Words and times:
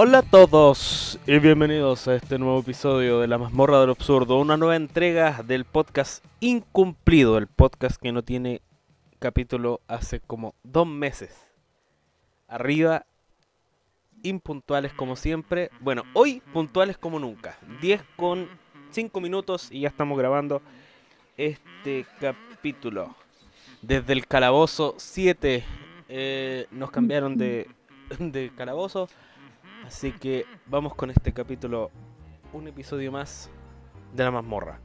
Hola 0.00 0.18
a 0.18 0.22
todos 0.22 1.18
y 1.26 1.40
bienvenidos 1.40 2.06
a 2.06 2.14
este 2.14 2.38
nuevo 2.38 2.60
episodio 2.60 3.18
de 3.18 3.26
La 3.26 3.36
Mazmorra 3.36 3.80
del 3.80 3.90
Absurdo, 3.90 4.38
una 4.38 4.56
nueva 4.56 4.76
entrega 4.76 5.42
del 5.42 5.64
podcast 5.64 6.24
Incumplido, 6.38 7.36
el 7.36 7.48
podcast 7.48 8.00
que 8.00 8.12
no 8.12 8.22
tiene 8.22 8.62
capítulo 9.18 9.80
hace 9.88 10.20
como 10.20 10.54
dos 10.62 10.86
meses. 10.86 11.36
Arriba, 12.46 13.06
impuntuales 14.22 14.92
como 14.92 15.16
siempre. 15.16 15.68
Bueno, 15.80 16.04
hoy 16.14 16.44
puntuales 16.52 16.96
como 16.96 17.18
nunca. 17.18 17.58
10 17.80 18.00
con 18.16 18.48
5 18.92 19.20
minutos 19.20 19.66
y 19.72 19.80
ya 19.80 19.88
estamos 19.88 20.16
grabando 20.16 20.62
este 21.36 22.06
capítulo. 22.20 23.16
Desde 23.82 24.12
el 24.12 24.28
calabozo 24.28 24.94
7 24.96 25.64
eh, 26.08 26.66
nos 26.70 26.92
cambiaron 26.92 27.36
de, 27.36 27.66
de 28.20 28.52
calabozo. 28.56 29.08
Así 29.88 30.12
que 30.12 30.44
vamos 30.66 30.94
con 30.94 31.08
este 31.08 31.32
capítulo, 31.32 31.90
un 32.52 32.68
episodio 32.68 33.10
más 33.10 33.48
de 34.14 34.22
la 34.22 34.30
mazmorra. 34.30 34.80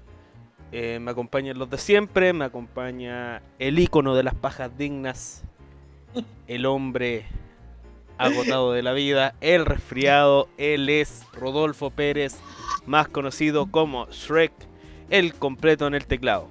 Eh, 0.72 0.98
me 1.02 1.12
acompañan 1.12 1.60
los 1.60 1.70
de 1.70 1.78
siempre, 1.78 2.32
me 2.32 2.46
acompaña 2.46 3.42
el 3.60 3.80
ícono 3.80 4.16
de 4.16 4.24
las 4.24 4.34
pajas 4.34 4.72
dignas, 4.78 5.44
el 6.48 6.66
hombre 6.66 7.26
agotado 8.18 8.72
de 8.72 8.82
la 8.82 8.94
vida, 8.94 9.36
el 9.42 9.66
resfriado, 9.66 10.48
él 10.58 10.88
es 10.88 11.26
Rodolfo 11.34 11.90
Pérez, 11.90 12.38
más 12.86 13.10
conocido 13.10 13.70
como 13.70 14.06
Shrek, 14.06 14.54
el 15.10 15.34
completo 15.34 15.86
en 15.86 15.96
el 15.96 16.08
teclado. 16.08 16.48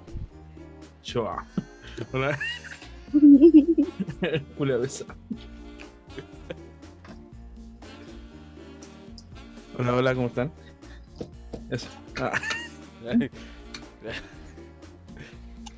Choa. 1.02 1.46
Hola. 2.12 2.38
Julia 4.58 4.76
Hola, 9.78 9.94
hola, 9.94 10.14
¿cómo 10.14 10.26
están? 10.26 10.52
Eso. 11.70 11.88
Ah, 12.20 12.32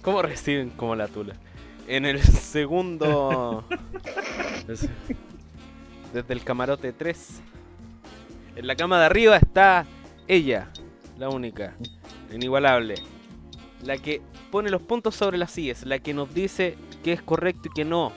¿Cómo 0.03 0.21
reciben 0.21 0.71
como 0.71 0.97
la 0.97 1.07
tula? 1.07 1.35
En 1.87 2.05
el 2.05 2.21
segundo... 2.23 3.65
Desde 6.13 6.33
el 6.33 6.43
camarote 6.43 6.93
3. 6.93 7.41
En 8.57 8.67
la 8.67 8.75
cama 8.77 8.99
de 8.99 9.07
arriba 9.07 9.37
está 9.37 9.87
ella, 10.27 10.71
la 11.19 11.29
única, 11.29 11.75
la 12.29 12.35
inigualable. 12.35 12.97
La 13.83 13.99
que 13.99 14.23
pone 14.51 14.71
los 14.71 14.83
puntos 14.83 15.15
sobre 15.15 15.39
las 15.39 15.53
sillas, 15.53 15.85
la 15.85 15.99
que 15.99 16.15
nos 16.15 16.33
dice 16.35 16.77
que 17.03 17.13
es 17.13 17.23
correcto 17.23 17.69
y 17.69 17.75
que 17.75 17.85
no. 17.85 18.13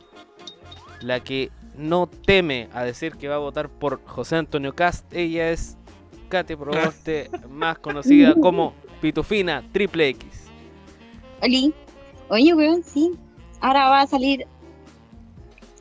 La 1.02 1.20
que 1.24 1.52
no 1.78 2.08
teme 2.08 2.70
a 2.74 2.84
decir 2.84 3.16
que 3.18 3.28
va 3.28 3.36
a 3.36 3.40
votar 3.40 3.70
por 3.70 4.04
José 4.06 4.36
Antonio 4.38 4.74
Cast. 4.76 5.12
Ella 5.14 5.50
es 5.52 5.78
Katy 6.30 6.56
Proboste, 6.56 7.30
más 7.50 7.78
conocida 7.80 8.34
como 8.36 8.74
Pitufina 9.02 9.64
Triple 9.72 10.10
X. 10.10 10.26
Oli. 11.42 11.74
Oye, 12.30 12.54
weón, 12.54 12.84
sí. 12.84 13.12
Ahora 13.62 13.90
va 13.90 14.02
a 14.02 14.08
salir 14.08 14.46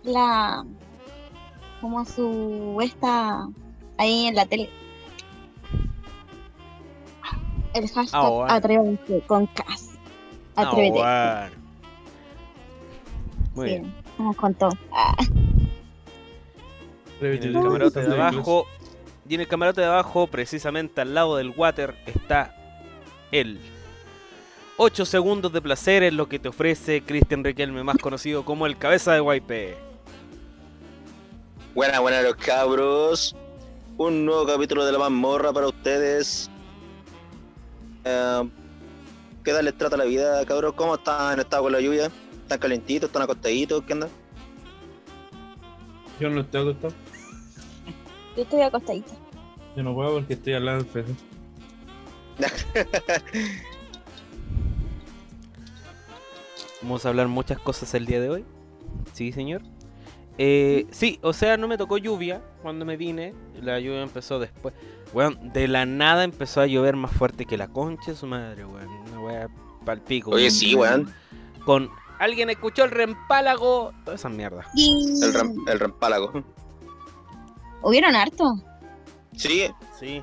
la. 0.05 0.65
como 1.81 2.05
su. 2.05 2.79
esta. 2.83 3.49
ahí 3.99 4.27
en 4.27 4.35
la 4.35 4.47
tele. 4.47 4.71
El 7.75 7.89
hashtag 7.91 8.09
Ah, 8.23 8.29
bueno. 8.29 8.53
atrévete 8.55 9.21
con 9.27 9.47
Cas. 9.49 9.91
Atrévete. 10.55 11.01
Ah, 11.03 11.49
bueno. 11.51 11.67
Muy 13.55 13.69
Sí, 13.69 13.75
bien. 13.81 13.95
Vamos 14.19 14.37
con 14.37 14.55
todo. 14.55 14.71
Ah, 14.93 15.15
En 17.21 17.43
el 17.43 17.53
camarote 17.53 18.01
de 18.03 18.15
abajo. 18.15 18.67
Y 19.29 19.35
en 19.35 19.41
el 19.41 19.49
camarote 19.49 19.81
de 19.81 19.87
abajo, 19.87 20.27
precisamente 20.27 21.01
al 21.01 21.15
lado 21.15 21.37
del 21.37 21.51
water, 21.51 21.97
está 22.07 22.55
él. 23.33 23.59
8 24.77 25.05
segundos 25.05 25.53
de 25.53 25.63
placer 25.63 26.03
es 26.03 26.13
lo 26.13 26.29
que 26.29 26.39
te 26.39 26.49
ofrece 26.49 27.03
Cristian 27.03 27.43
Riquelme, 27.43 27.83
más 27.83 27.97
conocido 27.97 28.45
como 28.45 28.67
el 28.67 28.77
cabeza 28.77 29.15
de 29.15 29.21
YP. 29.21 29.77
Buenas, 31.75 32.01
buenas 32.01 32.23
los 32.23 32.37
cabros. 32.37 33.35
Un 33.97 34.27
nuevo 34.27 34.47
capítulo 34.47 34.85
de 34.85 34.93
la 34.93 34.99
mazmorra 34.99 35.53
para 35.53 35.69
ustedes. 35.69 36.51
Eh, 38.05 38.49
¿Qué 39.43 39.53
tal 39.53 39.65
les 39.65 39.77
trata 39.79 39.97
la 39.97 40.05
vida, 40.05 40.45
cabros? 40.45 40.75
¿Cómo 40.75 40.97
están 40.97 41.41
estado 41.41 41.65
con 41.65 41.73
la 41.73 41.81
lluvia? 41.81 42.11
¿Están 42.43 42.59
calentitos? 42.59 43.09
¿Están 43.09 43.23
acostaditos? 43.23 43.83
¿Qué 43.85 43.95
onda? 43.95 44.09
Yo 46.21 46.31
no 46.31 46.41
estoy 46.41 46.63
acostado. 46.63 46.95
yo 48.37 48.43
estoy 48.43 48.61
acostadita. 48.63 49.13
Yo 49.77 49.83
no 49.83 49.95
puedo 49.95 50.15
porque 50.15 50.35
estoy 50.35 50.55
al 50.55 50.65
lado 50.65 50.79
del 50.79 50.87
PC. 50.87 51.15
Vamos 56.83 57.05
a 57.05 57.09
hablar 57.09 57.29
muchas 57.29 57.59
cosas 57.59 57.93
el 57.95 58.07
día 58.07 58.21
de 58.21 58.31
hoy. 58.31 58.45
Sí, 59.13 59.33
señor. 59.33 59.63
Eh, 60.39 60.87
sí, 60.91 61.19
o 61.23 61.33
sea, 61.33 61.57
no 61.57 61.67
me 61.67 61.79
tocó 61.79 61.99
lluvia 61.99 62.43
cuando 62.63 62.85
me 62.85 62.97
vine. 62.97 63.35
La 63.61 63.81
lluvia 63.81 64.03
empezó 64.03 64.39
después. 64.39 64.75
Weón, 65.13 65.53
de 65.53 65.69
la 65.69 65.87
nada 65.87 66.25
empezó 66.25 66.61
a 66.61 66.67
llover 66.67 66.97
más 66.97 67.11
fuerte 67.13 67.47
que 67.47 67.57
la 67.57 67.69
concha 67.69 68.13
de 68.13 68.17
su 68.17 68.27
madre, 68.27 68.65
weón. 68.65 68.89
Una 68.89 69.21
wea 69.21 69.49
palpico. 69.85 70.31
Oye, 70.31 70.51
sí, 70.51 70.75
weón. 70.75 71.13
Con. 71.65 71.91
¿Alguien 72.19 72.49
escuchó 72.51 72.85
el 72.85 72.91
reempálago? 72.91 73.93
Toda 74.05 74.15
esa 74.17 74.29
mierda. 74.29 74.67
Y... 74.75 75.21
El, 75.23 75.35
rem- 75.35 75.71
el 75.71 75.79
rempálago. 75.81 76.33
¿Hubieron 77.83 78.15
harto? 78.17 78.55
Sí, 79.37 79.71
Sí. 79.99 80.23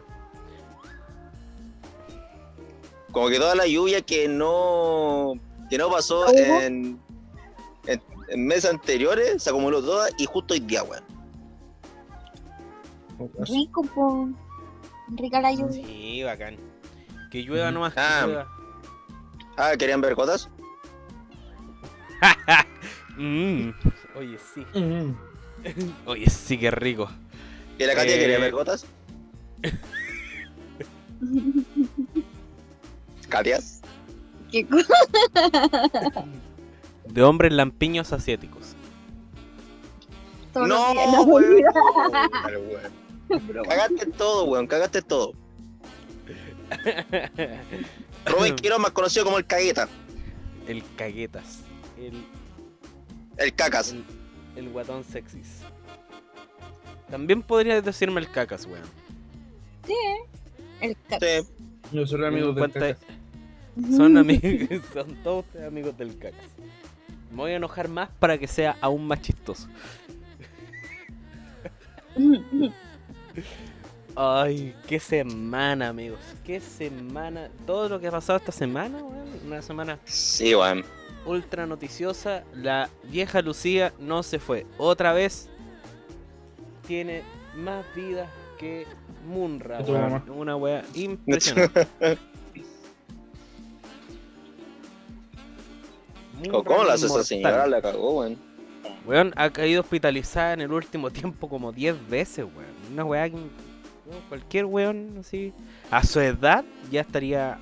como 3.11 3.29
que 3.29 3.37
toda 3.37 3.53
la 3.55 3.67
lluvia 3.67 4.01
que 4.01 4.27
no 4.27 5.33
que 5.69 5.77
no 5.77 5.89
pasó 5.89 6.27
en, 6.33 6.99
en, 7.85 8.01
en 8.29 8.47
meses 8.47 8.71
anteriores 8.71 9.41
se 9.43 9.49
acumuló 9.51 9.81
toda 9.83 10.07
y 10.17 10.25
justo 10.25 10.53
hoy 10.55 10.59
día, 10.61 10.83
weón. 10.83 11.03
Rico, 13.47 13.83
po. 13.83 14.29
Rica 15.09 15.39
la 15.41 15.53
lluvia. 15.53 15.85
Sí, 15.85 16.23
bacán. 16.23 16.57
Que 17.31 17.43
llueva 17.43 17.71
nomás, 17.71 17.93
que 17.93 17.99
Ah. 17.99 18.23
llueva. 18.25 18.47
Ah, 19.57 19.71
¿querían 19.77 20.01
ver 20.01 20.15
gotas? 20.15 20.49
Mm, 23.17 23.69
Oye, 24.15 24.37
sí. 24.53 24.65
Mm. 24.79 25.15
Oye, 26.05 26.29
sí, 26.29 26.57
qué 26.57 26.71
rico. 26.71 27.09
¿Y 27.77 27.83
la 27.85 27.93
Katia 27.95 28.15
Eh. 28.15 28.19
quería 28.19 28.39
ver 28.39 28.51
gotas? 28.51 28.85
¿Katia? 33.29 33.59
Qué 34.51 34.65
cosa. 34.67 34.93
De 37.07 37.23
hombres 37.23 37.51
lampiños 37.53 38.13
asiáticos. 38.13 38.75
Todos 40.53 40.67
No, 40.67 40.93
no, 40.93 41.23
weón. 41.23 41.63
Cagaste 43.67 44.05
todo, 44.17 44.45
weón, 44.45 44.67
cagaste 44.67 45.01
todo. 45.01 45.33
Rubén 48.25 48.55
Quiroz, 48.55 48.79
más 48.79 48.91
conocido 48.91 49.25
como 49.25 49.37
el 49.37 49.45
Cagueta, 49.45 49.87
el 50.67 50.83
caguetas. 50.95 51.62
El, 51.97 52.23
el 53.37 53.53
Cacas. 53.55 53.91
el, 53.91 54.03
el 54.55 54.69
guatón 54.69 55.03
sexys. 55.03 55.61
También 57.09 57.41
podrías 57.43 57.83
decirme 57.83 58.19
el 58.21 58.29
cacas, 58.31 58.65
weón. 58.65 58.81
El 60.81 60.95
ca- 61.07 61.19
Sí. 61.19 61.47
Yo 61.91 62.07
soy 62.07 62.25
amigo 62.25 62.47
del 62.47 62.55
Cuenta- 62.57 62.79
Cacas. 62.79 62.97
Son 63.95 64.17
amigos, 64.17 64.81
son 64.93 65.15
todos 65.23 65.45
ustedes 65.45 65.67
amigos 65.67 65.97
del 65.97 66.17
cacas. 66.17 66.41
Me 67.31 67.37
voy 67.37 67.51
a 67.51 67.55
enojar 67.55 67.87
más 67.87 68.09
para 68.19 68.37
que 68.37 68.47
sea 68.47 68.77
aún 68.81 69.07
más 69.07 69.21
chistoso. 69.21 69.67
Ay, 74.15 74.75
qué 74.87 74.99
semana, 74.99 75.89
amigos. 75.89 76.19
Qué 76.45 76.59
semana. 76.59 77.49
Todo 77.65 77.89
lo 77.89 77.99
que 77.99 78.07
ha 78.07 78.11
pasado 78.11 78.37
esta 78.37 78.51
semana, 78.51 78.97
weón. 78.99 79.27
Una 79.45 79.61
semana 79.61 79.99
Sí, 80.05 80.53
weón. 80.53 80.83
Ultra 81.25 81.65
noticiosa. 81.65 82.43
La 82.55 82.89
vieja 83.03 83.41
Lucía 83.41 83.93
no 83.99 84.23
se 84.23 84.39
fue. 84.39 84.65
Otra 84.77 85.13
vez 85.13 85.49
tiene 86.87 87.23
más 87.55 87.85
vidas 87.95 88.29
que 88.57 88.85
Munra, 89.25 89.79
mamá. 89.81 90.23
Una 90.27 90.55
wea 90.55 90.83
impresionante. 90.93 91.87
Munra 96.37 96.63
¿Cómo 96.63 96.83
la 96.83 96.93
hace 96.93 97.05
esa 97.05 97.23
señora? 97.23 97.67
La 97.67 97.81
cagó, 97.81 98.19
weón. 98.19 98.37
Weón, 99.05 99.33
ha 99.35 99.49
caído 99.49 99.81
hospitalizada 99.81 100.53
en 100.53 100.61
el 100.61 100.71
último 100.71 101.09
tiempo 101.09 101.47
como 101.47 101.71
10 101.71 102.09
veces, 102.09 102.45
weón. 102.45 102.91
Una 102.91 103.05
weá 103.05 103.29
que... 103.29 103.37
Cualquier 104.27 104.65
weón 104.65 105.17
así... 105.19 105.53
A 105.89 106.03
su 106.03 106.19
edad 106.19 106.65
ya 106.91 107.01
estaría... 107.01 107.57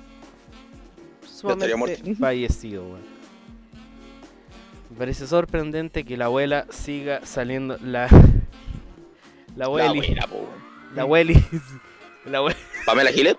Sumamente 1.24 1.76
muerto. 1.76 2.14
fallecido, 2.18 2.84
weón. 2.84 3.11
Me 4.92 4.98
parece 4.98 5.26
sorprendente 5.26 6.04
que 6.04 6.16
la 6.18 6.26
abuela 6.26 6.66
siga 6.70 7.24
saliendo... 7.24 7.78
La... 7.82 8.08
La 9.56 9.56
La 9.56 9.64
abuela... 9.66 9.90
abuela, 9.90 10.26
po, 10.28 10.34
weón. 10.36 10.48
La 10.94 11.04
Welly. 11.06 11.44
La 12.26 12.42
Welly. 12.42 12.56
Pamela 12.86 13.10
Giles. 13.12 13.36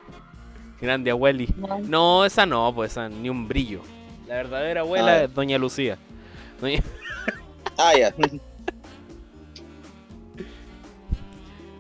Grande 0.82 1.12
abueli. 1.12 1.48
No. 1.58 1.80
No, 1.80 2.26
esa 2.26 2.46
no, 2.46 2.74
pues 2.76 2.92
esa 2.92 3.08
ni 3.10 3.30
un 3.30 3.48
brillo. 3.48 3.82
La 4.28 4.36
verdadera 4.36 4.82
abuela 4.82 5.12
Ah. 5.14 5.24
es 5.24 5.34
Doña 5.34 5.58
Lucía. 5.58 5.98
Doña- 6.60 6.84
Ah, 7.78 7.94
ya. 7.98 8.14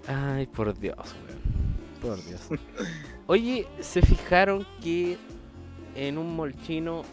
Ay, 0.07 0.47
por 0.47 0.77
Dios, 0.77 0.97
weón. 0.97 1.41
Por 2.17 2.25
Dios. 2.25 2.41
Oye, 3.27 3.67
¿se 3.79 4.01
fijaron 4.01 4.65
que 4.81 5.17
en 5.95 6.17
un 6.17 6.35
molchino 6.35 7.03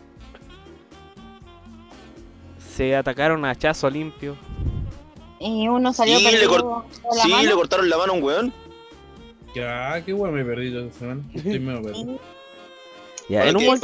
se 2.81 2.97
atacaron 2.97 3.45
a 3.45 3.51
hachazo 3.51 3.91
limpio? 3.91 4.37
Y 5.39 5.69
uno 5.69 5.93
salió 5.93 6.19
Sí, 6.19 6.25
le 6.25 6.49
cort- 6.49 6.85
la 7.15 7.23
Sí, 7.23 7.29
mano. 7.31 7.49
le 7.51 7.55
cortaron 7.55 7.91
la 7.91 7.99
mano 7.99 8.13
a 8.15 8.17
un 8.17 8.23
weón. 8.23 8.53
Ya, 9.55 10.03
qué 10.03 10.15
weón 10.15 10.35
me 10.35 10.43
perdí 10.47 10.73
yo 10.73 10.81
esta 10.81 10.99
semana. 11.01 11.23
Estoy 11.35 11.59
medio 11.61 11.83
perdido. 11.83 12.19
Y 13.29 13.33
Ya, 13.35 13.47
en 13.47 13.57
un 13.57 13.63
el 13.65 13.81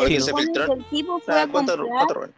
tipo 0.91 1.19
fue 1.21 1.35
Ah, 1.35 1.43
a 1.43 1.49
cuatro- 1.49 1.77
comprar 1.85 1.89
cuatro 2.07 2.21
weón. 2.21 2.35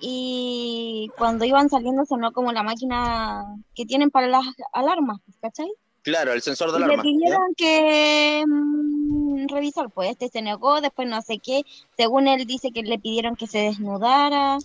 y 0.00 1.10
cuando 1.16 1.44
iban 1.44 1.68
saliendo 1.70 2.04
sonó 2.06 2.32
como 2.32 2.50
la 2.52 2.64
máquina 2.64 3.44
que 3.76 3.86
tienen 3.86 4.10
para 4.10 4.26
las 4.26 4.44
alarmas, 4.72 5.20
¿cachai? 5.40 5.70
Claro, 6.02 6.32
el 6.32 6.42
sensor 6.42 6.72
de 6.72 6.78
Y 6.78 6.80
le 6.80 6.84
alarma. 6.86 7.02
¿ya? 7.04 7.08
pidieron 7.08 7.54
que 7.56 8.44
mm, 8.48 9.46
revisar, 9.48 9.90
pues 9.90 10.10
este 10.10 10.28
se 10.28 10.42
negó, 10.42 10.80
después 10.80 11.06
no 11.08 11.22
sé 11.22 11.38
qué, 11.38 11.62
según 11.96 12.26
él 12.28 12.46
dice 12.46 12.72
que 12.72 12.82
le 12.82 12.98
pidieron 12.98 13.36
que 13.36 13.46
se 13.46 13.58
desnudara 13.58 14.58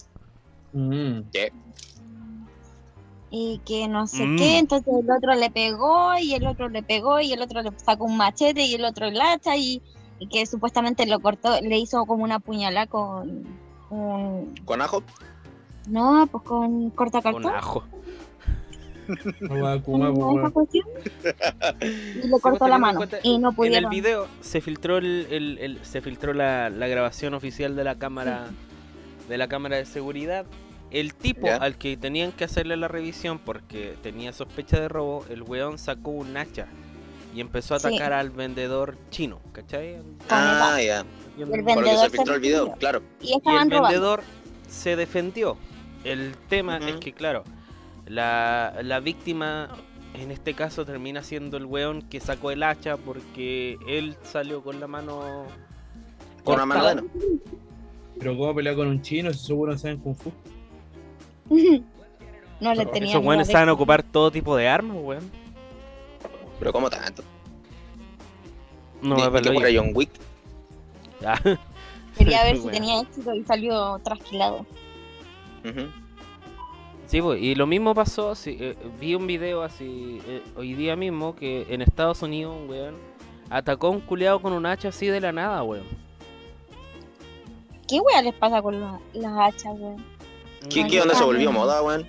Mm. 0.73 1.21
y 3.35 3.59
que 3.65 3.87
no 3.87 4.05
sé 4.07 4.25
Mm. 4.25 4.37
qué, 4.37 4.57
entonces 4.59 4.93
el 4.93 5.09
otro 5.09 5.33
le 5.33 5.49
pegó 5.49 6.17
y 6.19 6.33
el 6.35 6.45
otro 6.45 6.69
le 6.69 6.83
pegó 6.83 7.19
y 7.19 7.33
el 7.33 7.41
otro 7.41 7.61
le 7.63 7.71
sacó 7.77 8.05
un 8.05 8.17
machete 8.17 8.63
y 8.65 8.75
el 8.75 8.85
otro 8.85 9.07
el 9.07 9.19
hacha 9.19 9.55
y, 9.57 9.81
y 10.19 10.27
que 10.27 10.45
supuestamente 10.45 11.05
lo 11.07 11.19
cortó, 11.19 11.59
le 11.61 11.77
hizo 11.79 12.05
como 12.05 12.23
una 12.23 12.39
puñalada 12.39 12.85
con, 12.87 13.43
con 13.89 14.53
Con 14.65 14.81
ajo. 14.81 15.03
no, 15.87 16.27
pues 16.31 16.43
con 16.43 16.69
Con 16.71 16.89
cortacartón. 16.91 17.47
ajo. 17.55 17.83
No 19.41 19.61
va 19.61 19.73
a 19.73 19.79
Kuma, 19.81 20.13
como 20.13 20.13
pues, 20.13 20.37
esa 20.37 20.39
weón. 20.39 20.51
cuestión, 20.51 22.23
y 22.23 22.27
le 22.29 22.39
cortó 22.39 22.67
la 22.69 22.77
mano 22.77 23.01
y 23.23 23.37
no 23.37 23.49
En 23.49 23.51
el 23.51 23.55
pudieron. 23.55 23.89
video 23.89 24.27
se 24.41 24.61
filtró 24.61 24.97
el, 24.99 25.27
el- 25.29 25.57
el- 25.59 25.83
se 25.85 26.01
filtró 26.01 26.33
la, 26.33 26.69
la 26.69 26.87
grabación 26.87 27.33
oficial 27.33 27.75
de 27.75 27.83
la 27.83 27.95
cámara 27.95 28.47
de 29.27 29.37
la 29.37 29.47
cámara 29.49 29.75
de 29.77 29.85
seguridad. 29.85 30.45
El 30.93 31.15
tipo 31.15 31.47
Ya. 31.47 31.57
al 31.57 31.75
que 31.77 31.97
tenían 31.97 32.31
que 32.31 32.43
hacerle 32.45 32.77
la 32.77 32.87
revisión 32.87 33.39
porque 33.39 33.95
tenía 34.01 34.31
sospecha 34.31 34.79
de 34.79 34.87
robo, 34.87 35.25
el 35.29 35.41
weón 35.41 35.77
sacó 35.79 36.11
un 36.11 36.37
hacha 36.37 36.67
y 37.35 37.41
empezó 37.41 37.73
a 37.75 37.79
Sí. 37.79 37.87
atacar 37.87 38.13
al 38.13 38.29
vendedor 38.29 38.95
chino, 39.09 39.39
¿cachai? 39.53 39.97
Ah, 40.29 40.77
el- 40.79 40.85
ya. 40.85 40.99
el 40.99 41.05
Por 41.35 41.47
lo 41.47 41.65
que 41.65 41.73
vendedor 41.75 41.97
se 42.05 42.09
filtró 42.11 42.35
el 42.35 42.41
video, 42.41 42.71
claro. 42.73 43.01
y 43.21 43.29
Y 43.29 43.33
el 43.33 43.41
robando. 43.43 43.81
vendedor 43.81 44.21
se 44.69 44.95
defendió. 44.95 45.57
El 46.03 46.35
tema 46.47 46.77
es 46.77 46.97
que, 46.97 47.11
claro, 47.13 47.43
la, 48.05 48.75
la 48.83 48.99
víctima 48.99 49.69
en 50.13 50.29
este 50.29 50.53
caso 50.53 50.85
termina 50.85 51.23
siendo 51.23 51.57
el 51.57 51.65
weón 51.65 52.03
que 52.03 52.19
sacó 52.19 52.51
el 52.51 52.61
hacha 52.61 52.97
porque 52.97 53.79
él 53.87 54.15
salió 54.21 54.61
con 54.61 54.79
la 54.79 54.85
mano. 54.87 55.45
Con 56.43 56.55
una 56.55 56.65
mano 56.67 57.03
Pero 58.19 58.37
cómo 58.37 58.53
pelear 58.53 58.75
con 58.75 58.87
un 58.87 59.01
chino 59.01 59.33
si 59.33 59.39
seguro 59.43 59.75
saben 59.77 59.97
Kung 59.97 60.15
Fu. 60.15 60.31
no 62.59 62.73
le 62.73 62.81
Esos 62.81 62.91
tenía 62.93 63.09
Esos 63.11 63.25
weones 63.25 63.47
saben 63.47 63.69
ocupar 63.69 64.03
todo 64.03 64.31
tipo 64.31 64.55
de 64.55 64.67
armas, 64.67 64.97
weón. 64.99 65.31
Pero 66.59 66.71
¿cómo 66.71 66.89
tanto? 66.89 67.23
No 69.01 69.15
me 69.15 69.41
yo. 69.71 69.81
John 69.83 69.91
Wick. 69.93 70.09
Ah, 71.25 71.39
Quería 72.17 72.43
ver 72.45 72.55
si 72.55 72.61
Bueno. 72.63 72.77
tenía 72.77 73.01
éxito 73.01 73.33
y 73.33 73.43
salió 73.43 73.99
trasquilado. 73.99 74.65
Sí, 77.07 77.21
pues, 77.21 77.41
y 77.41 77.55
lo 77.55 77.67
mismo 77.67 77.93
pasó, 77.93 78.33
sí, 78.35 78.57
eh, 78.59 78.75
vi 78.99 79.15
un 79.15 79.27
video 79.27 79.61
así 79.61 80.19
eh, 80.27 80.41
hoy 80.55 80.73
día 80.73 80.95
mismo 80.95 81.35
que 81.35 81.65
en 81.69 81.81
Estados 81.81 82.21
Unidos 82.21 82.55
un 82.59 82.69
weón 82.69 82.95
atacó 83.49 83.87
a 83.87 83.89
un 83.91 83.99
culeado 84.01 84.41
con 84.41 84.51
un 84.53 84.65
hacha 84.65 84.89
así 84.89 85.07
de 85.07 85.21
la 85.21 85.31
nada, 85.31 85.63
weón. 85.63 85.85
¿Qué 87.87 87.99
wea 87.99 88.21
les 88.21 88.33
pasa 88.33 88.61
con 88.61 88.79
la- 88.81 88.99
las 89.13 89.33
hachas, 89.37 89.73
weón? 89.77 90.03
¿Qué, 90.69 90.87
qué 90.87 91.01
onda 91.01 91.15
se 91.15 91.23
volvió 91.23 91.51
moda, 91.51 91.81
weón? 91.81 92.07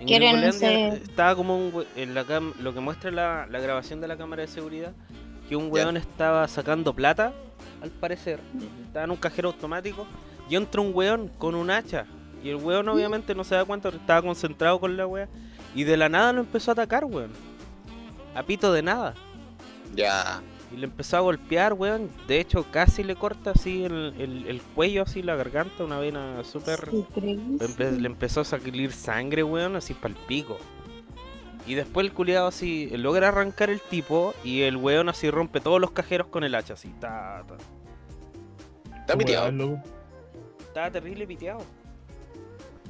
En 0.00 0.06
Quieren 0.06 0.30
Gringolandia 0.32 0.88
ese- 0.88 1.02
estaba 1.04 1.36
como 1.36 1.56
un 1.56 1.72
we- 1.74 1.86
en 1.96 2.14
la 2.14 2.24
cam- 2.24 2.54
lo 2.56 2.74
que 2.74 2.80
muestra 2.80 3.10
la, 3.10 3.46
la 3.48 3.60
grabación 3.60 4.00
de 4.00 4.08
la 4.08 4.16
cámara 4.16 4.42
de 4.42 4.48
seguridad, 4.48 4.92
que 5.48 5.54
un 5.56 5.70
weón 5.70 5.96
estaba 5.96 6.46
sacando 6.48 6.92
plata, 6.94 7.32
al 7.82 7.90
parecer, 7.90 8.40
estaba 8.86 9.04
en 9.04 9.10
un 9.12 9.16
cajero 9.16 9.48
automático, 9.50 10.06
y 10.48 10.56
entra 10.56 10.80
un 10.80 10.90
weón 10.92 11.28
con 11.38 11.54
un 11.54 11.70
hacha, 11.70 12.06
y 12.42 12.48
el 12.48 12.56
weón 12.56 12.88
obviamente 12.88 13.34
no 13.34 13.44
se 13.44 13.54
da 13.54 13.64
cuenta, 13.64 13.90
estaba 13.90 14.22
concentrado 14.22 14.80
con 14.80 14.96
la 14.96 15.06
wea, 15.06 15.28
y 15.74 15.84
de 15.84 15.96
la 15.96 16.08
nada 16.08 16.32
lo 16.32 16.40
empezó 16.40 16.70
a 16.70 16.72
atacar, 16.72 17.04
weón. 17.04 17.30
A 18.34 18.42
pito 18.42 18.72
de 18.72 18.82
nada. 18.82 19.14
Ya. 19.94 20.40
Y 20.72 20.76
le 20.78 20.84
empezó 20.86 21.18
a 21.18 21.20
golpear, 21.20 21.74
weón. 21.74 22.08
De 22.26 22.40
hecho, 22.40 22.64
casi 22.70 23.02
le 23.04 23.14
corta 23.14 23.50
así 23.50 23.84
el, 23.84 24.14
el- 24.18 24.46
el 24.48 24.62
cuello, 24.62 25.02
así 25.02 25.22
la 25.22 25.36
garganta, 25.36 25.84
una 25.84 25.98
vena 25.98 26.42
súper... 26.44 26.90
Le, 26.92 27.66
empe- 27.66 27.90
le 27.98 28.06
empezó 28.06 28.40
a 28.40 28.44
salir 28.44 28.92
sangre, 28.92 29.42
weón, 29.42 29.76
así 29.76 29.92
pa'l 29.94 30.14
pico. 30.26 30.58
Y 31.66 31.74
después 31.74 32.04
el 32.06 32.12
culiado 32.12 32.48
así 32.48 32.88
logra 32.96 33.28
arrancar 33.28 33.70
el 33.70 33.80
tipo 33.80 34.34
y 34.42 34.62
el 34.62 34.76
weón 34.76 35.08
así 35.08 35.30
rompe 35.30 35.60
todos 35.60 35.80
los 35.80 35.90
cajeros 35.92 36.26
con 36.28 36.42
el 36.42 36.54
hacha, 36.54 36.72
así. 36.74 36.88
Ta, 37.00 37.44
ta. 37.46 37.54
Está 39.00 39.16
piteado. 39.16 39.46
Estaba 40.60 40.90
terrible 40.90 41.26
piteado. 41.26 41.60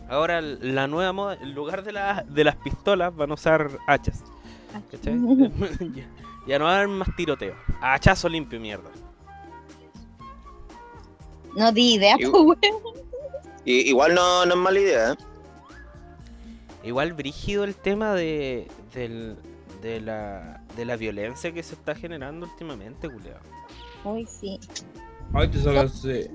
Ahora 0.08 0.40
la 0.40 0.87
nueva 0.87 1.12
moda, 1.12 1.34
en 1.41 1.55
lugar 1.55 1.82
de, 1.82 1.93
la- 1.93 2.24
de 2.29 2.44
las 2.44 2.56
pistolas 2.56 3.15
van 3.15 3.31
a 3.31 3.34
usar 3.34 3.70
hachas. 3.89 4.22
¿Cachai? 4.91 5.19
ya, 6.46 6.58
no 6.58 6.65
van 6.67 6.75
a 6.75 6.77
haber 6.79 6.89
más 6.89 7.08
tiroteo. 7.17 7.55
Hachazo 7.81 8.29
limpio, 8.29 8.58
mierda. 8.61 8.91
No 11.56 11.70
di 11.72 11.94
idea, 11.94 12.17
Y- 12.19 12.27
pues, 12.27 12.58
igual 13.65 14.15
no, 14.15 14.46
no 14.46 14.55
es 14.55 14.61
mala 14.61 14.81
idea, 14.81 15.13
¿eh? 15.13 15.17
Igual 16.84 17.13
brígido 17.13 17.65
el 17.65 17.77
tema 17.77 18.13
de, 18.15 18.69
del- 18.94 19.37
de, 19.82 20.01
la, 20.01 20.63
de 20.77 20.84
la 20.84 20.96
violencia 20.96 21.53
que 21.53 21.63
se 21.63 21.75
está 21.75 21.94
generando 21.94 22.46
últimamente, 22.46 23.08
culiado. 23.08 23.41
Uy, 24.05 24.27
sí. 24.27 24.58
Ay, 25.34 25.49
te 25.49 25.58
golpe. 25.61 26.31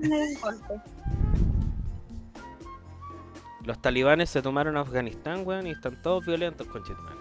Los 3.64 3.82
talibanes 3.82 4.30
se 4.30 4.40
tomaron 4.40 4.76
a 4.76 4.80
Afganistán, 4.80 5.42
weón, 5.46 5.66
y 5.66 5.70
están 5.72 6.00
todos 6.00 6.24
violentos, 6.24 6.66
conchetumare. 6.68 7.16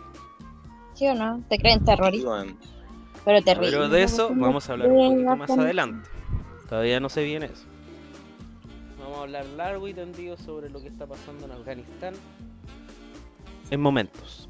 ¿Sí 0.93 1.07
o 1.07 1.13
no? 1.13 1.43
Te 1.49 1.57
creen 1.57 1.83
terrorista, 1.83 2.29
Weón. 2.29 2.57
Pero 3.27 3.41
terrible. 3.41 3.71
Pero 3.71 3.89
de 3.89 4.03
eso 4.03 4.33
vamos 4.33 4.69
a 4.69 4.71
hablar 4.71 4.87
no 4.87 4.95
un 4.95 5.25
poquito 5.25 5.35
más 5.35 5.49
adelante. 5.49 6.09
Todavía 6.69 7.01
no 7.01 7.09
sé 7.09 7.25
bien 7.25 7.43
eso. 7.43 7.65
Vamos 8.97 9.17
a 9.17 9.21
hablar 9.23 9.45
largo 9.47 9.85
y 9.89 9.93
tendido 9.93 10.37
sobre 10.37 10.69
lo 10.69 10.81
que 10.81 10.87
está 10.87 11.05
pasando 11.05 11.45
en 11.45 11.51
Afganistán 11.51 12.13
en 13.69 13.81
momentos. 13.81 14.47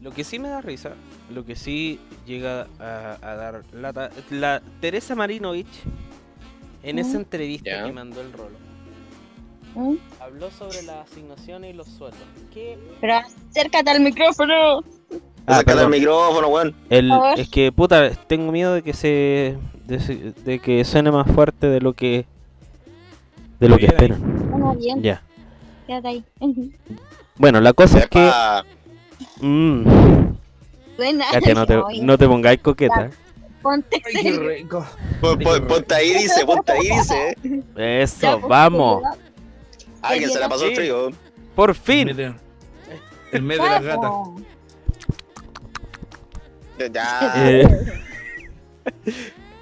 Lo 0.00 0.10
que 0.10 0.24
sí 0.24 0.38
me 0.38 0.48
da 0.48 0.62
risa, 0.62 0.94
lo 1.30 1.44
que 1.44 1.54
sí 1.54 2.00
llega 2.24 2.66
a, 2.78 3.18
a 3.20 3.34
dar 3.34 3.62
lata, 3.74 4.08
la 4.30 4.62
Teresa 4.80 5.14
Marinovich 5.14 5.82
en 6.82 6.98
esa 6.98 7.18
entrevista 7.18 7.84
que 7.84 7.92
mandó 7.92 8.22
el 8.22 8.32
rolo 8.32 8.63
¿Mm? 9.74 9.94
habló 10.20 10.50
sobre 10.52 10.82
las 10.82 11.10
asignaciones 11.10 11.70
y 11.74 11.76
los 11.76 11.88
sueldos. 11.88 12.20
¿Qué? 12.52 12.78
Pero 13.00 13.14
acércate 13.14 13.90
al 13.90 14.00
micrófono. 14.00 14.80
Ah, 15.46 15.56
Acércate 15.56 15.80
al 15.80 15.90
micrófono, 15.90 16.48
weón. 16.48 16.74
El- 16.90 17.12
es 17.36 17.48
que 17.48 17.72
puta, 17.72 18.10
tengo 18.28 18.52
miedo 18.52 18.74
de 18.74 18.82
que 18.82 18.92
se 18.92 19.56
de, 19.86 20.58
que 20.60 20.84
suene 20.84 21.10
más 21.10 21.26
fuerte 21.30 21.66
de 21.68 21.80
lo 21.80 21.92
que 21.92 22.24
de 23.60 23.68
lo 23.68 23.76
que 23.76 23.86
esperan. 23.86 24.50
Bueno, 24.50 24.74
bien, 24.76 25.02
Ya. 25.02 25.22
quédate 25.86 26.08
ahí. 26.08 26.24
Bueno, 27.36 27.60
la 27.60 27.72
cosa 27.72 27.98
es 27.98 28.06
que 28.08 28.30
mm, 29.40 29.84
Suena. 30.96 31.24
Katia, 31.32 31.54
no 31.54 31.66
te, 31.66 31.80
no 32.02 32.16
te 32.18 32.26
pongáis 32.28 32.60
coqueta. 32.60 33.10
Ponte 33.62 34.00
Ay, 34.06 34.22
qué 34.22 34.32
rico. 34.38 34.84
Pon- 35.20 35.38
pon- 35.38 35.66
Ponte 35.66 35.94
ahí, 35.94 36.12
dice, 36.14 36.44
ponte 36.44 36.70
ahí, 36.72 36.88
dice. 36.88 37.36
¿eh? 37.76 38.02
Eso, 38.02 38.20
Ya, 38.22 38.32
pues, 38.36 38.48
vamos. 38.48 39.02
Que 40.08 40.28
se 40.28 40.38
la 40.40 40.48
pasó 40.48 40.66
el 40.66 40.74
frío. 40.76 41.10
Por 41.54 41.74
fin. 41.74 42.06
medio- 42.08 42.34
El 43.32 43.42
mes 43.42 43.58
de 43.58 43.64
las 43.68 43.82
gatas. 43.82 44.10
Ya. 46.92 47.32
Eh, 47.36 47.68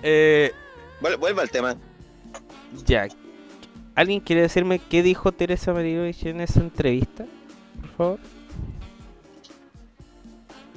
eh, 0.02 0.52
Vuel- 1.00 1.18
Vuelve 1.18 1.42
al 1.42 1.50
tema. 1.50 1.76
ya. 2.86 3.06
¿Alguien 3.94 4.20
quiere 4.20 4.40
decirme 4.42 4.78
qué 4.78 5.02
dijo 5.02 5.32
Teresa 5.32 5.72
Marinovich 5.74 6.24
en 6.24 6.40
esa 6.40 6.60
entrevista? 6.60 7.26
Por 7.80 7.90
favor. 7.90 8.18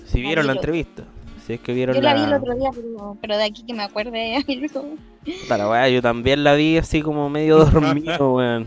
Si 0.06 0.22
La 0.22 0.28
vieron 0.28 0.44
vi 0.44 0.48
la 0.48 0.54
entrevista. 0.56 1.04
Si 1.46 1.54
es 1.54 1.60
que 1.62 1.74
vieron 1.74 1.96
Yo 1.96 2.02
la 2.02 2.14
vi 2.14 2.22
el 2.24 2.30
la... 2.32 2.38
otro 2.38 2.56
día, 2.56 2.70
pero, 2.76 3.18
pero 3.22 3.38
de 3.38 3.44
aquí 3.46 3.64
que 3.66 3.74
me 3.74 3.84
acuerde 3.84 4.44
la 5.50 5.70
weá, 5.70 5.88
yo 5.90 6.02
también 6.02 6.44
la 6.44 6.56
vi 6.56 6.78
así 6.78 7.02
como 7.02 7.30
medio 7.30 7.64
dormido, 7.66 8.34
weón. 8.34 8.66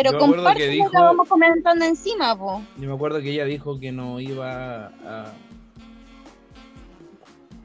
Pero 0.00 0.12
Yo 0.12 0.18
comparte 0.20 0.60
que 0.60 0.66
lo 0.66 0.72
dijo- 0.72 0.90
que 0.92 0.96
vamos 0.96 1.28
comentando 1.28 1.84
encima, 1.84 2.38
po. 2.38 2.62
Yo 2.76 2.88
me 2.88 2.94
acuerdo 2.94 3.20
que 3.20 3.30
ella 3.32 3.44
dijo 3.46 3.80
que 3.80 3.90
no 3.90 4.20
iba 4.20 4.86
a, 4.86 5.32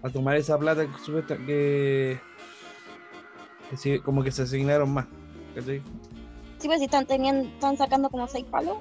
a 0.01 0.09
tomar 0.09 0.35
esa 0.37 0.57
plata 0.57 0.87
que 0.87 0.97
supuesta 1.05 1.37
que, 1.37 2.19
que 3.69 3.77
sí, 3.77 3.99
como 3.99 4.23
que 4.23 4.31
se 4.31 4.41
asignaron 4.41 4.91
más. 4.91 5.05
¿cachai? 5.53 5.83
Sí, 6.57 6.67
pues 6.67 6.79
si 6.79 6.85
están 6.85 7.05
teniendo, 7.05 7.43
están 7.49 7.77
sacando 7.77 8.09
como 8.09 8.27
6 8.27 8.45
palos, 8.49 8.77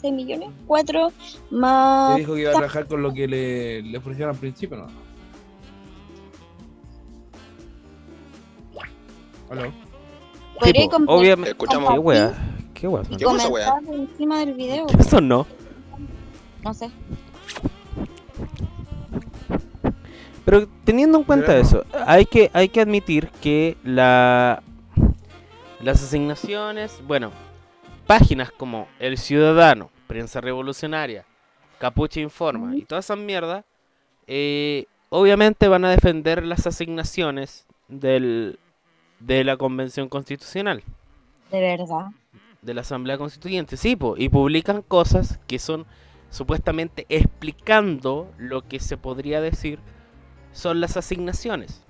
6 0.00 0.12
millones, 0.12 0.48
4 0.66 1.12
más. 1.52 2.14
Que 2.14 2.20
dijo 2.22 2.34
que 2.34 2.40
iba 2.40 2.50
a 2.50 2.54
trabajar 2.54 2.88
con 2.88 3.02
lo 3.02 3.12
que 3.14 3.28
le, 3.28 3.82
le 3.82 3.98
ofrecieron 3.98 4.34
al 4.34 4.40
principio, 4.40 4.78
¿no? 4.78 4.86
Hola. 9.48 9.72
Podría 10.58 10.82
Sí, 10.82 10.88
obviamente. 11.06 11.50
Escuchamos. 11.50 11.92
¿Qué 11.92 11.98
weá? 12.00 12.34
¿Qué 12.78 12.86
weá? 12.88 13.02
y 13.10 13.16
¿Qué 13.16 13.24
cosa, 13.24 13.48
comentar 13.48 13.82
encima 13.94 14.38
del 14.40 14.54
video. 14.54 14.86
¿Qué 14.86 14.96
eso 14.98 15.20
no? 15.20 15.46
No 16.62 16.74
sé. 16.74 16.90
Pero 20.44 20.68
teniendo 20.84 21.18
en 21.18 21.24
cuenta 21.24 21.46
Pero- 21.48 21.60
eso, 21.60 21.84
hay 22.06 22.24
que, 22.26 22.50
hay 22.52 22.68
que 22.68 22.80
admitir 22.80 23.28
que 23.40 23.76
la, 23.82 24.62
las 25.80 26.02
asignaciones, 26.02 27.00
bueno, 27.06 27.32
páginas 28.06 28.52
como 28.52 28.86
El 29.00 29.18
Ciudadano, 29.18 29.90
Prensa 30.06 30.40
Revolucionaria, 30.40 31.24
Capucha 31.78 32.20
Informa 32.20 32.76
y 32.76 32.82
todas 32.82 33.06
esas 33.06 33.18
mierdas, 33.18 33.64
eh, 34.28 34.86
obviamente 35.08 35.66
van 35.66 35.84
a 35.84 35.90
defender 35.90 36.44
las 36.44 36.66
asignaciones 36.66 37.66
del, 37.88 38.58
de 39.18 39.42
la 39.44 39.56
Convención 39.56 40.08
Constitucional, 40.08 40.82
De 41.50 41.60
verdad. 41.60 42.06
De 42.66 42.74
la 42.74 42.82
Asamblea 42.82 43.16
Constituyente, 43.16 43.76
sí, 43.78 43.96
po, 43.96 44.16
y 44.18 44.28
publican 44.28 44.82
cosas 44.82 45.38
que 45.46 45.58
son 45.58 45.86
supuestamente 46.30 47.06
explicando 47.08 48.30
lo 48.36 48.62
que 48.68 48.80
se 48.80 48.96
podría 48.96 49.40
decir 49.40 49.78
son 50.52 50.80
las 50.80 50.96
asignaciones. 50.96 51.82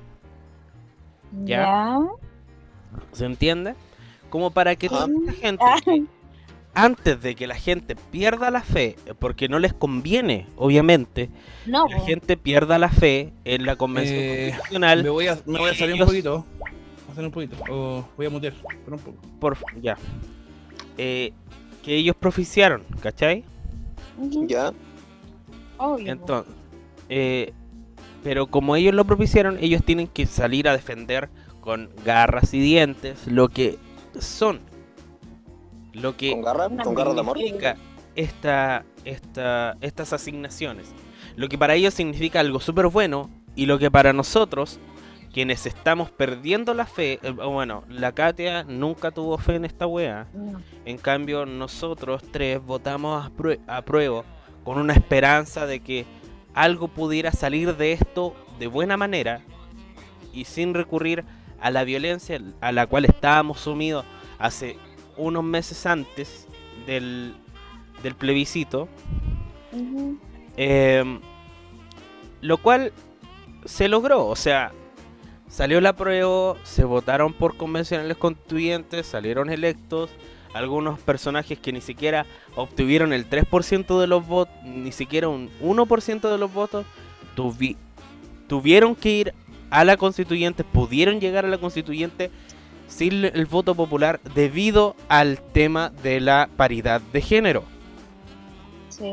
Ya. 1.45 1.99
¿Se 3.13 3.25
entiende? 3.25 3.75
Como 4.31 4.51
para 4.51 4.77
que 4.77 4.89
toda 4.89 5.09
la 5.09 5.33
gente, 5.33 5.65
Ah. 5.65 5.77
antes 6.75 7.21
de 7.23 7.35
que 7.35 7.47
la 7.47 7.55
gente 7.55 7.97
pierda 7.97 8.51
la 8.51 8.61
fe, 8.63 8.97
porque 9.19 9.49
no 9.49 9.59
les 9.59 9.73
conviene, 9.73 10.47
obviamente, 10.57 11.31
No, 11.67 11.87
que 11.87 11.95
la 11.95 12.01
gente 12.01 12.37
pierda 12.37 12.79
la 12.79 12.89
fe 12.91 13.33
en 13.45 13.65
la 13.67 13.77
Convención 13.77 14.19
Eh, 14.19 14.47
Constitucional, 14.51 15.03
Me 15.03 15.09
voy 15.11 15.27
a, 15.29 15.39
me 15.47 15.59
voy 15.59 15.71
a 15.71 15.75
salir 15.75 15.95
un 15.95 15.97
Ellos- 16.01 16.09
poquito. 16.09 16.45
Voy 16.61 17.13
a 17.13 17.15
salir 17.15 17.27
un 17.27 17.33
poquito. 17.33 17.57
O 17.71 18.05
voy 18.17 18.27
a 18.27 18.31
mutear. 18.31 18.53
Pero 18.85 18.97
un 18.97 19.03
poco. 19.03 19.17
por 19.41 19.57
ya, 19.81 19.97
eh, 20.99 21.33
que 21.83 21.97
ellos 21.97 22.17
proficiaron, 22.17 22.85
¿cachai? 23.01 23.45
Ya. 24.49 24.73
Obvio. 25.79 26.13
Entonces, 26.13 26.55
eh, 27.09 27.53
pero 28.23 28.47
como 28.49 28.77
ellos 28.77 28.95
lo 28.95 29.05
propiciaron, 29.05 29.59
ellos 29.61 29.83
tienen 29.85 30.09
que 30.09 30.27
salir 30.27 30.69
a 30.69 30.73
defender 30.73 31.29
con 31.61 31.91
garras 32.05 32.55
y 32.55 32.61
dientes 32.61 33.27
lo 33.27 33.49
que 33.49 33.79
son, 34.19 34.61
lo 35.93 36.17
que 36.17 36.33
Con 36.33 36.43
garra, 36.43 36.69
con 36.83 36.95
garra 36.95 37.15
de 37.15 37.21
amor. 37.21 37.39
significa 37.39 37.77
esta, 38.15 38.85
esta, 39.05 39.77
estas 39.81 40.13
asignaciones. 40.13 40.95
Lo 41.37 41.49
que 41.49 41.59
para 41.59 41.75
ellos 41.75 41.95
significa 41.95 42.41
algo 42.41 42.61
súper 42.61 42.87
bueno 42.89 43.31
y 43.55 43.67
lo 43.67 43.79
que 43.79 43.91
para 43.91 44.13
nosotros, 44.13 44.81
quienes 45.37 45.67
estamos 45.67 46.11
perdiendo 46.11 46.73
la 46.73 46.87
fe, 46.87 47.19
eh, 47.23 47.31
bueno, 47.31 47.85
la 47.91 48.13
Katia 48.13 48.65
nunca 48.65 49.11
tuvo 49.11 49.37
fe 49.37 49.57
en 49.57 49.67
esta 49.67 49.87
wea. 49.87 50.29
No. 50.33 50.63
En 50.87 50.97
cambio, 50.97 51.45
nosotros 51.45 52.23
tres 52.33 52.59
votamos 52.65 53.23
a, 53.27 53.29
prue- 53.29 53.61
a 53.67 53.83
prueba 53.83 54.25
con 54.65 54.79
una 54.79 54.95
esperanza 54.95 55.67
de 55.67 55.81
que 55.81 56.07
algo 56.55 56.89
pudiera 56.89 57.33
salir 57.33 57.77
de 57.77 57.93
esto 57.93 58.35
de 58.59 58.67
buena 58.67 58.97
manera 58.97 59.43
y 60.33 60.47
sin 60.47 60.73
recurrir 60.73 61.23
a 61.61 61.71
la 61.71 61.85
violencia 61.85 62.41
a 62.63 62.73
la 62.73 62.87
cual 62.87 63.05
estábamos 63.05 63.61
sumidos 63.61 64.07
hace 64.39 64.79
unos 65.19 65.45
meses 65.45 65.85
antes 65.85 66.49
del, 66.87 67.35
del 68.03 68.15
plebiscito. 68.15 68.89
Em, 70.57 71.21
lo 72.41 72.57
cual 72.57 72.91
se 73.67 73.87
logró, 73.89 74.27
o 74.29 74.37
sea, 74.37 74.73
salió 75.49 75.81
la 75.81 75.95
prueba, 75.95 76.57
se 76.65 76.85
votaron 76.85 77.33
por 77.33 77.57
convencionales 77.57 78.17
constituyentes, 78.17 79.07
salieron 79.07 79.51
electos, 79.51 80.11
algunos 80.55 80.99
personajes 81.01 81.59
que 81.59 81.73
ni 81.73 81.81
siquiera 81.81 82.25
obtuvieron 82.55 83.13
el 83.13 83.29
3% 83.29 84.01
de 84.01 84.07
los 84.07 84.27
votos, 84.27 84.55
ni 84.65 84.93
siquiera 84.93 85.29
un 85.29 85.51
1% 85.61 86.31
de 86.31 86.39
los 86.39 86.53
votos, 86.53 86.87
tuvi- 87.37 87.77
tuvieron 88.49 88.95
que 88.95 89.11
ir 89.11 89.35
a 89.71 89.85
la 89.85 89.97
constituyente, 89.97 90.65
pudieron 90.65 91.21
llegar 91.21 91.45
a 91.45 91.49
la 91.49 91.59
constituyente 91.59 92.31
sin 92.89 93.25
el 93.25 93.47
voto 93.47 93.75
popular 93.75 94.21
debido 94.35 94.95
al 95.09 95.41
tema 95.41 95.91
de 96.03 96.21
la 96.21 96.49
paridad 96.57 97.01
de 97.13 97.21
género. 97.21 97.65
Sí. 98.89 99.13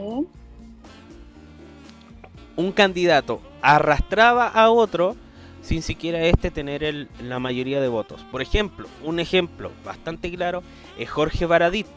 un 2.56 2.72
candidato 2.72 3.42
arrastraba 3.62 4.48
a 4.48 4.70
otro 4.70 5.16
sin 5.64 5.82
siquiera 5.82 6.22
este 6.22 6.52
tener 6.52 6.84
el- 6.84 7.10
la 7.24 7.40
mayoría 7.40 7.82
de 7.82 7.88
votos. 7.88 8.24
Por 8.32 8.42
ejemplo, 8.44 8.88
un 9.04 9.20
ejemplo 9.20 9.72
bastante 9.84 10.30
claro 10.32 10.62
es 11.00 11.10
Jorge 11.10 11.48
Baradit. 11.48 11.88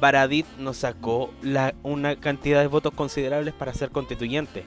Baradit 0.00 0.46
nos 0.58 0.78
sacó 0.78 1.30
la- 1.42 1.74
una 1.84 2.16
cantidad 2.16 2.60
de 2.60 2.66
votos 2.66 2.92
considerables 2.94 3.54
para 3.54 3.72
ser 3.74 3.90
constituyente, 3.90 4.64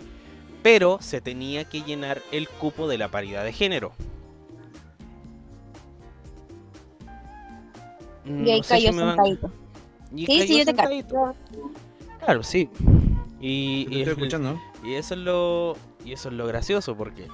pero 0.61 0.99
se 1.01 1.19
tenía 1.19 1.65
que 1.65 1.81
llenar 1.81 2.21
el 2.31 2.47
cupo 2.47 2.87
de 2.87 2.97
la 2.99 3.09
paridad 3.09 3.43
de 3.43 3.51
género. 3.51 3.91
Y 8.25 8.49
ahí 8.51 8.61
No 8.61 8.67
cayó 8.67 8.91
si 8.91 8.95
me 8.95 9.03
van- 9.03 9.15
sentadito. 9.15 9.51
y 10.15 10.25
Sí, 10.25 10.25
cayó 10.27 10.41
sí, 10.43 10.53
yo 10.53 10.59
te 10.59 10.65
sentadito. 10.65 11.15
capto. 11.15 11.71
Claro, 12.25 12.43
sí. 12.43 12.69
Y, 13.41 13.85
Te 13.85 13.95
y 13.95 13.99
estoy 13.99 14.01
es- 14.01 14.07
escuchando. 14.09 14.61
y 14.83 14.93
eso 14.93 15.13
es 15.15 15.19
lo 15.19 15.77
y 16.05 16.11
eso 16.13 16.29
es 16.29 16.35
lo 16.35 16.45
gracioso 16.47 16.95
porque 16.95 17.27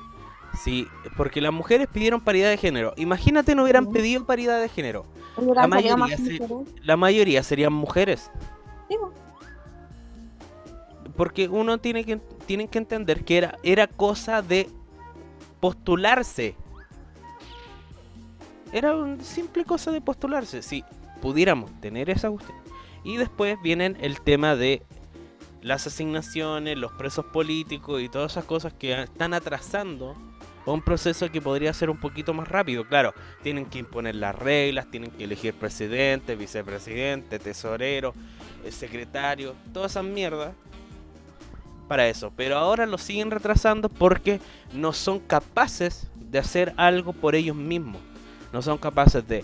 sí, 0.64 0.88
porque 1.18 1.42
las 1.42 1.54
mujeres 1.54 1.88
pidieron 1.92 2.22
paridad 2.22 2.50
de 2.50 2.58
género. 2.58 2.94
Imagínate 2.98 3.56
no 3.56 3.64
hubieran 3.64 3.92
pedido 3.92 4.26
paridad 4.26 4.62
de 4.62 4.70
género. 4.70 5.06
Mayoría 5.68 6.18
se-. 6.18 6.40
La 6.84 6.98
mayoría 6.98 7.44
serían 7.44 7.74
mujeres, 7.74 8.30
Sí, 8.90 8.96
po. 8.98 9.14
porque 11.16 11.48
uno 11.48 11.78
tiene 11.78 12.04
que 12.04 12.18
tienen 12.46 12.68
que 12.68 12.78
entender 12.80 13.24
que 13.24 13.38
era 13.38 13.58
era 13.64 13.88
cosa 13.88 14.42
de 14.42 14.70
postularse. 15.60 16.56
Era 18.72 18.96
una 18.96 19.24
simple 19.24 19.66
cosa 19.66 19.92
de 19.92 20.02
postularse. 20.02 20.62
Si 20.62 20.84
pudiéramos 21.22 21.72
tener 21.82 22.10
esa 22.10 22.30
cuestión. 22.30 22.58
Y 23.04 23.18
después 23.18 23.58
vienen 23.64 23.98
el 24.02 24.22
tema 24.22 24.56
de 24.56 24.84
las 25.62 25.88
asignaciones, 25.88 26.78
los 26.78 26.92
presos 26.94 27.26
políticos 27.26 28.02
y 28.02 28.10
todas 28.10 28.32
esas 28.34 28.46
cosas 28.46 28.74
que 28.74 29.02
están 29.02 29.34
atrasando 29.34 30.16
un 30.66 30.82
proceso 30.82 31.32
que 31.32 31.42
podría 31.42 31.74
ser 31.74 31.90
un 31.90 31.98
poquito 31.98 32.34
más 32.34 32.48
rápido. 32.48 32.86
Claro, 32.86 33.14
tienen 33.44 33.66
que 33.66 33.80
imponer 33.80 34.16
las 34.16 34.36
reglas, 34.36 34.90
tienen 34.90 35.12
que 35.12 35.24
elegir 35.24 35.54
presidente, 35.54 36.36
vicepresidente, 36.36 37.40
tesorero, 37.40 38.14
eh, 38.64 38.72
secretario, 38.72 39.56
todas 39.74 39.92
esas 39.92 40.04
mierdas 40.04 40.54
para 41.88 42.08
eso. 42.08 42.32
Pero 42.36 42.58
ahora 42.58 42.86
lo 42.86 42.98
siguen 42.98 43.32
retrasando 43.32 43.90
porque 43.90 44.40
no 44.74 44.94
son 44.94 45.20
capaces 45.20 46.08
de 46.16 46.40
hacer 46.40 46.74
algo 46.78 47.14
por 47.14 47.36
ellos 47.36 47.56
mismos. 47.56 48.02
No 48.54 48.62
son 48.62 48.78
capaces 48.78 49.28
de 49.28 49.44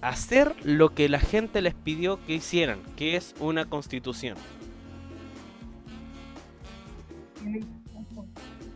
hacer 0.00 0.54
lo 0.62 0.94
que 0.94 1.08
la 1.08 1.20
gente 1.20 1.62
les 1.62 1.74
pidió 1.74 2.18
que 2.26 2.34
hicieran, 2.34 2.80
que 2.96 3.16
es 3.16 3.34
una 3.38 3.66
constitución. 3.66 4.36
Me 7.42 7.60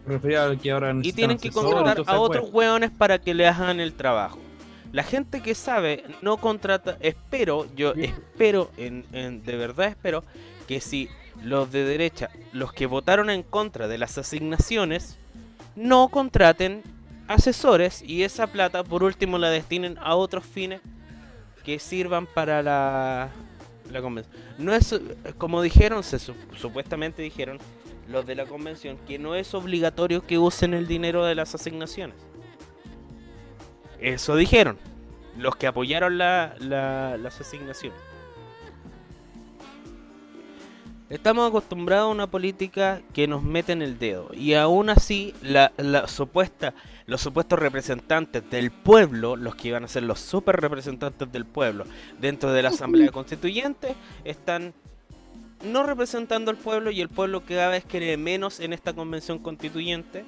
refería 0.09 0.47
a 0.47 0.57
que 0.57 0.71
ahora 0.71 0.95
Y 1.03 1.13
tienen 1.13 1.39
que 1.39 1.51
contratar 1.51 2.03
a 2.07 2.19
otros 2.19 2.49
hueones 2.53 2.91
para 2.91 3.19
que 3.19 3.35
le 3.35 3.47
hagan 3.47 3.79
el 3.81 3.93
trabajo. 3.95 4.39
La 4.93 5.03
gente 5.05 5.43
que 5.43 5.55
sabe 5.55 6.05
no 6.23 6.39
contrata, 6.39 6.97
espero, 7.01 7.67
yo 7.77 7.93
espero, 7.93 8.71
en, 8.79 9.05
en- 9.13 9.45
de 9.45 9.57
verdad 9.57 9.89
espero, 9.89 10.25
que 10.67 10.81
si 10.81 11.09
los 11.43 11.71
de 11.71 11.85
derecha, 11.85 12.31
los 12.53 12.73
que 12.73 12.87
votaron 12.87 13.29
en 13.31 13.43
contra 13.43 13.87
de 13.87 13.99
las 13.99 14.17
asignaciones, 14.19 15.17
no 15.77 16.09
contraten 16.09 16.83
asesores 17.29 18.03
y 18.03 18.23
esa 18.25 18.47
plata 18.47 18.83
por 18.83 19.03
último 19.05 19.37
la 19.39 19.51
destinen 19.51 19.97
a 20.01 20.15
otros 20.17 20.45
fines 20.47 20.81
que 21.65 21.79
sirvan 21.79 22.27
para 22.27 22.63
la 22.63 23.29
La 23.93 24.01
convención. 24.01 24.35
No 24.59 24.75
es, 24.75 24.95
como 25.37 25.61
dijeron, 25.63 26.03
se 26.03 26.19
su- 26.19 26.35
supuestamente 26.57 27.21
dijeron 27.23 27.59
los 28.09 28.27
de 28.27 28.35
la 28.35 28.47
convención, 28.47 28.99
que 29.07 29.19
no 29.19 29.35
es 29.35 29.53
obligatorio 29.55 30.27
que 30.27 30.39
usen 30.39 30.75
el 30.75 30.87
dinero 30.87 31.25
de 31.25 31.35
las 31.35 31.55
asignaciones. 31.55 32.17
Eso 34.01 34.37
dijeron, 34.37 34.79
los 35.37 35.57
que 35.57 35.67
apoyaron 35.67 36.19
la- 36.19 36.55
la- 36.59 37.17
las 37.17 37.41
asignaciones. 37.41 37.99
Estamos 41.11 41.49
acostumbrados 41.49 42.11
a 42.11 42.13
una 42.13 42.27
política 42.27 43.01
que 43.15 43.27
nos 43.27 43.43
mete 43.43 43.73
en 43.73 43.81
el 43.81 43.99
dedo 43.99 44.29
y 44.35 44.53
aún 44.53 44.91
así 44.91 45.33
la, 45.41 45.73
la 45.79 46.07
supuesta, 46.07 46.75
los 47.07 47.23
supuestos 47.23 47.59
representantes 47.59 48.49
del 48.51 48.71
pueblo, 48.71 49.35
los 49.35 49.55
que 49.55 49.69
iban 49.69 49.85
a 49.85 49.89
ser 49.89 50.03
los 50.03 50.21
super 50.21 50.61
representantes 50.61 51.33
del 51.33 51.47
pueblo 51.47 51.85
dentro 52.21 52.53
de 52.53 52.63
la 52.63 52.69
Asamblea 52.69 53.09
Constituyente, 53.13 53.95
están 54.25 54.75
no 55.65 55.83
representando 55.83 56.51
al 56.51 56.57
pueblo 56.57 56.91
y 56.91 57.01
el 57.01 57.09
pueblo 57.09 57.45
cada 57.45 57.69
vez 57.69 57.85
cree 57.87 58.17
menos 58.17 58.61
en 58.61 58.73
esta 58.73 58.93
convención 58.93 59.39
constituyente 59.39 60.25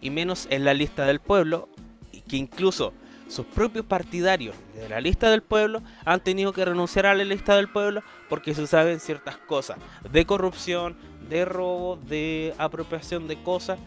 y 0.00 0.10
menos 0.10 0.46
en 0.50 0.64
la 0.64 0.74
lista 0.74 1.04
del 1.06 1.20
pueblo 1.20 1.68
y 2.12 2.20
que 2.22 2.36
incluso 2.36 2.92
sus 3.28 3.46
propios 3.46 3.86
partidarios 3.86 4.56
de 4.74 4.88
la 4.88 5.00
lista 5.00 5.30
del 5.30 5.42
pueblo 5.42 5.82
han 6.04 6.20
tenido 6.20 6.52
que 6.52 6.64
renunciar 6.64 7.06
a 7.06 7.14
la 7.14 7.24
lista 7.24 7.54
del 7.54 7.68
pueblo 7.68 8.02
porque 8.28 8.54
se 8.54 8.66
saben 8.66 8.98
ciertas 8.98 9.36
cosas 9.36 9.78
de 10.10 10.26
corrupción, 10.26 10.96
de 11.28 11.44
robo, 11.44 11.96
de 12.08 12.54
apropiación 12.58 13.28
de 13.28 13.40
cosas 13.40 13.78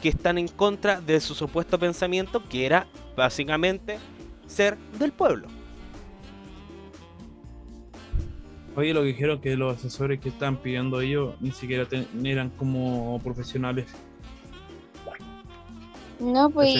que 0.00 0.08
están 0.08 0.38
en 0.38 0.48
contra 0.48 1.00
de 1.00 1.20
su 1.20 1.34
supuesto 1.34 1.78
pensamiento 1.78 2.42
que 2.48 2.64
era 2.64 2.86
básicamente 3.14 3.98
ser 4.46 4.78
del 4.98 5.12
pueblo. 5.12 5.48
Oye, 8.74 8.94
lo 8.94 9.00
que 9.02 9.08
dijeron 9.08 9.40
que 9.40 9.56
los 9.56 9.76
asesores 9.76 10.18
que 10.20 10.30
estaban 10.30 10.56
pidiendo 10.56 11.00
ellos 11.00 11.34
ni 11.40 11.50
siquiera 11.52 11.84
ten- 11.86 12.08
eran 12.24 12.50
como 12.50 13.18
profesionales. 13.22 13.86
No, 16.18 16.48
pues. 16.50 16.76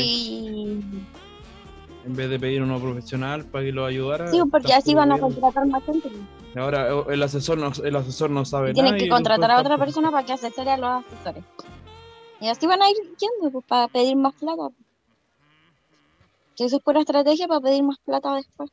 En 2.05 2.17
vez 2.17 2.31
de 2.31 2.39
pedir 2.41 2.63
uno 2.63 2.81
profesional 2.81 3.45
para 3.45 3.65
que 3.65 3.73
los 3.73 3.89
ayudara. 3.89 4.29
Sí, 4.29 4.39
porque 4.51 4.67
están 4.69 4.79
así 4.79 4.95
van 4.95 5.13
a 5.13 5.19
contratar 5.19 5.67
más 5.67 5.85
gente. 5.85 6.11
Y 6.55 6.59
Ahora 6.59 6.89
el 7.11 7.23
asesor 7.23 7.59
no, 7.59 7.71
el 7.85 7.97
asesor 7.97 8.31
no 8.31 8.45
sabe 8.45 8.71
Y 8.71 8.75
tienen 8.75 8.93
nada. 8.93 9.03
que 9.05 9.09
contratar 9.09 9.51
a 9.51 9.55
otra 9.61 9.75
están- 9.75 9.81
persona 9.87 10.11
para 10.11 10.27
que 10.27 10.33
asesore 10.33 10.71
a 10.71 10.77
los 10.77 11.05
asesores. 11.07 11.45
Y 12.41 12.49
así 12.49 12.67
van 12.67 12.83
a 12.83 12.91
ir 12.91 12.97
yendo, 12.97 13.51
pues, 13.53 13.65
para 13.67 13.89
pedir 13.89 14.17
más 14.17 14.35
plata. 14.35 14.69
Si 16.55 16.65
eso 16.65 16.77
es 16.77 16.83
pura 16.83 17.01
estrategia 17.01 17.47
para 17.47 17.61
pedir 17.61 17.83
más 17.83 17.99
plata 18.05 18.35
después. 18.35 18.71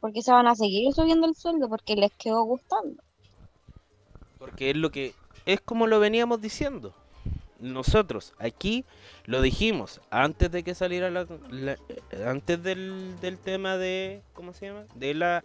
Porque 0.00 0.22
se 0.22 0.32
van 0.32 0.46
a 0.46 0.54
seguir 0.54 0.92
subiendo 0.94 1.26
el 1.26 1.34
sueldo 1.34 1.68
porque 1.68 1.96
les 1.96 2.12
quedó 2.12 2.42
gustando. 2.44 3.02
Porque 4.38 4.70
es 4.70 4.76
lo 4.76 4.90
que 4.90 5.14
es 5.46 5.60
como 5.60 5.86
lo 5.86 5.98
veníamos 6.00 6.40
diciendo. 6.40 6.94
Nosotros 7.58 8.34
aquí 8.38 8.84
lo 9.24 9.42
dijimos 9.42 10.00
antes 10.10 10.50
de 10.52 10.62
que 10.62 10.76
saliera 10.76 11.10
la, 11.10 11.26
la- 11.50 11.72
eh, 11.88 12.24
antes 12.24 12.62
del, 12.62 13.18
del 13.20 13.36
tema 13.38 13.76
de 13.76 14.22
¿cómo 14.32 14.52
se 14.54 14.66
llama? 14.66 14.84
De 14.94 15.12
la 15.14 15.42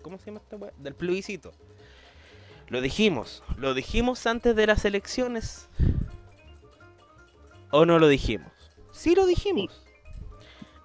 ¿cómo 0.00 0.16
se 0.18 0.26
llama 0.26 0.40
esta 0.42 0.56
weá? 0.56 0.72
Del 0.78 0.94
plebiscito. 0.94 1.52
Lo 2.68 2.80
dijimos, 2.80 3.42
lo 3.58 3.74
dijimos 3.74 4.26
antes 4.26 4.56
de 4.56 4.66
las 4.66 4.84
elecciones. 4.86 5.68
¿O 7.70 7.84
no 7.84 7.98
lo 7.98 8.08
dijimos? 8.08 8.50
Sí 8.92 9.14
lo 9.14 9.26
dijimos. 9.26 9.84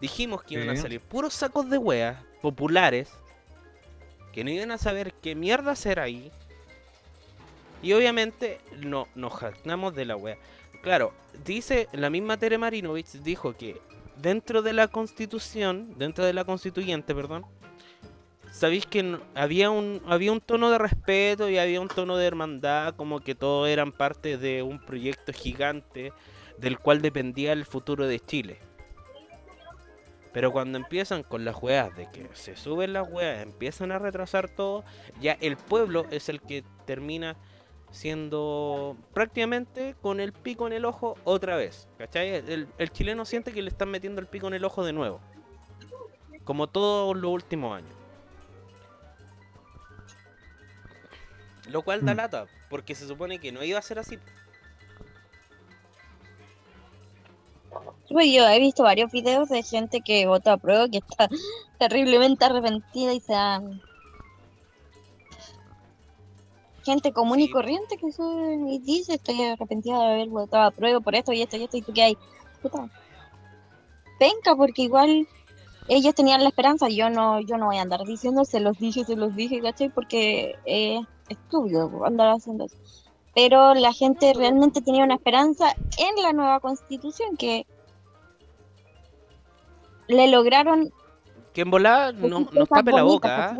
Dijimos 0.01 0.43
que 0.43 0.55
iban 0.55 0.69
a 0.69 0.75
salir 0.81 0.99
puros 0.99 1.33
sacos 1.33 1.69
de 1.69 1.77
weas 1.77 2.17
populares 2.45 3.09
que 4.31 4.43
no 4.43 4.51
iban 4.51 4.69
a 4.69 4.77
saber 4.77 5.15
qué 5.15 5.33
mierda 5.33 5.71
hacer 5.71 5.99
ahí. 5.99 6.31
Y 7.81 7.93
obviamente 7.93 8.59
no, 8.77 9.07
nos 9.15 9.33
jactamos 9.33 9.95
de 9.95 10.05
la 10.05 10.15
wea. 10.15 10.37
Claro, 10.83 11.11
dice 11.43 11.87
la 11.91 12.11
misma 12.11 12.37
Tere 12.37 12.59
Marinovich 12.59 13.13
dijo 13.23 13.53
que 13.53 13.81
dentro 14.21 14.61
de 14.61 14.73
la 14.73 14.87
constitución, 14.89 15.95
dentro 15.97 16.23
de 16.23 16.33
la 16.33 16.45
constituyente, 16.45 17.15
perdón, 17.15 17.47
sabéis 18.51 18.85
que 18.85 19.17
había 19.33 19.71
un 19.71 19.99
había 20.05 20.31
un 20.31 20.39
tono 20.39 20.69
de 20.69 20.77
respeto 20.77 21.49
y 21.49 21.57
había 21.57 21.81
un 21.81 21.87
tono 21.87 22.15
de 22.15 22.27
hermandad, 22.27 22.93
como 22.95 23.21
que 23.21 23.33
todos 23.33 23.67
eran 23.69 23.91
parte 23.91 24.37
de 24.37 24.61
un 24.61 24.77
proyecto 24.85 25.33
gigante 25.33 26.13
del 26.59 26.77
cual 26.77 27.01
dependía 27.01 27.53
el 27.53 27.65
futuro 27.65 28.05
de 28.05 28.19
Chile. 28.19 28.59
Pero 30.35 30.51
cuando 30.51 30.77
empiezan 30.77 31.23
con 31.23 31.45
las 31.45 31.55
weas 31.63 31.95
de 31.95 32.11
que 32.11 32.27
se 32.33 32.57
suben 32.57 32.91
las 32.91 33.09
weas, 33.09 33.41
empiezan 33.41 33.93
a 33.93 33.99
retrasar 33.99 34.49
todo, 34.49 34.83
ya 35.21 35.37
el 35.39 35.55
pueblo 35.55 36.05
es 36.11 36.27
el 36.27 36.41
que 36.41 36.65
termina 36.85 37.37
siendo 37.89 38.97
prácticamente 39.13 39.95
con 40.01 40.19
el 40.19 40.33
pico 40.33 40.67
en 40.67 40.73
el 40.73 40.83
ojo 40.83 41.15
otra 41.23 41.55
vez. 41.55 41.87
¿Cachai? 41.97 42.31
El, 42.35 42.67
el 42.77 42.91
chileno 42.91 43.23
siente 43.23 43.53
que 43.53 43.61
le 43.61 43.69
están 43.69 43.89
metiendo 43.89 44.19
el 44.19 44.27
pico 44.27 44.47
en 44.47 44.55
el 44.55 44.65
ojo 44.65 44.83
de 44.83 44.91
nuevo. 44.91 45.21
Como 46.43 46.67
todos 46.67 47.15
los 47.15 47.31
últimos 47.31 47.77
años. 47.77 47.95
Lo 51.69 51.81
cual 51.81 52.03
da 52.05 52.13
Mm. 52.13 52.17
lata, 52.17 52.45
porque 52.69 52.93
se 52.93 53.07
supone 53.07 53.39
que 53.39 53.53
no 53.53 53.63
iba 53.63 53.79
a 53.79 53.81
ser 53.81 53.99
así. 53.99 54.19
Yo 58.09 58.47
he 58.47 58.59
visto 58.59 58.83
varios 58.83 59.11
videos 59.11 59.49
de 59.49 59.63
gente 59.63 60.01
que 60.01 60.27
vota 60.27 60.53
a 60.53 60.57
prueba 60.57 60.87
que 60.89 60.99
está 60.99 61.29
terriblemente 61.79 62.45
arrepentida 62.45 63.13
y 63.13 63.19
se 63.19 63.33
han... 63.33 63.81
Gente 66.83 67.11
común 67.11 67.39
y 67.39 67.49
corriente 67.49 67.97
que 67.97 68.11
sube 68.11 68.59
y 68.69 68.77
dice 68.77 69.15
estoy 69.15 69.41
arrepentida 69.41 69.97
de 69.97 70.05
haber 70.05 70.29
votado 70.29 70.65
a 70.65 70.71
prueba 70.71 70.99
por 70.99 71.15
esto 71.15 71.33
y 71.33 71.41
esto 71.41 71.57
y 71.57 71.63
esto 71.63 71.77
y 71.77 71.81
tú 71.81 71.93
que 71.93 72.03
hay. 72.03 72.17
Puta. 72.61 72.87
Penca 74.19 74.55
porque 74.55 74.83
igual 74.83 75.27
ellos 75.87 76.13
tenían 76.13 76.43
la 76.43 76.49
esperanza, 76.49 76.87
yo 76.89 77.09
no, 77.09 77.39
yo 77.41 77.57
no 77.57 77.67
voy 77.67 77.77
a 77.77 77.81
andar 77.81 78.03
diciendo 78.05 78.45
se 78.45 78.59
los 78.59 78.77
dije, 78.77 79.03
se 79.03 79.15
los 79.15 79.35
dije, 79.35 79.61
¿cachai? 79.61 79.89
Porque 79.89 80.55
es 80.65 81.05
estúpido 81.27 82.05
andar 82.05 82.29
haciendo 82.29 82.65
eso. 82.65 82.77
Pero 83.35 83.73
la 83.73 83.93
gente 83.93 84.33
realmente 84.33 84.81
tenía 84.81 85.03
una 85.03 85.15
esperanza 85.15 85.75
en 85.97 86.23
la 86.23 86.33
nueva 86.33 86.59
constitución 86.61 87.35
que 87.37 87.67
le 90.07 90.27
lograron 90.29 90.91
Que 91.53 91.61
en 91.61 91.71
volada 91.71 92.13
no, 92.13 92.47
nos 92.51 92.69
tape 92.69 92.91
la 92.91 93.03
boca, 93.03 93.49
¿ah? 93.51 93.57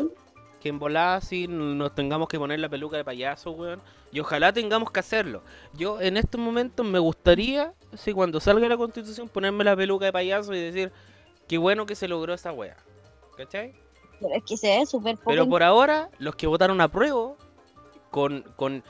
que 0.60 0.70
en 0.70 0.78
volada 0.78 1.20
sí 1.20 1.46
nos 1.46 1.94
tengamos 1.94 2.28
que 2.28 2.38
poner 2.38 2.58
la 2.58 2.68
peluca 2.68 2.96
de 2.96 3.04
payaso, 3.04 3.52
weón. 3.52 3.80
Y 4.12 4.20
ojalá 4.20 4.52
tengamos 4.52 4.90
que 4.90 5.00
hacerlo. 5.00 5.42
Yo 5.74 6.00
en 6.00 6.16
estos 6.16 6.40
momentos 6.40 6.86
me 6.86 6.98
gustaría, 6.98 7.74
si 7.94 8.12
cuando 8.12 8.40
salga 8.40 8.66
la 8.68 8.76
constitución, 8.76 9.28
ponerme 9.28 9.62
la 9.64 9.76
peluca 9.76 10.06
de 10.06 10.12
payaso 10.12 10.54
y 10.54 10.60
decir, 10.60 10.92
qué 11.46 11.58
bueno 11.58 11.84
que 11.84 11.94
se 11.94 12.08
logró 12.08 12.32
esa 12.32 12.52
wea. 12.52 12.76
¿Cachai? 13.36 13.74
Pero 14.20 14.34
es 14.34 14.44
que 14.44 14.56
se 14.56 14.78
ve 14.78 14.86
súper 14.86 15.16
poco 15.16 15.30
Pero 15.30 15.48
por 15.48 15.62
ahora, 15.62 16.08
los 16.18 16.34
que 16.36 16.46
votaron 16.46 16.80
a 16.80 16.88
prueba, 16.88 17.34
con, 18.10 18.42
con, 18.56 18.82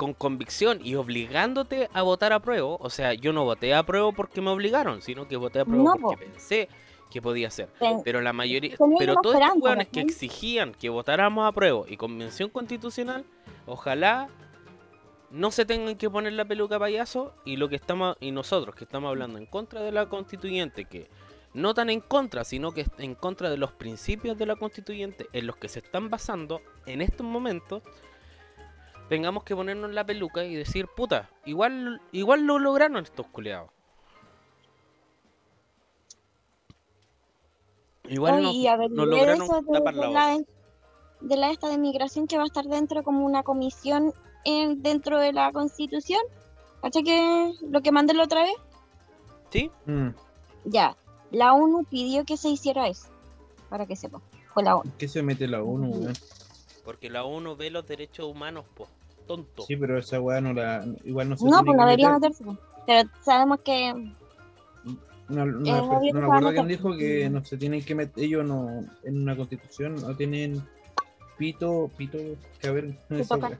con 0.00 0.14
convicción 0.14 0.80
y 0.82 0.94
obligándote 0.94 1.90
a 1.92 2.00
votar 2.00 2.32
a 2.32 2.40
prueba, 2.40 2.68
o 2.80 2.88
sea, 2.88 3.12
yo 3.12 3.34
no 3.34 3.44
voté 3.44 3.74
a 3.74 3.82
prueba 3.82 4.10
porque 4.12 4.40
me 4.40 4.48
obligaron, 4.48 5.02
sino 5.02 5.28
que 5.28 5.36
voté 5.36 5.60
a 5.60 5.66
prueba 5.66 5.84
No, 5.84 5.94
porque 6.00 6.24
pensé 6.24 6.68
que 7.10 7.20
podía 7.20 7.50
ser. 7.50 7.68
pen- 7.78 8.00
Pero 8.02 8.22
la 8.22 8.32
mayoría, 8.32 8.76
pero 8.98 9.16
todos 9.16 9.34
esperanza, 9.34 9.58
hueones 9.62 9.88
que 9.88 10.00
exigían 10.00 10.72
que 10.72 10.88
votáramos 10.88 11.46
a 11.46 11.52
prueba 11.52 11.82
y 11.86 11.98
convención 11.98 12.48
constitucional, 12.48 13.26
ojalá 13.66 14.30
no 15.30 15.50
se 15.50 15.66
tengan 15.66 15.96
que 15.96 16.08
poner 16.08 16.32
la 16.32 16.46
peluca 16.46 16.78
payaso 16.78 17.34
y 17.44 17.56
lo 17.56 17.68
que 17.68 17.76
estamos 17.76 18.16
y 18.20 18.30
nosotros 18.30 18.74
que 18.74 18.84
estamos 18.84 19.10
hablando 19.10 19.36
en 19.38 19.44
contra 19.44 19.82
de 19.82 19.92
la 19.92 20.06
constituyente 20.08 20.86
que 20.86 21.08
no 21.52 21.74
tan 21.74 21.90
en 21.90 22.00
contra, 22.00 22.44
sino 22.44 22.72
que 22.72 22.86
en 22.96 23.14
contra 23.14 23.50
de 23.50 23.58
los 23.58 23.72
principios 23.72 24.38
de 24.38 24.46
la 24.46 24.56
constituyente 24.56 25.26
en 25.34 25.46
los 25.46 25.56
que 25.56 25.68
se 25.68 25.80
están 25.80 26.08
basando 26.08 26.62
en 26.86 27.02
estos 27.02 27.26
momentos, 27.26 27.82
tengamos 29.10 29.42
que 29.42 29.56
ponernos 29.56 29.90
la 29.90 30.06
peluca 30.06 30.44
y 30.44 30.54
decir, 30.54 30.86
puta, 30.86 31.28
igual 31.44 32.00
igual 32.12 32.44
lo 32.46 32.60
lograron 32.60 33.02
estos 33.02 33.26
culeados. 33.26 33.68
Igual 38.08 38.46
Oye, 38.46 38.70
no, 38.70 38.88
nos 38.88 39.10
de 39.10 39.16
lograron 39.16 39.42
eso 39.42 39.62
de, 39.62 39.72
tapar 39.72 39.94
de 39.94 40.08
la 40.08 40.38
de 41.20 41.36
la 41.36 41.50
esta 41.50 41.68
de 41.68 41.76
migración 41.76 42.28
que 42.28 42.36
va 42.36 42.44
a 42.44 42.46
estar 42.46 42.64
dentro 42.66 43.02
como 43.02 43.26
una 43.26 43.42
comisión 43.42 44.14
en, 44.44 44.80
dentro 44.80 45.18
de 45.18 45.32
la 45.32 45.50
constitución. 45.50 46.20
¿Cacha 46.80 47.02
que 47.02 47.52
lo 47.68 47.82
que 47.82 47.90
mandé 47.90 48.14
la 48.14 48.22
otra 48.24 48.44
vez? 48.44 48.54
¿Sí? 49.50 49.70
Mm, 49.86 50.10
Ya, 50.66 50.96
la 51.32 51.52
ONU 51.52 51.84
pidió 51.84 52.24
que 52.24 52.36
se 52.36 52.48
hiciera 52.48 52.86
eso, 52.86 53.08
para 53.68 53.86
que 53.86 53.96
sepa. 53.96 54.20
Fue 54.54 54.62
la 54.62 54.76
ONU. 54.76 54.90
¿Qué 54.98 55.08
se 55.08 55.22
mete 55.22 55.48
la 55.48 55.62
ONU, 55.62 55.90
weón? 55.90 56.14
Porque 56.84 57.10
la 57.10 57.24
ONU 57.24 57.56
ve 57.56 57.70
los 57.70 57.86
derechos 57.86 58.26
humanos, 58.26 58.64
po. 58.74 58.86
Tonto. 59.36 59.62
Sí, 59.62 59.76
pero 59.76 59.96
esa 59.98 60.20
weá 60.20 60.40
no 60.40 60.52
la. 60.52 60.84
Igual 61.04 61.28
no 61.28 61.36
se 61.36 61.44
No, 61.44 61.50
pues 61.62 61.64
que 61.70 61.76
no 61.76 61.84
debería 61.84 62.08
meter. 62.10 62.30
meterse. 62.30 62.58
Pero 62.86 63.08
sabemos 63.22 63.60
que 63.60 63.92
Una, 65.28 65.44
una 65.44 65.78
Eh, 65.78 66.10
no 66.12 66.20
me 66.20 66.20
a 66.22 66.24
acuerdo 66.26 66.50
quién 66.52 66.66
dijo 66.66 66.96
que 66.96 67.30
no 67.30 67.44
se 67.44 67.56
tienen 67.56 67.84
que 67.84 67.94
meter. 67.94 68.24
Ellos 68.24 68.44
no. 68.44 68.80
En 69.04 69.22
una 69.22 69.36
constitución 69.36 69.94
no 69.94 70.16
tienen 70.16 70.60
pito, 71.38 71.88
pito 71.96 72.18
que 72.60 72.68
toca. 73.28 73.48
wea. 73.48 73.58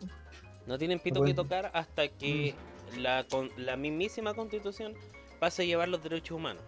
No 0.66 0.76
tienen 0.78 0.98
pito 0.98 1.20
Bueno. 1.20 1.30
que 1.32 1.34
tocar 1.42 1.70
hasta 1.72 2.08
que 2.08 2.56
la, 2.98 3.24
con- 3.30 3.50
la 3.56 3.76
mismísima 3.76 4.34
constitución 4.34 4.94
pase 5.38 5.62
a 5.62 5.64
llevar 5.66 5.88
los 5.88 6.02
derechos 6.02 6.36
humanos. 6.36 6.62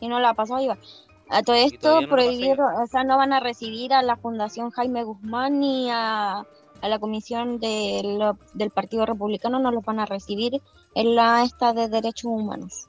Y 0.00 0.08
no 0.08 0.18
la 0.20 0.32
pasó 0.32 0.56
a 0.56 0.60
llevar. 0.60 0.78
A 1.28 1.42
todo 1.42 1.56
esto 1.56 2.00
no 2.00 2.06
a 2.06 2.08
prohibieron, 2.10 2.74
o 2.82 2.86
sea, 2.86 3.04
no 3.04 3.18
van 3.18 3.34
a 3.34 3.40
recibir 3.40 3.92
a 3.92 4.00
la 4.02 4.16
Fundación 4.16 4.70
Jaime 4.70 5.04
Guzmán 5.04 5.60
ni 5.60 5.90
a, 5.90 6.46
a 6.80 6.88
la 6.88 6.98
Comisión 6.98 7.58
de 7.58 8.02
lo- 8.04 8.38
del 8.54 8.70
Partido 8.70 9.04
Republicano, 9.06 9.58
no 9.58 9.70
los 9.72 9.84
van 9.84 10.00
a 10.00 10.06
recibir 10.06 10.60
en 10.94 11.14
la 11.14 11.42
esta 11.44 11.72
de 11.72 11.88
Derechos 11.88 12.24
Humanos, 12.26 12.86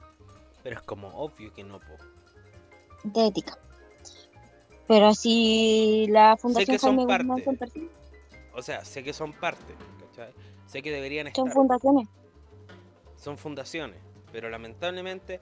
Pero 0.62 0.76
es 0.76 0.82
como 0.82 1.08
obvio 1.08 1.52
que 1.54 1.64
no, 1.64 1.78
po. 1.78 1.96
de 3.04 3.26
ética. 3.28 3.58
Pero 4.86 5.14
si 5.14 6.06
la 6.08 6.36
Fundación 6.36 6.78
Jaime 6.78 7.04
Guzmán 7.04 7.28
parte. 7.28 7.44
son 7.44 7.56
personas, 7.56 7.88
O 8.54 8.62
sea, 8.62 8.84
sé 8.84 9.02
que 9.04 9.12
son 9.12 9.32
parte, 9.32 9.74
¿cachai? 10.00 10.32
Sé 10.66 10.82
que 10.82 10.90
deberían 10.90 11.28
estar. 11.28 11.44
son 11.44 11.52
fundaciones. 11.52 12.08
son 13.16 13.36
fundaciones, 13.38 13.98
pero 14.32 14.48
lamentablemente 14.50 15.40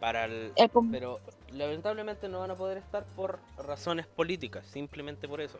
para 0.00 0.26
el 0.26 0.52
El 0.56 0.70
pero 0.90 1.18
lamentablemente 1.52 2.28
no 2.28 2.38
van 2.40 2.50
a 2.52 2.54
poder 2.54 2.78
estar 2.78 3.04
por 3.16 3.38
razones 3.58 4.06
políticas, 4.06 4.66
simplemente 4.66 5.26
por 5.28 5.40
eso. 5.40 5.58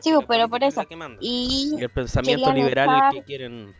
Sí, 0.00 0.10
pero 0.28 0.48
por 0.48 0.62
eso. 0.62 0.82
y 1.20 1.74
Y 1.78 1.82
el 1.82 1.90
pensamiento 1.90 2.52
liberal 2.52 2.88
el 2.88 2.94
estar- 2.96 3.12
que 3.12 3.22
quieren 3.22 3.74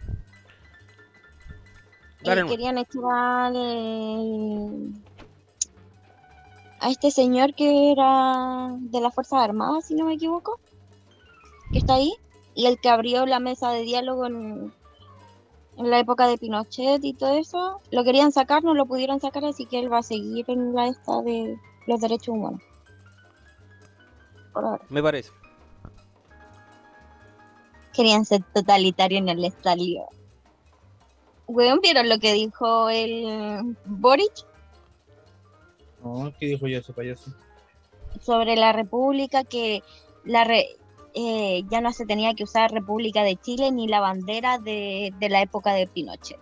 Dale, 2.22 2.46
querían 2.46 2.78
echar 2.78 3.04
al- 3.04 4.92
a 6.80 6.90
este 6.90 7.10
señor 7.10 7.54
que 7.54 7.92
era 7.92 8.74
de 8.78 9.00
las 9.00 9.14
Fuerzas 9.14 9.40
Armadas, 9.42 9.86
si 9.86 9.94
no 9.94 10.06
me 10.06 10.14
equivoco, 10.14 10.58
que 11.72 11.78
está 11.78 11.94
ahí, 11.94 12.12
y 12.54 12.66
el 12.66 12.78
que 12.80 12.88
abrió 12.88 13.26
la 13.26 13.38
mesa 13.40 13.70
de 13.70 13.82
diálogo 13.82 14.26
en, 14.26 14.72
en 15.76 15.90
la 15.90 15.98
época 15.98 16.26
de 16.26 16.38
Pinochet 16.38 17.04
y 17.04 17.12
todo 17.14 17.34
eso, 17.34 17.80
lo 17.90 18.02
querían 18.04 18.32
sacar, 18.32 18.64
no 18.64 18.74
lo 18.74 18.86
pudieron 18.86 19.20
sacar, 19.20 19.44
así 19.44 19.66
que 19.66 19.78
él 19.78 19.92
va 19.92 19.98
a 19.98 20.02
seguir 20.02 20.44
en 20.48 20.74
la 20.74 20.88
esta 20.88 21.20
de 21.22 21.56
los 21.86 22.00
derechos 22.00 22.28
humanos. 22.28 22.60
Por 24.52 24.64
ahora. 24.64 24.84
me 24.88 25.02
parece. 25.02 25.30
Querían 27.96 28.24
ser 28.26 28.42
totalitarios 28.52 29.20
en 29.22 29.28
el 29.30 29.44
estadio. 29.44 30.04
Weón, 31.46 31.80
¿vieron 31.82 32.08
lo 32.08 32.18
que 32.18 32.32
dijo 32.34 32.90
el 32.90 33.76
Boric? 33.86 34.32
No, 36.04 36.32
¿qué 36.38 36.46
dijo 36.46 36.66
ya 36.68 36.78
ese 36.78 36.92
payaso? 36.92 37.30
sobre 38.20 38.56
la 38.56 38.72
República, 38.72 39.44
que 39.44 39.82
la 40.24 40.44
re- 40.44 40.76
eh, 41.14 41.62
ya 41.70 41.80
no 41.80 41.92
se 41.92 42.06
tenía 42.06 42.34
que 42.34 42.44
usar 42.44 42.70
República 42.72 43.22
de 43.22 43.36
Chile 43.36 43.70
ni 43.72 43.88
la 43.88 44.00
bandera 44.00 44.58
de, 44.58 45.12
de 45.18 45.28
la 45.28 45.42
época 45.42 45.72
de 45.74 45.86
Pinochet. 45.86 46.38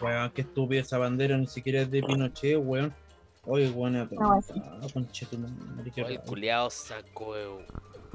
Weón, 0.00 0.30
qué 0.32 0.42
estúpida 0.42 0.80
esa 0.80 0.98
bandera, 0.98 1.36
ni 1.36 1.46
siquiera 1.46 1.82
es 1.82 1.90
de 1.90 2.02
Pinochet, 2.02 2.58
weón. 2.58 2.94
Oye, 3.46 3.70
weón, 3.70 3.96
a 3.96 4.08
No, 4.10 4.40
sí. 4.42 4.54
ah, 4.56 4.80
culiao 6.24 6.70
me, 6.70 7.58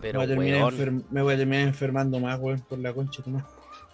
pero 0.01 0.19
voy 0.19 0.25
a 0.25 0.27
terminar 0.27 0.59
weón, 0.63 0.73
enfer- 0.75 1.05
me 1.09 1.21
voy 1.21 1.33
a 1.33 1.37
terminar 1.37 1.67
enfermando 1.67 2.19
más, 2.19 2.39
weón, 2.39 2.61
por 2.61 2.79
la 2.79 2.93
concha 2.93 3.21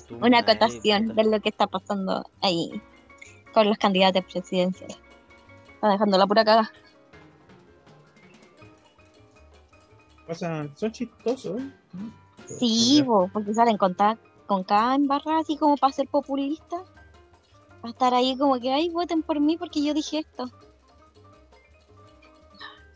tu 0.00 0.16
una 0.20 0.38
acotación 0.40 1.08
de 1.14 1.24
lo 1.24 1.40
que 1.40 1.48
está 1.48 1.66
pasando 1.66 2.24
ahí 2.42 2.70
con 3.52 3.68
los 3.68 3.78
candidatos 3.78 4.24
presidenciales. 4.30 4.98
Está 5.74 5.88
dejando 5.90 6.18
la 6.18 6.26
pura 6.26 6.44
caga. 6.44 6.70
Pasa, 10.26 10.66
son 10.74 10.92
chistosos, 10.92 11.60
¿eh? 11.60 11.70
Sí, 12.46 13.02
bo, 13.02 13.28
porque 13.32 13.54
salen 13.54 13.76
con, 13.76 13.94
ta- 13.94 14.18
con 14.46 14.64
cada 14.64 14.94
embarrada 14.94 15.40
así 15.40 15.56
como 15.56 15.76
para 15.76 15.92
ser 15.92 16.08
populista. 16.08 16.82
Para 17.80 17.92
estar 17.92 18.14
ahí 18.14 18.36
como 18.38 18.58
que, 18.58 18.72
ay, 18.72 18.88
voten 18.88 19.22
por 19.22 19.38
mí 19.40 19.56
porque 19.58 19.82
yo 19.84 19.92
dije 19.94 20.20
esto. 20.20 20.50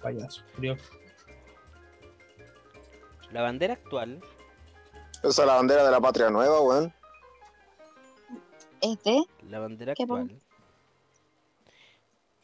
Payaso, 0.03 0.43
frío. 0.55 0.77
La 3.33 3.43
bandera 3.43 3.75
actual 3.75 4.21
Esa 5.23 5.29
es 5.43 5.47
la 5.47 5.55
bandera 5.55 5.85
de 5.85 5.91
la 5.91 6.01
patria 6.01 6.31
nueva, 6.31 6.61
weón. 6.61 6.93
¿Es 8.81 9.03
de? 9.03 9.23
La 9.49 9.59
bandera 9.59 9.95
¿Qué 9.95 10.07
pon- 10.07 10.21
actual 10.23 10.41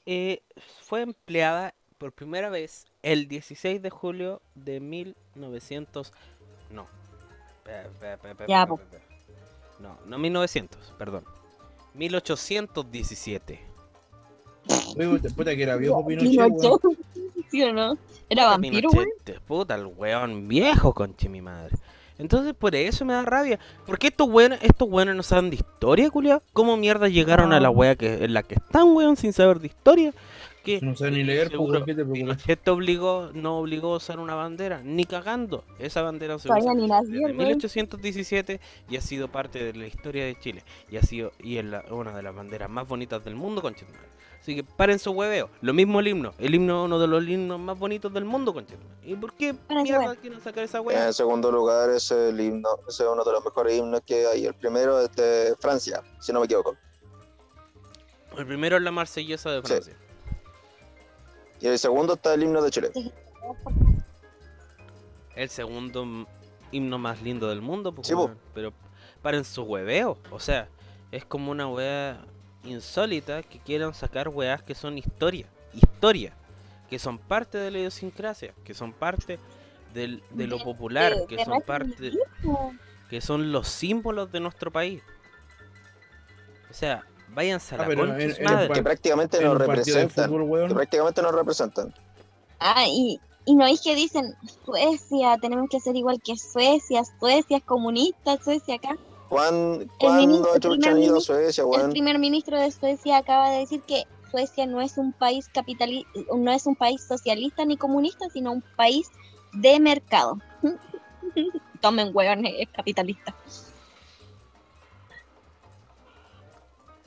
eh, 0.07 0.43
fue 0.83 1.01
empleada 1.03 1.73
por 1.97 2.13
primera 2.13 2.51
vez 2.51 2.85
el 3.03 3.27
16 3.29 3.81
de 3.81 3.89
julio 3.89 4.43
de 4.55 4.79
1900. 4.81 6.13
No. 6.71 6.87
Ya. 8.47 8.67
No, 8.67 9.99
no 10.05 10.19
1900, 10.19 10.95
perdón. 10.99 11.25
1817. 11.95 13.61
Oye, 14.97 15.19
puta, 15.31 15.55
que 15.57 15.63
era 15.63 15.77
viejo 15.77 16.05
Pinochet, 16.07 16.37
weón. 16.39 16.57
Pinochet. 16.81 16.99
¿Sí 17.51 17.63
o 17.63 17.73
no? 17.73 17.97
Era 18.29 18.47
vampiro, 18.47 18.91
güey. 18.91 19.07
Pinochet, 19.07 19.41
puta, 19.47 19.75
el 19.75 19.87
weón 19.87 20.49
viejo, 20.49 20.93
conche 20.95 21.29
mi 21.29 21.41
madre. 21.41 21.77
Entonces 22.17 22.55
por 22.55 22.75
eso 22.77 23.05
me 23.05 23.13
da 23.13 23.23
rabia. 23.23 23.59
Porque 23.87 24.07
estos 24.07 24.29
weones, 24.29 24.61
estos 24.63 24.89
weones 24.89 25.17
no 25.17 25.23
saben 25.25 25.51
de 25.51 25.57
historia, 25.57 26.11
culiao. 26.11 26.43
¿Cómo 26.53 26.77
mierda 26.77 27.09
llegaron 27.09 27.53
a 27.53 27.59
la 27.61 27.71
wea 27.71 27.97
que, 27.97 28.25
en 28.25 28.33
la 28.35 28.43
que 28.45 28.55
están, 28.55 28.93
weón, 28.95 29.17
sin 29.17 29.33
saber 29.33 29.59
de 29.59 29.67
historia? 29.67 30.15
Que 30.63 30.81
No 30.81 30.97
sabe 30.97 31.11
ni 31.11 31.25
leer, 31.25 31.49
pues, 31.49 31.51
seguro 31.51 31.73
weón, 31.81 31.85
¿qué 31.85 31.95
te? 31.95 32.05
Pinochet 32.05 32.69
obligó, 32.69 33.31
no 33.35 33.59
obligó 33.59 33.95
a 33.95 33.97
usar 33.97 34.19
una 34.21 34.35
bandera, 34.37 34.81
ni 34.85 35.05
cagando. 35.05 35.65
Esa 35.81 36.03
bandera 36.03 36.39
se 36.39 36.49
usa 36.49 36.73
ni 36.73 36.87
nació, 36.87 37.11
desde 37.11 37.35
güey. 37.35 37.35
1817 37.49 38.61
y 38.89 38.97
ha 38.97 39.01
sido 39.01 39.29
parte 39.29 39.63
de 39.73 39.79
la 39.79 39.87
historia 39.89 40.25
de 40.25 40.39
Chile. 40.39 40.63
Y 40.91 40.97
ha 40.97 41.03
sido 41.03 41.33
y 41.43 41.57
es 41.59 41.65
la- 41.65 41.85
una 41.91 42.17
de 42.17 42.23
las 42.23 42.35
banderas 42.35 42.71
más 42.71 42.87
bonitas 42.89 43.25
del 43.25 43.35
mundo, 43.35 43.61
conchetumare. 43.61 44.14
Así 44.45 44.57
que 44.57 44.63
paren 44.63 44.99
su 44.99 45.11
hueveo. 45.13 45.49
Lo 45.63 45.73
mismo 45.73 46.01
el 46.01 46.09
himno. 46.09 46.35
El 46.37 46.55
himno 46.55 46.83
es 46.83 46.85
uno 46.85 46.99
de 46.99 47.07
los 47.07 47.27
himnos 47.27 47.59
más 47.59 47.79
bonitos 47.79 48.13
del 48.13 48.27
mundo, 48.27 48.53
conchetumare. 48.53 48.95
¿Y 49.03 49.17
por 49.17 49.33
qué 49.33 49.55
mierda 49.71 50.15
quieren 50.17 50.39
sacar 50.43 50.65
esa 50.65 50.81
En 50.81 50.85
wea? 50.87 51.11
segundo 51.15 51.51
lugar, 51.51 51.89
es 51.89 52.11
el 52.11 52.39
himno, 52.39 52.69
ese 52.87 53.05
es 53.05 53.09
uno 53.11 53.25
de 53.25 53.33
los 53.33 53.43
mejores 53.43 53.79
himnos 53.79 54.03
que 54.03 54.27
hay. 54.27 54.45
El 54.45 54.53
primero 54.53 55.01
es 55.01 55.11
de 55.17 55.55
Francia, 55.59 56.03
si 56.21 56.31
no 56.31 56.41
me 56.41 56.45
equivoco. 56.45 56.77
El 58.37 58.47
primero 58.47 58.77
es 58.77 58.83
la 58.83 58.91
marsellesa 58.91 59.51
de 59.51 59.63
Sí. 59.63 59.67
Francia. 59.67 59.97
Y 61.63 61.67
el 61.69 61.79
segundo 61.79 62.13
está 62.13 62.35
el 62.35 62.43
himno 62.43 62.61
de 62.61 62.71
Chile. 62.71 62.91
El 65.37 65.49
segundo 65.49 66.27
himno 66.71 66.99
más 66.99 67.23
lindo 67.23 67.49
del 67.49 67.63
mundo, 67.63 67.95
pues, 67.95 68.09
Sí, 68.09 68.13
weón. 68.15 68.37
pero 68.53 68.75
paren 69.23 69.43
su 69.45 69.63
hueveo. 69.63 70.19
O 70.31 70.39
sea, 70.39 70.69
es 71.13 71.25
como 71.25 71.51
una 71.51 71.67
wea 71.67 72.27
insólita 72.65 73.43
que 73.43 73.59
quieran 73.59 73.95
sacar 73.95 74.29
weas 74.29 74.63
que 74.63 74.75
son 74.75 74.99
historia. 74.99 75.47
Historia. 75.73 76.33
Que 76.91 76.99
son 76.99 77.19
parte 77.19 77.59
de 77.59 77.71
la 77.71 77.79
idiosincrasia. 77.79 78.53
Que 78.65 78.75
son 78.75 78.93
parte 78.93 79.39
del- 79.93 80.23
de 80.31 80.47
lo 80.47 80.59
popular. 80.63 81.15
Que 81.29 81.45
son 81.45 81.61
parte. 81.63 82.13
Que 83.11 83.21
son 83.21 83.53
los 83.53 83.69
símbolos 83.69 84.31
de 84.33 84.41
nuestro 84.41 84.71
país. 84.71 85.03
O 86.71 86.75
sea, 86.75 87.05
váyanse 87.29 87.75
a 87.75 87.79
Ah, 87.79 87.83
la 87.83 87.87
pero 87.89 88.01
concha 88.01 88.15
de 88.17 88.25
en- 88.25 88.35
su 88.35 88.41
en 88.41 88.47
el 88.49 88.55
madre. 88.55 88.75
Que 88.75 88.83
prácticamente 88.83 89.37
En 89.39 89.45
nos 89.45 89.59
representan. 89.59 90.31
fútbol, 90.31 90.69
Que 90.69 90.75
prácticamente 90.75 91.23
nos 91.23 91.35
representan. 91.35 91.95
Ah, 92.59 92.85
y, 92.87 93.21
y 93.45 93.55
no 93.55 93.67
es 93.67 93.81
que 93.83 93.95
dicen 93.95 94.35
Suecia, 94.65 95.37
tenemos 95.41 95.69
que 95.71 95.81
ser 95.81 95.97
igual 95.97 96.21
que 96.23 96.37
Suecia, 96.37 97.03
Suecia 97.21 97.59
es 97.59 97.65
comunista, 97.65 98.37
Suecia 98.43 98.77
acá. 98.77 98.97
¿Cuán, 99.29 99.79
ministro- 99.79 99.97
¿Cuándo 99.99 100.55
el 100.55 100.61
chucha 100.61 100.69
primer 100.71 100.89
han 100.91 100.99
ido 100.99 101.11
a 101.13 101.15
ministro- 101.17 101.21
Suecia, 101.21 101.65
El 101.85 101.91
primer 101.91 102.19
ministro 102.19 102.61
de 102.61 102.71
Suecia 102.71 103.17
acaba 103.19 103.51
de 103.51 103.59
decir 103.61 103.83
que 103.83 104.05
Suecia 104.31 104.67
no 104.67 104.81
es 104.81 104.99
un 104.99 105.13
país 105.13 105.49
capitali 105.49 106.05
no 106.37 106.51
es 106.53 106.67
un 106.67 106.75
país 106.77 107.03
socialista 107.07 107.65
ni 107.65 107.77
comunista, 107.77 108.27
sino 108.33 108.53
un 108.53 108.65
país 108.77 109.09
de 109.53 109.79
mercado. 109.81 110.39
Tomen 111.81 112.11
hueón, 112.15 112.45
es 112.47 112.69
capitalista. 112.71 113.35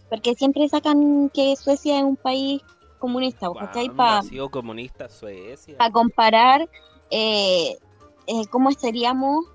Porque 0.10 0.36
siempre 0.36 0.68
sacan 0.70 1.30
que 1.34 1.56
Suecia 1.56 1.98
es 1.98 2.04
un 2.04 2.16
país 2.16 2.62
comunista, 3.00 3.48
¿cachai? 3.54 3.86
¿Cuándo 3.88 3.98
Para 3.98 4.18
ha 4.20 4.24
sido 4.24 4.50
comunista 4.50 5.10
Suecia? 5.10 5.78
comparar 5.92 6.70
eh, 7.10 7.78
eh, 8.28 8.48
cómo 8.50 8.72
seríamos 8.72 9.46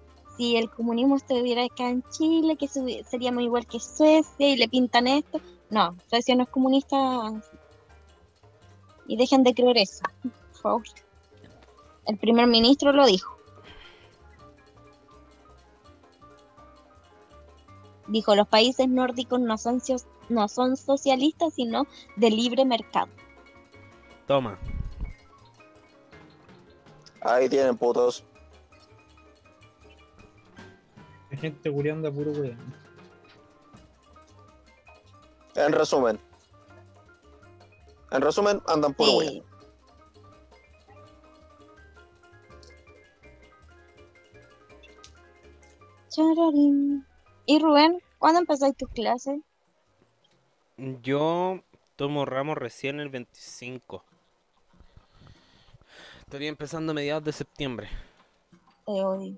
si 0.43 0.57
el 0.57 0.69
comunismo 0.69 1.15
estuviera 1.15 1.65
acá 1.65 1.89
en 1.89 2.03
Chile, 2.11 2.57
que 2.57 2.67
seríamos 2.67 3.45
igual 3.45 3.65
que 3.65 3.79
Suecia 3.79 4.49
y 4.49 4.57
le 4.57 4.69
pintan 4.69 5.07
esto. 5.07 5.41
No, 5.71 5.97
Suecia 6.11 6.35
no 6.35 6.43
es 6.43 6.49
comunista. 6.49 6.97
Y 9.07 9.17
dejen 9.17 9.45
de 9.45 9.55
creer 9.55 9.79
eso, 9.79 10.03
por 10.21 10.61
favor. 10.61 10.83
El 12.07 12.19
primer 12.19 12.49
ministro 12.49 12.93
lo 12.93 13.07
dijo. 13.07 13.39
Dijo, 18.09 18.35
los 18.35 18.49
países 18.49 18.89
nórdicos 18.89 19.39
no 19.39 19.57
son, 19.59 19.81
no 20.29 20.49
son 20.49 20.77
socialistas, 20.77 21.55
sino 21.55 21.87
de 22.17 22.31
libre 22.31 22.65
mercado. 22.65 23.13
Toma. 24.27 24.59
Ahí 27.21 27.49
tienen 27.49 27.77
putos. 27.77 28.25
Gente 31.41 31.71
culiando 31.71 32.09
a 32.09 32.13
puro 32.13 32.33
weón. 32.33 32.59
En 35.55 35.73
resumen. 35.73 36.19
En 38.11 38.21
resumen, 38.23 38.61
andan 38.67 38.95
puro 38.95 39.13
weón. 39.19 39.33
Sí. 39.33 39.43
Chararín. 46.11 47.07
Y 47.47 47.59
Rubén, 47.59 48.01
¿cuándo 48.19 48.41
empezáis 48.41 48.77
tus 48.77 48.89
clases? 48.91 49.41
Yo 50.77 51.61
tomo 51.97 52.25
ramos 52.25 52.57
recién 52.57 53.01
el 53.01 53.09
25. 53.09 54.05
Estaría 56.21 56.49
empezando 56.49 56.93
a 56.93 56.95
mediados 56.95 57.25
de 57.25 57.33
septiembre, 57.33 57.89
Te 58.87 58.93
odio. 58.93 59.37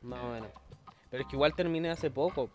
más 0.00 0.24
o 0.24 0.28
menos. 0.28 0.50
Pero 1.10 1.22
es 1.22 1.28
que 1.28 1.36
igual 1.36 1.54
terminé 1.54 1.90
hace 1.90 2.10
poco. 2.10 2.50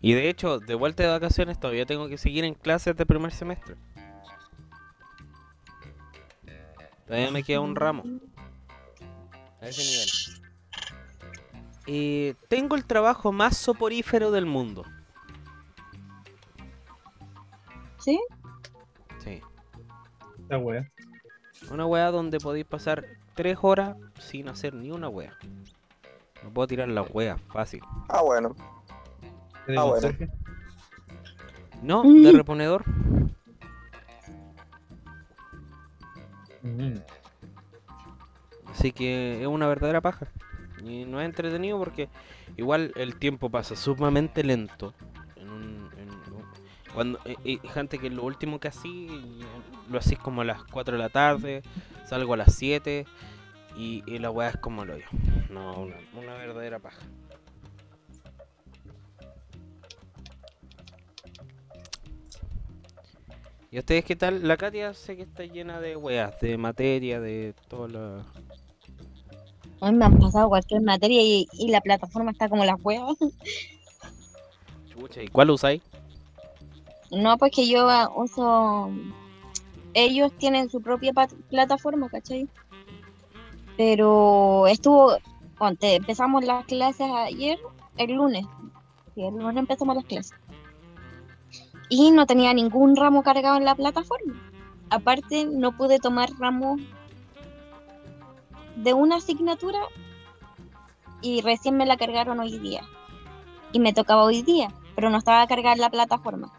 Y 0.00 0.12
de 0.12 0.28
hecho, 0.28 0.58
de 0.58 0.74
vuelta 0.74 1.02
de 1.02 1.08
vacaciones 1.08 1.58
todavía 1.58 1.86
tengo 1.86 2.08
que 2.08 2.18
seguir 2.18 2.44
en 2.44 2.54
clases 2.54 2.96
de 2.96 3.06
primer 3.06 3.32
semestre. 3.32 3.76
Todavía 7.06 7.30
me 7.30 7.42
queda 7.42 7.60
un 7.60 7.74
ramo. 7.74 8.04
A 9.60 9.68
ese 9.68 9.82
nivel. 9.82 10.08
Y 11.86 12.34
tengo 12.48 12.76
el 12.76 12.84
trabajo 12.84 13.32
más 13.32 13.56
soporífero 13.56 14.30
del 14.30 14.44
mundo. 14.44 14.84
¿Sí? 17.98 18.20
Sí. 19.24 19.40
La 20.48 20.58
wea. 20.58 20.90
Una 21.70 21.86
wea 21.86 22.10
donde 22.10 22.38
podéis 22.38 22.66
pasar 22.66 23.06
tres 23.34 23.58
horas 23.62 23.96
sin 24.20 24.48
hacer 24.48 24.74
ni 24.74 24.90
una 24.90 25.08
wea. 25.08 25.36
No 26.42 26.50
puedo 26.50 26.66
tirar 26.68 26.88
la 26.88 27.02
wea 27.02 27.36
fácil. 27.52 27.80
Ah, 28.08 28.22
bueno. 28.22 28.54
¿Eres 29.66 29.78
Ah, 29.78 29.84
bueno. 29.84 30.08
No, 31.82 32.04
Mm. 32.04 32.22
de 32.22 32.32
reponedor. 32.32 32.84
Mm. 36.62 36.94
Así 38.70 38.92
que 38.92 39.40
es 39.40 39.46
una 39.46 39.66
verdadera 39.66 40.00
paja. 40.00 40.26
Y 40.84 41.04
no 41.04 41.20
es 41.20 41.26
entretenido 41.26 41.78
porque 41.78 42.08
igual 42.56 42.92
el 42.96 43.16
tiempo 43.16 43.50
pasa 43.50 43.74
sumamente 43.76 44.44
lento. 44.44 44.94
En 45.36 45.50
un- 45.50 45.90
en 45.98 46.10
un- 46.10 46.44
cuando 46.94 47.18
eh, 47.24 47.36
eh, 47.44 47.58
gente 47.74 47.98
que 47.98 48.10
lo 48.10 48.22
último 48.24 48.60
que 48.60 48.68
así 48.68 49.40
lo 49.90 49.98
hacís 49.98 50.18
como 50.18 50.42
a 50.42 50.44
las 50.44 50.62
4 50.64 50.96
de 50.96 51.02
la 51.02 51.08
tarde, 51.08 51.62
salgo 52.06 52.34
a 52.34 52.36
las 52.36 52.54
7 52.54 53.06
y, 53.76 54.02
y 54.06 54.18
la 54.18 54.30
weá 54.30 54.50
es 54.50 54.56
como 54.58 54.84
lo 54.84 54.96
yo. 54.96 55.06
No, 55.50 55.80
una, 55.80 55.96
una 56.14 56.34
verdadera 56.34 56.78
paja. 56.78 57.00
¿Y 63.70 63.78
ustedes 63.78 64.04
qué 64.04 64.16
tal? 64.16 64.46
La 64.48 64.56
Katia 64.56 64.94
sé 64.94 65.16
que 65.16 65.22
está 65.22 65.44
llena 65.44 65.80
de 65.80 65.96
weas, 65.96 66.40
de 66.40 66.56
materia, 66.56 67.20
de 67.20 67.54
todo 67.68 67.86
lo... 67.86 68.24
A 69.80 69.92
mí 69.92 69.98
me 69.98 70.06
han 70.06 70.18
pasado 70.18 70.48
cualquier 70.48 70.80
materia 70.82 71.22
y, 71.22 71.46
y 71.52 71.68
la 71.68 71.80
plataforma 71.80 72.30
está 72.30 72.48
como 72.48 72.64
las 72.64 72.76
huevas. 72.82 73.16
Chucha, 74.88 75.22
¿y 75.22 75.28
cuál 75.28 75.50
usáis? 75.50 75.82
No, 77.10 77.38
pues 77.38 77.52
que 77.52 77.68
yo 77.68 77.88
ah, 77.88 78.10
uso. 78.14 78.90
Ellos 79.94 80.32
tienen 80.38 80.68
su 80.68 80.80
propia 80.80 81.12
plataforma, 81.48 82.08
¿cachai? 82.08 82.48
Pero 83.76 84.66
estuvo. 84.66 85.16
Ponte, 85.58 85.96
empezamos 85.96 86.44
las 86.44 86.64
clases 86.66 87.10
ayer, 87.10 87.58
el 87.96 88.12
lunes. 88.12 88.46
El 89.16 89.34
lunes 89.34 89.56
empezamos 89.56 89.96
las 89.96 90.04
clases. 90.04 90.34
Y 91.88 92.10
no 92.10 92.26
tenía 92.26 92.54
ningún 92.54 92.94
ramo 92.96 93.22
cargado 93.22 93.56
en 93.56 93.64
la 93.64 93.74
plataforma. 93.74 94.34
Aparte, 94.90 95.46
no 95.46 95.76
pude 95.76 95.98
tomar 95.98 96.30
ramos 96.38 96.80
de 98.76 98.94
una 98.94 99.16
asignatura 99.16 99.80
y 101.20 101.40
recién 101.40 101.76
me 101.76 101.86
la 101.86 101.96
cargaron 101.96 102.38
hoy 102.38 102.58
día. 102.58 102.82
Y 103.72 103.80
me 103.80 103.92
tocaba 103.92 104.22
hoy 104.22 104.42
día, 104.42 104.68
pero 104.94 105.10
no 105.10 105.18
estaba 105.18 105.46
cargada 105.46 105.74
en 105.74 105.80
la 105.80 105.90
plataforma 105.90 106.52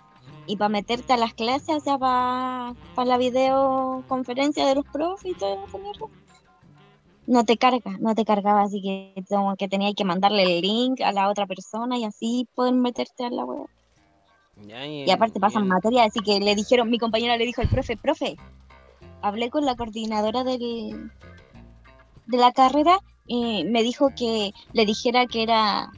y 0.50 0.58
para 0.58 0.70
meterte 0.70 1.14
a 1.14 1.18
las 1.18 1.36
clases, 1.36 1.78
o 1.78 1.80
sea, 1.80 2.00
para 2.00 3.08
la 3.08 3.18
videoconferencia 3.20 4.66
de 4.66 4.74
los 4.74 4.86
profes 4.86 5.32
y 5.32 5.36
todo 5.36 5.58
mierda, 5.78 6.08
no 7.30 7.46
te 7.46 7.58
carga, 7.58 7.96
no 8.00 8.15
te 8.15 8.26
cargaba, 8.26 8.63
así 8.63 8.82
que 8.82 9.24
como 9.30 9.56
que 9.56 9.68
tenía 9.68 9.94
que 9.94 10.04
mandarle 10.04 10.42
el 10.42 10.62
link 10.62 11.00
a 11.02 11.12
la 11.12 11.30
otra 11.30 11.46
persona 11.46 11.96
y 11.96 12.04
así 12.04 12.48
poder 12.56 12.74
meterte 12.74 13.24
a 13.24 13.30
la 13.30 13.46
web. 13.46 13.68
Ya, 14.65 14.86
Y 14.88 15.10
aparte 15.12 15.39
pasan 15.39 15.68
materias, 15.68 16.08
así 16.08 16.22
que 16.22 16.39
le 16.39 16.56
dijeron, 16.56 16.89
mi 16.89 16.98
compañera 16.98 17.38
le 17.38 17.46
dijo 17.46 17.62
al 17.62 17.70
profe, 17.70 17.98
profe, 17.98 18.36
hablé 19.22 19.52
con 19.52 19.63
la 19.63 19.76
coordinadora 19.76 20.44
del, 20.44 21.12
de 22.26 22.38
la 22.38 22.52
carrera 22.52 22.98
y 23.28 23.63
me 23.63 23.84
dijo 23.84 24.10
que 24.18 24.52
le 24.74 24.88
dijera 24.88 25.28
que 25.28 25.44
era 25.44 25.92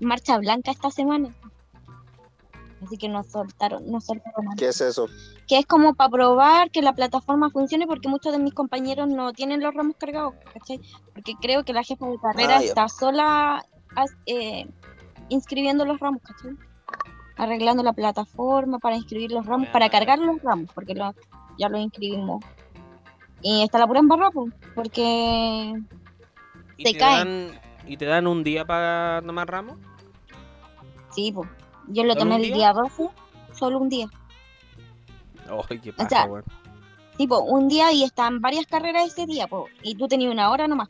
marcha 0.00 0.38
blanca 0.38 0.70
esta 0.70 0.90
semana. 0.90 1.34
Así 2.84 2.96
que 2.98 3.08
nos 3.08 3.28
soltaron, 3.28 3.86
nos 3.90 4.04
soltaron 4.06 4.48
a- 4.48 4.56
¿Qué 4.56 4.68
es 4.68 4.80
eso? 4.80 5.06
que 5.46 5.58
es 5.58 5.66
como 5.66 5.94
para 5.94 6.10
probar 6.10 6.70
que 6.70 6.82
la 6.82 6.94
plataforma 6.94 7.50
funcione 7.50 7.86
porque 7.86 8.08
muchos 8.08 8.32
de 8.32 8.38
mis 8.38 8.54
compañeros 8.54 9.08
no 9.08 9.32
tienen 9.32 9.60
los 9.62 9.74
ramos 9.74 9.96
cargados, 9.98 10.34
¿cachai? 10.52 10.80
Porque 11.14 11.34
creo 11.40 11.64
que 11.64 11.72
la 11.72 11.82
jefa 11.82 12.06
de 12.06 12.18
carrera 12.18 12.56
Ah, 12.56 12.62
está 12.62 12.88
sola 12.88 13.64
eh, 14.26 14.66
inscribiendo 15.28 15.84
los 15.84 16.00
ramos, 16.00 16.22
¿cachai? 16.22 16.56
Arreglando 17.36 17.82
la 17.82 17.92
plataforma 17.92 18.78
para 18.78 18.96
inscribir 18.96 19.30
los 19.32 19.44
ramos, 19.46 19.68
para 19.68 19.88
cargar 19.90 20.18
los 20.18 20.40
ramos, 20.42 20.70
porque 20.74 20.94
lo- 20.94 21.14
ya 21.58 21.68
los 21.68 21.80
inscribimos. 21.80 22.42
Y 23.42 23.62
está 23.62 23.78
la 23.78 23.86
pura 23.86 24.00
embarrada, 24.00 24.30
pues, 24.30 24.52
porque 24.74 25.74
¿Y 26.78 26.84
se 26.86 26.92
te 26.92 26.98
cae. 26.98 27.18
dan- 27.18 27.60
¿Y 27.86 27.96
te 27.96 28.04
dan 28.06 28.26
un 28.26 28.42
día 28.44 28.64
para 28.64 29.20
tomar 29.26 29.50
ramos? 29.50 29.76
sí, 31.14 31.30
pues, 31.32 31.48
yo 31.88 32.04
lo 32.04 32.12
¿Solo 32.14 32.20
tomé 32.24 32.36
el 32.36 32.42
día? 32.42 32.54
día 32.54 32.72
12, 32.72 33.08
solo 33.52 33.78
un 33.78 33.88
día. 33.88 34.08
Ay, 35.68 35.78
qué 35.80 35.92
sea, 35.92 36.06
paja, 36.08 36.24
weón. 36.26 36.44
Tipo, 37.16 37.40
un 37.40 37.68
día 37.68 37.92
y 37.92 38.04
están 38.04 38.40
varias 38.40 38.66
carreras 38.66 39.06
ese 39.06 39.26
día, 39.26 39.46
po, 39.46 39.66
y 39.82 39.94
tú 39.96 40.08
tenías 40.08 40.32
una 40.32 40.50
hora 40.50 40.66
nomás. 40.66 40.88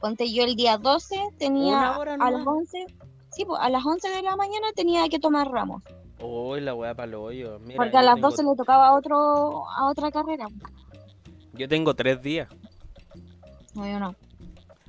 Ponte 0.00 0.32
yo 0.32 0.44
el 0.44 0.56
día 0.56 0.76
12, 0.78 1.16
tenía 1.38 1.94
a 1.94 2.04
las 2.04 2.18
nomás. 2.18 2.46
11, 2.46 2.86
sí, 3.30 3.44
po, 3.44 3.56
a 3.56 3.68
las 3.70 3.84
11 3.84 4.08
de 4.08 4.22
la 4.22 4.34
mañana 4.36 4.68
tenía 4.74 5.08
que 5.08 5.18
tomar 5.18 5.48
ramos, 5.48 5.82
Uy, 6.22 6.60
la 6.60 6.74
weá 6.74 6.94
para 6.94 7.06
el 7.08 7.14
hoyo. 7.14 7.58
Mira, 7.60 7.76
porque 7.76 7.96
a 7.96 8.02
las 8.02 8.16
tengo- 8.16 8.28
12 8.30 8.42
le 8.42 8.56
tocaba 8.56 8.88
a 8.88 8.94
otro 8.94 9.66
a 9.68 9.88
otra 9.90 10.10
carrera. 10.10 10.46
Yo 11.54 11.66
tengo 11.68 11.94
tres 11.94 12.20
días. 12.20 12.48
No, 13.74 13.86
yo 13.86 13.98
no. 13.98 14.14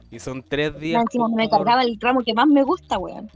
Y 0.10 0.20
son 0.20 0.44
tres 0.44 0.78
días. 0.78 1.02
encima 1.02 1.30
no 1.30 1.36
me 1.36 1.48
por- 1.48 1.60
cargaba 1.60 1.84
el 1.84 1.98
ramo 2.02 2.22
que 2.22 2.34
más 2.34 2.48
me 2.48 2.64
gusta, 2.64 2.98
weón. 2.98 3.30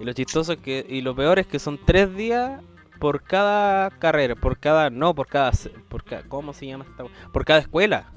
Y 0.00 0.04
lo 0.04 0.12
chistoso 0.14 0.54
es 0.54 0.58
que. 0.58 0.84
Y 0.88 1.02
lo 1.02 1.14
peor 1.14 1.38
es 1.38 1.46
que 1.46 1.58
son 1.58 1.78
tres 1.84 2.14
días 2.16 2.60
por 2.98 3.22
cada 3.22 3.90
carrera. 3.90 4.34
Por 4.34 4.58
cada. 4.58 4.90
No, 4.90 5.14
por 5.14 5.26
cada. 5.28 5.52
Por 5.88 6.02
cada 6.02 6.22
¿Cómo 6.24 6.52
se 6.54 6.66
llama 6.66 6.86
esta? 6.88 7.04
Por 7.32 7.44
cada 7.44 7.60
escuela. 7.60 8.10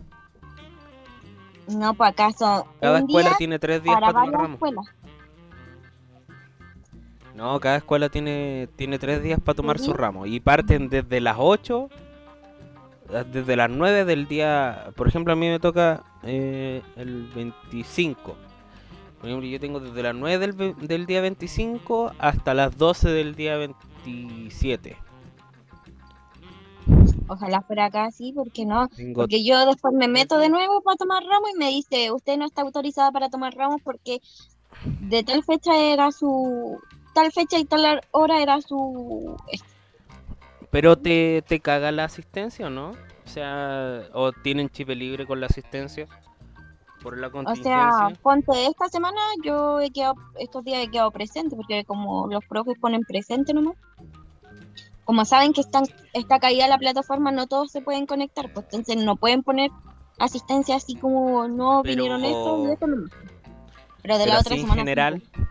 No, 1.68 1.94
pues 1.94 2.12
acaso 2.12 2.68
Cada 2.82 3.00
un 3.00 3.06
escuela 3.08 3.30
día 3.30 3.38
tiene 3.38 3.60
tres 3.60 3.84
días 3.84 4.00
para 4.00 4.14
tomar 4.14 4.32
ramos. 4.32 4.54
escuelas. 4.56 4.86
No, 7.36 7.60
cada 7.60 7.78
escuela 7.78 8.10
tiene, 8.10 8.70
tiene 8.76 9.00
tres 9.00 9.24
días 9.24 9.40
para 9.40 9.56
tomar 9.56 9.80
su 9.80 9.94
ramo. 9.94 10.26
Y 10.26 10.40
parten 10.40 10.90
desde 10.90 11.20
las 11.20 11.38
8, 11.40 11.90
eh, 13.10 13.24
desde 13.32 13.56
las 13.56 13.70
9 13.70 14.06
del 14.06 14.28
día. 14.28 14.90
Por 14.96 15.08
ejemplo, 15.08 15.34
a 15.34 15.36
mí 15.36 15.48
me 15.50 15.60
toca 15.60 16.04
eh, 16.24 16.82
el 16.96 17.28
25. 17.34 18.36
Por 19.24 19.30
ejemplo, 19.30 19.50
yo 19.50 19.58
tengo 19.58 19.80
desde 19.80 20.04
las 20.04 20.14
9 20.14 20.38
del, 20.38 20.76
del 20.86 21.06
día 21.06 21.22
25 21.22 22.12
hasta 22.20 22.54
las 22.54 22.78
12 22.78 23.08
del 23.08 23.36
día 23.36 23.56
27. 23.56 24.98
Ojalá 27.30 27.62
fuera 27.62 27.86
acá 27.86 28.04
así, 28.04 28.34
porque 28.34 28.66
no. 28.66 28.90
Tengo 28.90 29.22
Porque 29.22 29.46
yo 29.46 29.66
después 29.66 29.94
me 29.94 30.10
meto 30.10 30.40
de 30.40 30.50
nuevo 30.50 30.82
para 30.82 30.98
tomar 30.98 31.24
ramos 31.24 31.52
y 31.56 31.58
me 31.58 31.70
dice, 31.70 32.12
usted 32.12 32.38
no 32.38 32.44
está 32.46 32.64
autorizada 32.64 33.14
para 33.14 33.30
tomar 33.30 33.56
ramos 33.56 33.82
porque 33.82 34.20
de 34.84 35.24
tal 35.24 35.42
fecha 35.46 35.74
era 35.74 36.12
su... 36.12 36.78
Tal 37.14 37.32
fecha 37.32 37.58
y 37.58 37.64
tal 37.64 38.02
hora 38.12 38.42
era 38.42 38.60
su... 38.60 39.38
Pero 40.70 40.98
te, 40.98 41.46
te 41.48 41.62
caga 41.62 41.94
la 41.94 42.04
asistencia, 42.04 42.68
¿o 42.68 42.70
no? 42.70 42.90
O 42.90 43.30
sea, 43.30 44.02
o 44.12 44.34
tienen 44.34 44.70
chip 44.70 44.90
libre 44.90 45.26
con 45.26 45.40
la 45.40 45.46
asistencia 45.46 46.10
por 47.04 47.18
la 47.18 47.28
O 47.28 47.32
contingencia. 47.32 47.72
sea, 47.92 48.10
ponte, 48.22 48.66
esta 48.68 48.88
semana 48.90 49.20
yo 49.44 49.80
he 49.82 49.92
quedado, 49.92 50.16
estos 50.40 50.64
días 50.64 50.84
he 50.84 50.90
quedado 50.90 51.12
presente, 51.12 51.56
porque 51.56 51.84
como 51.86 52.28
los 52.28 52.44
profes 52.46 52.78
ponen 52.80 53.02
presente 53.02 53.54
nomás, 53.54 53.76
como 55.06 55.26
saben 55.26 55.52
que 55.54 55.62
están, 55.62 55.84
está 56.14 56.40
caída 56.40 56.68
la 56.68 56.78
plataforma, 56.78 57.32
no 57.32 57.46
todos 57.48 57.72
se 57.72 57.82
pueden 57.82 58.06
conectar, 58.06 58.52
pues 58.54 58.66
entonces 58.72 59.04
no 59.04 59.18
pueden 59.18 59.44
poner 59.44 59.70
asistencia 60.18 60.78
así 60.78 60.96
como 60.96 61.48
no 61.48 61.82
Pero- 61.84 61.96
vinieron 62.04 62.24
esto 62.24 62.68
y 62.68 62.72
esto 62.72 62.88
no. 62.88 63.10
Pero 64.02 64.18
de 64.18 64.24
Pero 64.24 64.34
la 64.36 64.40
otra 64.40 64.56
en 64.56 64.62
semana. 64.62 64.74
sí, 64.74 64.80
general, 64.80 65.22
pues. 65.34 65.48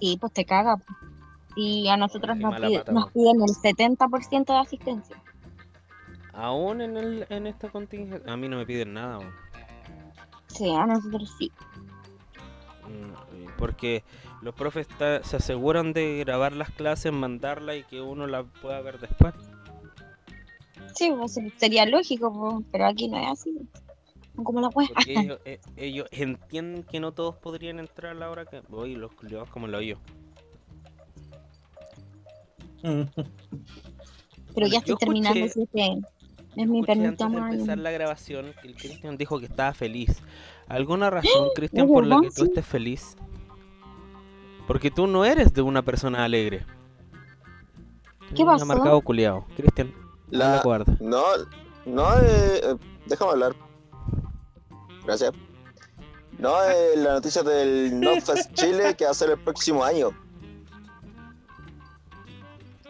Sí, 0.00 0.16
pues 0.20 0.32
te 0.32 0.44
caga. 0.44 0.76
pues. 0.76 0.88
Y 1.56 1.88
a 1.88 1.96
nosotros 1.96 2.36
nos, 2.38 2.54
pide- 2.58 2.78
pata, 2.78 2.92
nos 2.92 3.10
piden 3.10 3.36
el 3.42 3.50
70% 3.54 4.52
de 4.52 4.58
asistencia. 4.58 5.16
aún 6.32 6.80
en, 6.80 6.96
el, 6.96 7.26
en 7.28 7.46
esta 7.46 7.68
contingencia, 7.70 8.32
a 8.32 8.36
mí 8.36 8.48
no 8.48 8.56
me 8.56 8.64
piden 8.64 8.94
nada. 8.94 9.18
Sí, 10.54 10.68
a 10.70 10.86
nosotros 10.86 11.32
sí. 11.38 11.50
Mm, 12.88 13.46
Porque 13.58 14.02
los 14.42 14.54
profes 14.54 14.86
se 15.22 15.36
aseguran 15.36 15.92
de 15.92 16.18
grabar 16.18 16.52
las 16.52 16.70
clases, 16.70 17.12
mandarlas 17.12 17.76
y 17.76 17.82
que 17.84 18.00
uno 18.00 18.26
las 18.26 18.44
pueda 18.62 18.80
ver 18.80 18.98
después. 18.98 19.34
Sí, 20.94 21.12
pues 21.16 21.38
sería 21.56 21.86
lógico, 21.86 22.32
pues, 22.32 22.66
pero 22.72 22.86
aquí 22.86 23.08
no 23.08 23.18
es 23.18 23.28
así. 23.28 23.56
Como 24.42 24.60
la. 24.60 24.70
Porque 24.70 24.92
ellos, 25.06 25.38
eh, 25.44 25.60
ellos 25.76 26.08
entienden 26.10 26.82
que 26.84 26.98
no 27.00 27.12
todos 27.12 27.36
podrían 27.36 27.78
entrar 27.78 28.12
a 28.12 28.18
la 28.18 28.30
hora 28.30 28.44
que. 28.46 28.60
Voy, 28.68 28.94
los 28.96 29.12
culiados 29.12 29.48
como 29.50 29.66
lo 29.66 29.78
oyo. 29.78 29.98
Pero 32.82 34.66
ya 34.66 34.72
yo 34.72 34.78
estoy 34.78 34.96
terminando, 34.96 35.46
escuché- 35.46 35.68
que 35.72 36.00
es 36.56 36.68
mi 36.68 36.80
antes 36.80 37.18
de 37.18 37.24
empezar 37.38 37.78
la 37.78 37.90
grabación 37.90 38.52
que 38.60 38.68
el 38.68 38.74
Cristian 38.76 39.16
dijo 39.16 39.38
que 39.38 39.46
estaba 39.46 39.72
feliz. 39.72 40.20
¿Alguna 40.68 41.10
razón, 41.10 41.48
Cristian, 41.54 41.86
¿Es 41.86 41.92
por 41.92 42.06
la 42.06 42.20
que 42.20 42.30
tú 42.30 42.44
estés 42.44 42.66
feliz? 42.66 43.16
Porque 44.66 44.90
tú 44.90 45.06
no 45.06 45.24
eres 45.24 45.52
de 45.52 45.62
una 45.62 45.82
persona 45.82 46.24
alegre. 46.24 46.64
¿Qué 48.34 48.42
Una 48.42 48.52
pasó? 48.52 48.66
marcado 48.66 49.00
culiado. 49.00 49.44
Cristian, 49.56 49.92
La- 50.28 50.60
guarda. 50.62 50.96
No, 51.00 51.22
no, 51.86 52.14
eh, 52.18 52.60
eh, 52.62 52.76
déjame 53.06 53.32
hablar. 53.32 53.54
Gracias. 55.04 55.32
No, 56.38 56.54
eh, 56.64 56.92
la 56.96 57.14
noticia 57.14 57.42
del 57.42 57.98
NotFest 58.00 58.52
Chile 58.54 58.94
que 58.96 59.04
va 59.04 59.10
a 59.10 59.14
ser 59.14 59.30
el 59.30 59.38
próximo 59.38 59.82
año. 59.84 60.10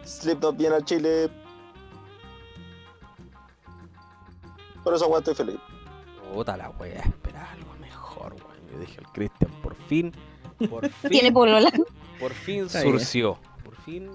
Slipknot 0.03 0.57
viene 0.57 0.75
a 0.75 0.81
Chile. 0.85 1.29
Por 4.83 4.93
eso 4.93 5.05
aguanto 5.05 5.31
estoy 5.31 5.45
feliz. 5.45 5.61
Puta 6.33 6.55
la 6.57 6.69
wea, 6.71 7.01
esperaba 7.01 7.51
algo 7.51 7.73
mejor, 7.79 8.33
weón. 8.33 8.71
Yo 8.71 8.79
dije 8.79 8.99
al 8.99 9.11
Cristian, 9.11 9.51
por 9.61 9.75
fin, 9.75 10.13
por 10.69 10.87
Tiene 11.09 11.27
fin, 11.27 11.33
polola. 11.33 11.71
por 12.19 12.31
fin 12.33 12.65
Está 12.65 12.81
bien. 12.81 12.93
surció. 12.99 13.37
Por 13.63 13.75
fin. 13.77 14.09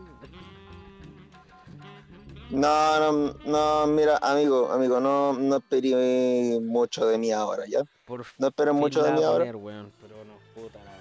No, 2.49 3.01
no, 3.13 3.35
no, 3.45 3.87
mira, 3.89 4.19
amigo, 4.23 4.71
amigo, 4.71 5.01
no, 5.01 5.33
no 5.33 5.57
esperé 5.57 6.61
mucho 6.63 7.05
de 7.07 7.19
mí 7.19 7.33
ahora, 7.33 7.65
¿ya? 7.69 7.81
Por 8.07 8.25
No 8.39 8.49
esperen 8.49 8.75
fin 8.75 8.81
mucho 8.81 9.03
de 9.03 9.13
mí 9.13 9.23
ahora. 9.23 9.39
poner, 9.39 9.57
weón, 9.57 9.93
pero 10.01 10.15
no, 10.25 10.35
puta 10.55 10.79
la. 10.85 10.93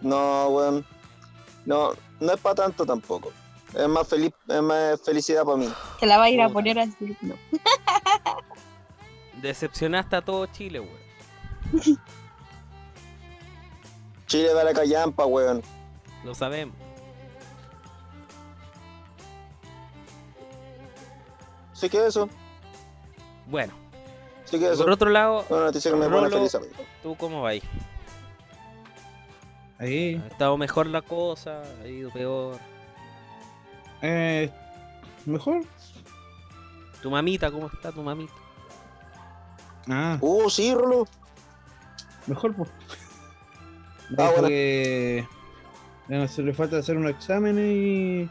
No, 0.00 0.48
weón. 0.48 0.84
No, 1.66 1.90
no 2.20 2.32
es 2.32 2.40
para 2.40 2.54
tanto 2.54 2.86
tampoco. 2.86 3.30
Es 3.74 3.86
más 3.88 4.08
feliz, 4.08 4.32
es 4.48 4.62
más 4.62 5.00
felicidad 5.02 5.44
para 5.44 5.58
mí. 5.58 5.68
Se 6.00 6.06
la 6.06 6.16
va 6.18 6.24
a 6.24 6.30
ir 6.30 6.40
a 6.40 6.48
poner 6.48 6.78
así. 6.78 7.16
No. 7.20 7.34
Decepcionaste 9.42 10.16
a 10.16 10.22
todo 10.22 10.46
Chile, 10.46 10.80
weón. 10.80 11.02
Chile 14.26 14.54
da 14.54 14.64
la 14.64 14.72
callampa, 14.72 15.26
weón. 15.26 15.62
Lo 16.24 16.34
sabemos. 16.34 16.76
Sí 21.72 21.88
que 21.90 22.06
eso, 22.06 22.28
Bueno, 23.46 23.72
sí 24.44 24.56
que 24.58 24.70
eso. 24.72 24.84
por 24.84 24.92
otro 24.92 25.10
lado, 25.10 25.44
Una 25.50 25.62
noticia 25.64 25.90
que 25.90 25.96
me 25.96 26.04
pone 26.04 26.28
Rolo. 26.28 26.48
feliz. 26.48 26.56
¿tú 27.02 27.16
cómo 27.16 27.42
vas? 27.42 27.56
Ahí. 29.80 30.22
¿Ha 30.24 30.28
estado 30.28 30.56
mejor 30.56 30.86
la 30.86 31.02
cosa? 31.02 31.60
¿Ha 31.82 31.88
ido 31.88 32.10
peor? 32.12 32.56
Eh, 34.00 34.48
mejor. 35.26 35.64
¿Tu 37.02 37.10
mamita? 37.10 37.50
¿Cómo 37.50 37.66
está 37.66 37.90
tu 37.90 38.00
mamita? 38.00 38.32
Ah, 39.88 40.18
Uh, 40.20 40.48
sí, 40.50 40.74
Rolo. 40.74 41.06
mejor, 42.26 42.54
pues. 42.54 42.70
Ah, 44.18 44.30
bueno. 44.32 44.48
que 44.48 45.26
ya 46.08 46.28
se 46.28 46.42
le 46.42 46.52
falta 46.52 46.76
hacer 46.78 46.96
unos 46.96 47.10
exámenes 47.12 47.64
y 47.74 48.30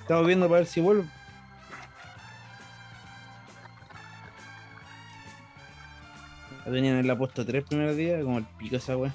estamos 0.00 0.26
viendo 0.26 0.48
para 0.48 0.60
ver 0.60 0.66
si 0.66 0.80
vuelve. 0.80 1.04
La 6.66 6.72
tenían 6.72 6.96
en 6.96 7.06
la 7.06 7.16
puesta 7.16 7.44
tres 7.44 7.64
primeros 7.64 7.96
días, 7.96 8.22
como 8.24 8.38
el 8.38 8.44
pico 8.44 8.76
esa 8.76 8.96
wea. 8.96 9.14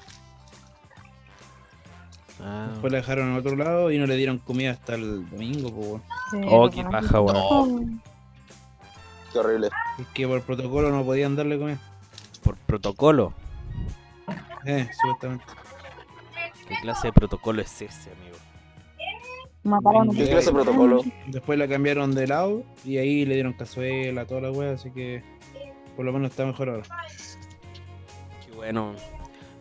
Ah. 2.42 2.68
Después 2.72 2.92
la 2.94 3.00
dejaron 3.00 3.30
en 3.32 3.38
otro 3.38 3.56
lado 3.56 3.92
y 3.92 3.98
no 3.98 4.06
le 4.06 4.16
dieron 4.16 4.38
comida 4.38 4.72
hasta 4.72 4.96
el 4.96 5.30
domingo, 5.30 5.72
pues 5.74 5.88
weón. 5.88 6.48
Oh, 6.48 6.70
qué 6.70 6.84
paja, 6.84 7.20
weón. 7.20 7.38
Oh, 7.38 7.80
Qué 9.32 9.40
horrible. 9.40 9.70
Es 10.00 10.08
que 10.08 10.28
por 10.28 10.42
protocolo 10.42 10.90
no 10.90 11.04
podían 11.04 11.36
darle 11.36 11.58
comida. 11.58 11.80
Por 12.44 12.56
protocolo. 12.58 13.34
Eh, 14.66 14.90
supuestamente. 15.02 15.46
¿Qué 16.68 16.76
clase 16.82 17.08
de 17.08 17.14
protocolo 17.14 17.62
es 17.62 17.82
ese, 17.82 18.12
amigo? 18.12 18.38
Mataron 19.64 20.10
a 20.10 20.14
¿Qué 20.14 20.30
clase 20.30 20.48
de 20.48 20.54
protocolo? 20.54 21.02
Después 21.28 21.58
la 21.60 21.68
cambiaron 21.68 22.14
de 22.14 22.28
lado 22.28 22.64
y 22.86 22.98
ahí 22.98 23.26
le 23.26 23.36
dieron 23.36 23.54
cazuela, 23.54 24.26
toda 24.26 24.42
la 24.42 24.52
wea, 24.52 24.74
así 24.74 24.92
que 24.92 25.24
por 25.96 26.06
lo 26.06 26.14
menos 26.14 26.32
está 26.32 26.46
mejor 26.46 26.70
ahora. 26.70 26.84
Qué 28.46 28.52
bueno. 28.56 28.96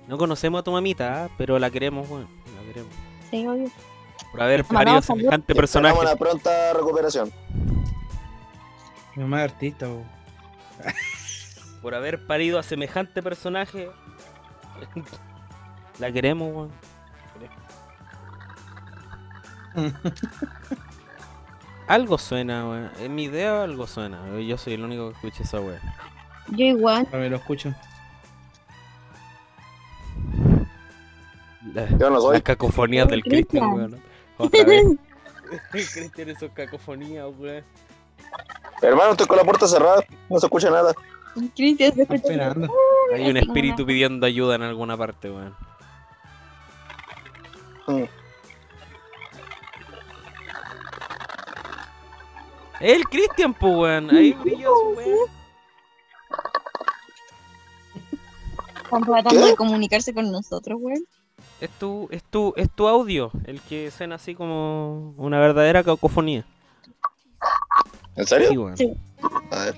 No 0.06 0.16
conocemos 0.16 0.60
a 0.60 0.62
tu 0.62 0.72
mamita, 0.72 1.24
¿ah? 1.24 1.28
pero 1.36 1.58
la 1.58 1.70
queremos, 1.70 2.08
weón. 2.08 2.28
La 2.56 2.66
queremos. 2.66 2.92
Sí, 3.30 3.46
obvio. 3.46 3.70
Por 4.30 4.42
haber 4.42 4.64
parido 4.64 5.02
semejante 5.02 5.54
personaje. 5.54 5.98
una 5.98 6.16
pronta 6.16 6.72
recuperación. 6.74 7.32
Mi 9.18 9.24
mamá 9.24 9.44
es 9.44 9.50
artista, 9.50 9.86
po. 9.86 10.04
Por 11.82 11.92
haber 11.96 12.24
parido 12.24 12.56
a 12.56 12.62
semejante 12.62 13.20
personaje. 13.20 13.90
la 15.98 16.12
queremos, 16.12 16.54
weón. 16.54 16.70
Algo 21.88 22.16
suena, 22.16 22.68
weón. 22.68 22.92
En 23.00 23.12
mi 23.16 23.24
idea 23.24 23.64
algo 23.64 23.88
suena. 23.88 24.20
Yo 24.38 24.56
soy 24.56 24.74
el 24.74 24.84
único 24.84 25.08
que 25.08 25.14
escucha 25.16 25.42
esa 25.42 25.58
weón. 25.58 25.80
Yo 26.52 26.66
igual. 26.66 27.08
A 27.12 27.16
ver, 27.16 27.32
lo 27.32 27.38
escucho. 27.38 27.74
La- 31.74 31.88
Yo 31.88 32.08
no 32.08 32.20
soy. 32.20 32.34
Las 32.34 32.42
cacofonías 32.42 33.08
del. 33.08 33.22
Cristian, 33.24 33.72
weón. 33.72 34.00
Otra 34.36 34.62
vez. 34.62 34.86
Cristian, 35.72 36.28
esos 36.28 36.52
cacofonías, 36.52 37.26
weón. 37.36 37.64
Hermano, 38.82 39.12
estoy 39.12 39.26
con 39.26 39.36
la 39.36 39.44
puerta 39.44 39.66
cerrada. 39.66 40.02
No 40.28 40.38
se 40.38 40.46
escucha 40.46 40.70
nada. 40.70 40.94
Cristian 41.54 41.92
se 41.94 42.02
escucha. 42.02 42.16
esperando. 42.16 42.72
Hay 43.14 43.28
un 43.28 43.36
espíritu 43.36 43.86
pidiendo 43.86 44.26
ayuda 44.26 44.56
en 44.56 44.62
alguna 44.62 44.96
parte, 44.96 45.30
weón. 45.30 45.54
Mm. 47.86 48.04
El 52.80 53.04
Cristian, 53.04 53.54
pues, 53.54 53.74
weón. 53.74 54.10
Ahí 54.10 54.32
brilló 54.32 54.72
su 54.74 54.88
weón. 54.96 55.38
Están 58.84 59.02
tratando 59.02 59.46
de 59.46 59.56
comunicarse 59.56 60.14
con 60.14 60.30
nosotros, 60.30 60.80
güey. 60.80 60.96
Es 61.60 61.70
tu, 61.70 62.08
es 62.10 62.22
tu, 62.22 62.54
es 62.56 62.70
tu 62.70 62.88
audio, 62.88 63.30
el 63.44 63.60
que 63.60 63.90
suena 63.90 64.14
así 64.14 64.34
como 64.34 65.12
una 65.16 65.38
verdadera 65.38 65.82
cacofonía. 65.82 66.44
¿En 68.18 68.26
serio? 68.26 68.48
Sí, 68.50 68.58
weón. 68.58 68.76
Sí. 68.76 68.92
A 69.52 69.64
ver. 69.64 69.76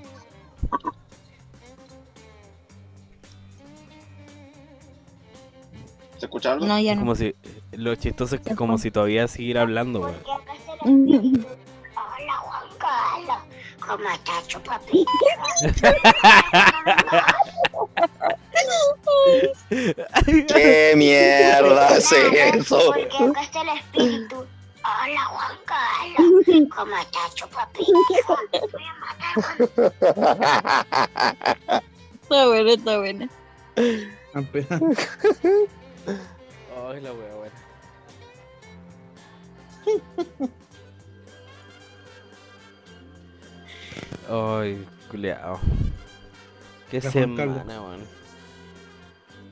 ¿Se 6.17 6.25
escucha 6.25 6.53
algo? 6.53 6.65
No, 6.65 6.79
ya 6.79 6.95
no. 6.95 7.01
como 7.01 7.13
si, 7.13 7.35
lo 7.73 7.93
chistoso 7.95 8.35
es 8.35 8.41
que 8.41 8.55
como 8.55 8.79
si 8.79 8.89
todavía 8.89 9.27
siguiera 9.27 9.61
hablando, 9.61 10.01
weón. 10.01 10.15
Hola 10.83 12.33
Juan 12.39 12.63
Carlos, 12.79 13.37
¿cómo 13.79 14.09
estás, 14.09 14.47
chupapi? 14.47 15.05
¿Qué 20.47 20.93
mierda 20.95 21.95
es 21.95 22.11
eso? 22.11 22.79
Porque 22.87 23.05
acá 23.05 23.41
está 23.43 23.61
el 23.61 23.69
espíritu. 23.77 24.20
Hola 26.51 26.67
Juan 26.69 26.69
Carlos, 26.69 26.69
¿cómo 26.75 26.97
estás, 26.97 27.35
chupapi? 27.35 27.85
Está 32.21 32.47
bueno, 32.47 32.69
está 32.73 32.97
bueno. 32.99 33.29
Apenas- 34.33 34.81
Ay, 36.89 37.01
la 37.01 37.13
wea, 37.13 37.35
weón. 37.35 37.51
Ay, 44.29 44.85
culeado. 45.09 45.59
Qué 46.89 47.01
La 47.01 47.11
semana, 47.11 47.81
weón. 47.81 48.07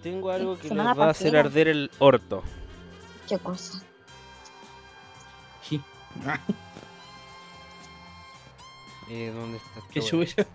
Tengo 0.04 0.32
algo 0.32 0.56
que 0.56 0.62
les 0.64 0.70
Semana 0.70 0.94
va 0.94 1.08
a 1.08 1.10
hacer 1.10 1.36
arder 1.36 1.68
el 1.68 1.92
orto. 2.00 2.44
¿Qué 3.28 3.38
cosa? 3.38 3.82
Sí. 5.62 5.82
Eh, 9.10 9.32
¿Dónde 9.34 9.58
está 9.58 9.82
qué 9.92 10.02
chucha. 10.02 10.46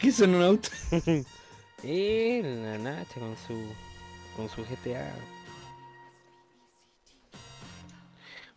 ¿Qué 0.00 0.12
son 0.12 0.34
un 0.34 0.42
auto? 0.42 0.68
Eh, 1.82 2.42
la 2.44 2.76
Nacha 2.76 3.18
con 3.18 3.34
su 3.38 3.54
con 4.36 4.50
su 4.50 4.62
GTA. 4.62 5.14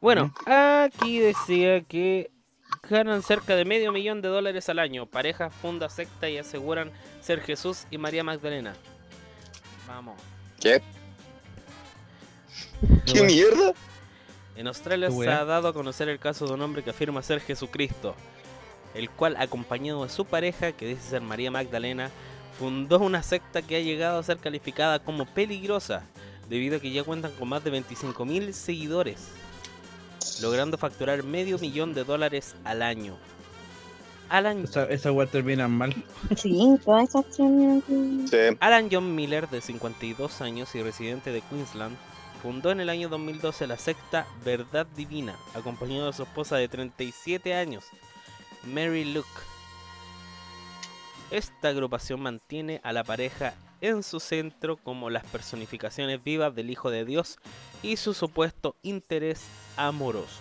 Bueno, 0.02 0.34
aquí 0.46 1.20
decía 1.20 1.80
que 1.84 2.32
ganan 2.90 3.24
cerca 3.24 3.56
de 3.56 3.64
medio 3.64 3.94
millón 3.94 4.22
de 4.22 4.28
dólares 4.28 4.68
al 4.68 4.80
año. 4.80 5.06
Pareja 5.06 5.50
funda 5.50 5.90
secta 5.90 6.30
y 6.30 6.38
aseguran 6.38 6.92
ser 7.22 7.40
Jesús 7.40 7.88
y 7.90 7.98
María 7.98 8.26
Magdalena. 8.26 8.74
Vamos. 9.88 10.22
¿Qué? 10.60 10.82
¿Qué 13.06 13.24
mierda? 13.24 13.74
En 14.58 14.68
Australia 14.68 15.10
se 15.10 15.30
ha 15.30 15.46
dado 15.46 15.70
a 15.70 15.74
conocer 15.74 16.10
el 16.10 16.20
caso 16.20 16.46
de 16.46 16.54
un 16.54 16.62
hombre 16.62 16.84
que 16.84 16.90
afirma 16.90 17.22
ser 17.24 17.40
Jesucristo, 17.40 18.16
el 18.94 19.10
cual, 19.10 19.36
acompañado 19.38 20.04
de 20.04 20.10
su 20.10 20.26
pareja, 20.26 20.72
que 20.72 20.88
dice 20.88 21.02
ser 21.10 21.22
María 21.22 21.52
Magdalena, 21.52 22.12
fundó 22.60 23.00
una 23.00 23.24
secta 23.24 23.62
que 23.62 23.76
ha 23.78 23.80
llegado 23.82 24.20
a 24.20 24.24
ser 24.24 24.38
calificada 24.38 25.00
como 25.00 25.26
peligrosa, 25.26 26.04
debido 26.50 26.78
a 26.78 26.80
que 26.80 26.92
ya 26.92 27.04
cuentan 27.04 27.32
con 27.32 27.50
más 27.50 27.64
de 27.64 27.72
25.000 27.72 28.52
seguidores, 28.54 29.30
logrando 30.42 30.78
facturar 30.78 31.24
medio 31.24 31.58
millón 31.60 31.94
de 31.94 32.04
dólares 32.04 32.56
al 32.64 32.82
año. 32.82 33.16
Al 34.30 34.46
año. 34.48 34.64
Esa, 34.90 35.26
termina 35.28 35.68
mal. 35.68 35.94
Sí, 36.36 36.76
todas 36.84 37.10
esas 37.10 37.26
terminan 37.36 37.82
con- 37.82 38.28
Sí. 38.28 38.38
Alan 38.60 38.90
John 38.92 39.14
Miller, 39.16 39.48
de 39.50 39.62
52 39.62 40.42
años 40.42 40.74
y 40.76 40.82
residente 40.82 41.32
de 41.32 41.42
Queensland, 41.42 41.96
fundó 42.42 42.72
en 42.72 42.80
el 42.80 42.90
año 42.90 43.10
2012 43.10 43.68
la 43.68 43.78
secta 43.78 44.26
Verdad 44.44 44.88
Divina, 44.96 45.36
acompañado 45.54 46.08
de 46.08 46.14
su 46.14 46.24
esposa 46.24 46.56
de 46.56 46.68
37 46.68 47.54
años, 47.54 47.86
Mary 48.66 49.06
Luke. 49.06 49.28
Esta 51.32 51.70
agrupación 51.70 52.22
mantiene 52.22 52.80
a 52.84 52.94
la 52.94 53.04
pareja 53.04 53.54
en 53.82 54.04
su 54.04 54.20
centro 54.20 54.78
como 54.78 55.10
las 55.10 55.26
personificaciones 55.26 56.24
vivas 56.24 56.56
del 56.56 56.70
Hijo 56.70 56.90
de 56.92 57.06
Dios 57.06 57.38
y 57.82 57.98
su 57.98 58.14
supuesto 58.14 58.76
interés 58.82 59.42
amoroso. 59.76 60.40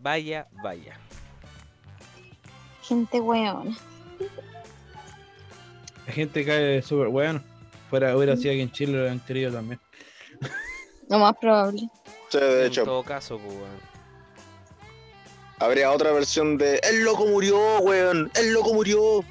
Vaya, 0.00 0.48
vaya. 0.62 0.98
gente 2.82 3.20
weona. 3.20 3.76
La 6.06 6.12
gente 6.12 6.44
cae 6.44 6.80
súper 6.82 7.08
bueno. 7.08 7.42
Fuera, 7.90 8.16
hubiera 8.16 8.36
sido 8.36 8.52
aquí 8.52 8.60
en 8.60 8.70
Chile, 8.72 8.92
lo 8.92 8.98
hubieran 9.00 9.20
querido 9.20 9.52
también. 9.52 9.80
Lo 11.08 11.18
más 11.18 11.36
probable. 11.36 11.88
Sí, 12.30 12.38
de 12.38 12.60
En 12.62 12.66
hecho, 12.66 12.84
todo 12.84 13.02
caso, 13.02 13.38
pues, 13.38 13.54
weón. 13.54 13.95
Habría 15.58 15.90
otra 15.90 16.12
versión 16.12 16.58
de 16.58 16.78
El 16.82 17.04
loco 17.04 17.26
murió, 17.26 17.78
weón. 17.80 18.30
El 18.34 18.52
loco 18.52 18.74
murió. 18.74 19.24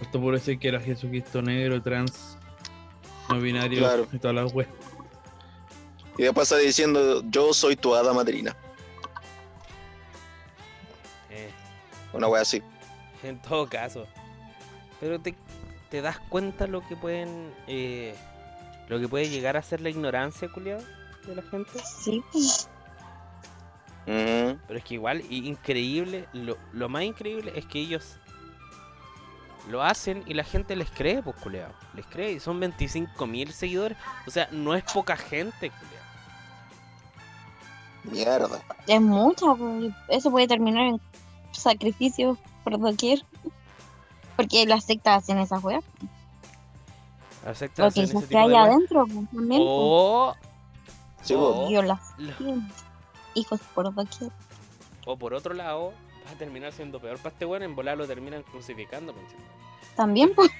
Esto 0.00 0.20
por 0.20 0.34
decir 0.34 0.58
que 0.58 0.68
era 0.68 0.80
Jesucristo 0.80 1.42
negro, 1.42 1.80
trans, 1.82 2.36
no 3.28 3.38
binario 3.40 3.78
Claro. 3.80 4.06
y 4.12 4.18
todas 4.18 4.34
las 4.34 4.52
weas. 4.52 4.70
Y 6.18 6.22
después 6.24 6.50
está 6.50 6.56
diciendo 6.62 7.22
Yo 7.30 7.52
soy 7.54 7.76
tu 7.76 7.94
hada 7.94 8.12
madrina. 8.12 8.56
Eh. 11.30 11.50
Una 12.12 12.28
wea 12.28 12.42
así. 12.42 12.62
En 13.22 13.40
todo 13.42 13.68
caso. 13.68 14.06
Pero 15.00 15.20
te, 15.20 15.34
te 15.90 16.00
das 16.02 16.18
cuenta 16.28 16.66
lo 16.66 16.86
que 16.86 16.96
pueden. 16.96 17.52
eh, 17.66 18.14
lo 18.88 18.98
que 18.98 19.06
puede 19.06 19.28
llegar 19.28 19.56
a 19.56 19.62
ser 19.62 19.80
la 19.80 19.88
ignorancia, 19.90 20.48
culiado, 20.48 20.82
de 21.24 21.36
la 21.36 21.42
gente. 21.42 21.70
Sí, 22.02 22.24
Pero 24.66 24.78
es 24.78 24.84
que 24.84 24.94
igual, 24.94 25.22
y 25.30 25.46
increíble, 25.48 26.28
lo, 26.32 26.56
lo 26.72 26.88
más 26.88 27.02
increíble 27.04 27.52
es 27.54 27.64
que 27.66 27.78
ellos 27.80 28.16
lo 29.68 29.82
hacen 29.82 30.24
y 30.26 30.34
la 30.34 30.42
gente 30.42 30.74
les 30.74 30.90
cree, 30.90 31.22
pues, 31.22 31.36
culiado. 31.36 31.72
Les 31.94 32.06
cree 32.06 32.32
y 32.32 32.40
son 32.40 32.58
25 32.58 33.26
mil 33.26 33.52
seguidores. 33.52 33.96
O 34.26 34.30
sea, 34.30 34.48
no 34.50 34.74
es 34.74 34.82
poca 34.84 35.16
gente, 35.16 35.70
culiado. 35.70 36.00
Mierda. 38.04 38.60
Es 38.86 39.00
mucha, 39.00 39.54
pues, 39.54 39.92
eso 40.08 40.30
puede 40.30 40.48
terminar 40.48 40.84
en 40.86 41.00
sacrificios 41.52 42.38
por 42.64 42.78
doquier. 42.78 43.24
Porque 44.36 44.64
las 44.66 44.84
sectas 44.84 45.22
hacen 45.22 45.38
esas 45.38 45.62
weas. 45.62 45.84
Aceptan 47.46 47.84
O 47.84 47.88
hacer 47.88 48.04
ese 48.04 48.18
tipo 48.20 48.48
de 48.48 48.56
adentro 48.56 49.04
pues, 49.06 49.30
también. 49.30 49.62
O, 49.64 50.34
Sí, 51.22 51.34
Oh. 51.36 51.52
po. 51.52 51.68
Violación. 51.68 52.72
Hijos 53.34 53.60
por 53.74 53.94
doquier. 53.94 54.30
o 55.06 55.16
por 55.16 55.34
otro 55.34 55.54
lado, 55.54 55.92
va 56.26 56.32
a 56.32 56.34
terminar 56.34 56.72
siendo 56.72 57.00
peor 57.00 57.18
para 57.18 57.32
este 57.32 57.46
weón. 57.46 57.62
En 57.62 57.74
volar 57.74 57.96
lo 57.96 58.06
terminan 58.06 58.42
crucificando. 58.42 59.14
También, 59.96 60.32
pues. 60.34 60.50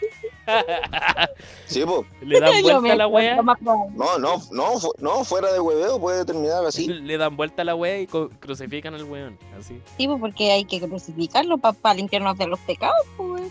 Sí, 1.67 1.85
po. 1.85 2.05
Le 2.21 2.41
dan 2.41 2.63
vuelta 2.63 2.93
a 2.93 2.97
la 2.97 3.09
probable. 3.09 3.97
No, 3.97 4.19
no, 4.19 4.43
no, 4.51 4.73
no, 4.99 5.25
fuera 5.25 5.53
de 5.53 5.61
hueveo 5.61 6.01
puede 6.01 6.25
terminar 6.25 6.65
así. 6.67 6.89
Le 6.89 7.17
dan 7.17 7.37
vuelta 7.37 7.63
a 7.63 7.65
la 7.65 7.77
wea 7.77 8.01
y 8.01 8.07
crucifican 8.07 8.95
al 8.95 9.05
weón. 9.05 9.39
Así. 9.59 9.81
Sí, 9.97 10.09
pues, 10.09 10.21
porque 10.21 10.51
hay 10.51 10.65
que 10.65 10.81
crucificarlo 10.81 11.59
para 11.59 11.95
limpiarnos 11.95 12.37
de 12.37 12.49
los 12.49 12.59
pecados, 12.61 13.07
pues. 13.17 13.51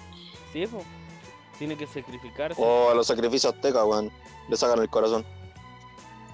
Sí, 0.51 0.67
po. 0.67 0.83
Tiene 1.57 1.77
que 1.77 1.87
sacrificarse. 1.87 2.61
O 2.61 2.91
a 2.91 2.93
los 2.93 3.07
sacrificios 3.07 3.53
aztecas, 3.53 3.83
weón. 3.85 4.11
Le 4.49 4.57
sacan 4.57 4.79
el 4.79 4.89
corazón. 4.89 5.25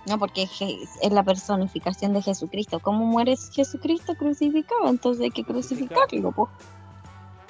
No, 0.08 0.20
porque 0.20 0.44
es 0.44 1.12
la 1.12 1.24
personificación 1.24 2.14
de 2.14 2.22
Jesucristo. 2.22 2.80
¿Cómo 2.80 3.06
muere 3.06 3.36
Jesucristo 3.38 4.14
crucificado? 4.16 4.88
Entonces 4.88 5.24
hay 5.24 5.32
que 5.32 5.44
crucificarlo, 5.44 6.32
pues. 6.32 6.50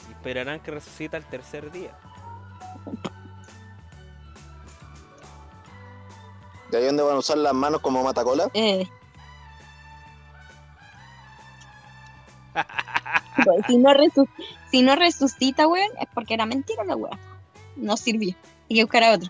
Esperarán 0.10 0.60
que 0.62 0.72
resucita 0.72 1.18
el 1.18 1.26
tercer 1.26 1.72
día. 1.72 1.98
¿De 6.72 6.78
ahí 6.78 6.86
donde 6.86 7.04
van 7.04 7.16
a 7.16 7.20
usar 7.20 7.38
las 7.38 7.54
manos 7.54 7.82
como 7.82 8.04
matacola? 8.04 8.50
Eh. 8.54 8.88
Si, 13.68 13.78
no 13.78 13.92
si 14.72 14.82
no 14.82 14.96
resucita, 14.96 15.68
weón, 15.68 15.90
es 16.00 16.08
porque 16.14 16.34
era 16.34 16.46
mentira 16.46 16.86
la 16.86 16.96
weá. 16.96 17.20
No 17.76 17.98
sirvió. 17.98 18.34
Hay 18.70 18.78
que 18.78 18.84
buscar 18.84 19.04
a 19.04 19.14
otro. 19.14 19.30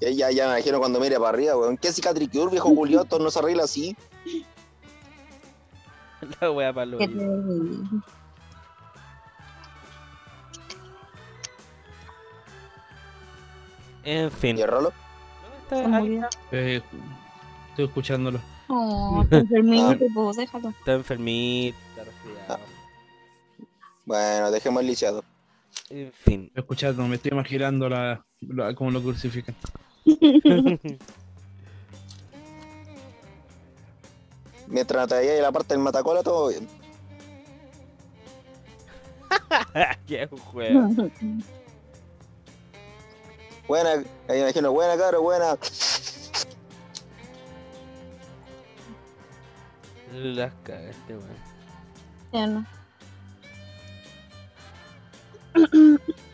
Ya, 0.00 0.10
ya, 0.10 0.30
ya 0.30 0.46
me 0.46 0.52
imagino 0.54 0.78
cuando 0.78 1.00
mire 1.00 1.16
para 1.16 1.30
arriba, 1.30 1.56
weón. 1.56 1.76
¿Qué 1.76 1.92
cicatricure, 1.92 2.50
viejo 2.50 2.68
Julio? 2.68 3.02
Esto 3.02 3.18
no 3.18 3.30
se 3.30 3.38
arregla 3.38 3.64
así. 3.64 3.96
la 6.40 6.50
wea 6.50 6.72
para 6.72 6.86
lo 6.86 6.98
En 14.04 14.30
fin. 14.30 14.58
¿Y 14.58 14.62
el 14.62 14.68
rolo? 14.68 14.92
¿Dónde 15.70 16.14
está? 16.16 16.28
Eh, 16.52 16.80
estoy 17.70 17.84
escuchándolo. 17.86 18.40
Oh, 18.68 19.20
está 19.24 19.38
enfermito, 19.38 20.06
pues 20.14 20.36
déjalo. 20.36 20.68
Está 20.70 20.92
enfermito, 20.94 21.76
está 21.90 22.04
resfriado. 22.04 22.60
Bueno, 24.04 24.50
dejemos 24.50 24.80
el 24.80 24.86
lisiado. 24.86 25.24
En 25.90 26.12
fin. 26.12 26.44
Estoy 26.48 26.60
escuchando, 26.62 27.06
me 27.08 27.16
estoy 27.16 27.32
imaginando 27.32 27.88
la, 27.88 28.24
la- 28.40 28.74
cómo 28.74 28.90
lo 28.90 29.02
crucifican. 29.02 29.54
Mientras 34.68 35.08
te 35.08 35.14
vayas 35.14 35.40
la 35.40 35.52
parte 35.52 35.74
del 35.74 35.82
matacola, 35.82 36.22
todo 36.22 36.48
bien. 36.48 36.68
Qué 40.06 40.26
juego. 40.26 40.88
Buena, 43.68 43.90
ahí 43.90 44.04
me 44.28 44.38
imagino, 44.40 44.72
buena, 44.72 44.96
caro, 44.96 45.22
buena. 45.22 45.58
Las 50.12 50.52
cagaste, 50.62 51.16
weón. 51.16 51.36
Ya 52.32 52.46
no. 52.46 52.64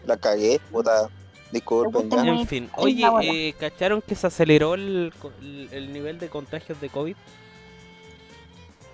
La 0.06 0.16
cagué, 0.16 0.60
puta. 0.70 1.08
Disculpen, 1.52 2.10
ya. 2.10 2.24
En 2.26 2.46
fin. 2.46 2.70
Oye, 2.76 3.04
eh, 3.22 3.52
¿cacharon 3.60 4.00
que 4.02 4.14
se 4.14 4.26
aceleró 4.26 4.74
el, 4.74 5.12
el- 5.40 5.68
el 5.72 5.92
nivel 5.92 6.18
de 6.18 6.28
contagios 6.28 6.80
de 6.80 6.88
COVID? 6.88 7.14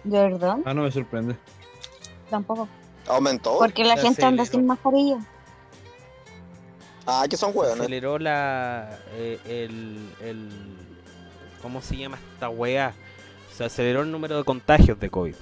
¿De 0.05 0.19
verdad? 0.19 0.59
Ah, 0.65 0.75
no 0.75 0.83
me 0.83 0.91
sorprende. 0.91 1.37
Tampoco. 2.31 2.69
Aumentó. 3.07 3.59
Porque 3.59 3.85
la 3.85 3.97
se 3.97 4.03
gente 4.03 4.25
anda 4.25 4.45
sin 4.45 4.67
mascarilla. 4.67 5.19
Ah, 7.07 7.25
que 7.29 7.37
son 7.37 7.53
Se 7.53 7.59
hueones. 7.59 7.81
aceleró 7.81 8.19
la. 8.19 8.99
eh, 9.13 9.39
el, 9.47 9.99
el. 10.21 10.49
¿Cómo 11.63 11.81
se 11.81 11.97
llama 11.97 12.19
esta 12.35 12.49
weá? 12.51 12.93
Se 13.55 13.65
aceleró 13.65 14.03
el 14.03 14.11
número 14.13 14.37
de 14.37 14.45
contagios 14.45 15.01
de 15.01 15.09
COVID. 15.11 15.35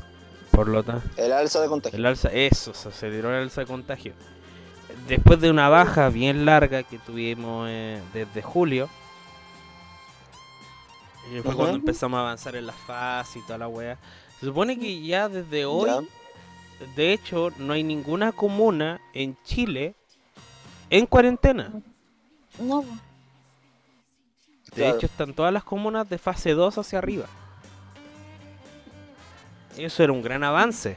Por 0.52 0.68
lo 0.68 0.82
tanto, 0.82 1.06
El 1.16 1.32
alza 1.32 1.60
de 1.60 1.68
contagio. 1.68 1.98
el 1.98 2.06
alza, 2.06 2.28
eso, 2.32 2.72
se 2.72 2.88
aceleró 2.88 3.28
el 3.30 3.42
alza 3.42 3.60
de 3.62 3.66
contagio. 3.66 4.14
Después 5.08 5.40
de 5.40 5.50
una 5.50 5.68
baja 5.68 6.08
bien 6.08 6.44
larga 6.44 6.82
que 6.82 6.98
tuvimos 6.98 7.68
eh, 7.70 8.00
desde 8.12 8.42
julio, 8.42 8.88
y 11.32 11.40
fue 11.40 11.50
Ajá. 11.50 11.56
cuando 11.56 11.76
empezamos 11.76 12.18
a 12.18 12.20
avanzar 12.22 12.56
en 12.56 12.66
la 12.66 12.72
fase 12.72 13.38
y 13.38 13.42
toda 13.42 13.58
la 13.58 13.68
wea. 13.68 13.98
Se 14.40 14.46
supone 14.46 14.78
que 14.78 15.00
ya 15.02 15.28
desde 15.28 15.64
hoy, 15.64 15.88
Ya. 15.90 16.00
de 16.96 17.12
hecho, 17.12 17.50
no 17.58 17.72
hay 17.72 17.84
ninguna 17.84 18.32
comuna 18.32 19.00
en 19.12 19.36
Chile 19.44 19.94
en 20.90 21.06
cuarentena. 21.06 21.70
No. 22.58 22.82
De 22.82 22.88
Claro. 24.82 24.96
hecho, 24.96 25.06
están 25.06 25.34
todas 25.34 25.52
las 25.52 25.62
comunas 25.64 26.08
de 26.08 26.18
fase 26.18 26.52
2 26.52 26.78
hacia 26.78 26.98
arriba. 26.98 27.26
Eso 29.76 30.02
era 30.02 30.12
un 30.12 30.22
gran 30.22 30.42
avance. 30.42 30.96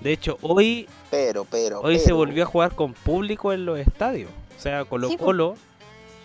De 0.00 0.12
hecho, 0.12 0.38
hoy, 0.42 0.88
Pero, 1.10 1.44
pero. 1.44 1.80
hoy 1.80 1.98
se 1.98 2.12
volvió 2.12 2.42
a 2.44 2.46
jugar 2.46 2.74
con 2.74 2.92
público 2.92 3.52
en 3.52 3.64
los 3.66 3.78
estadios. 3.78 4.30
O 4.56 4.60
sea, 4.60 4.84
Colo 4.84 5.08
Sí. 5.08 5.16
Colo 5.16 5.54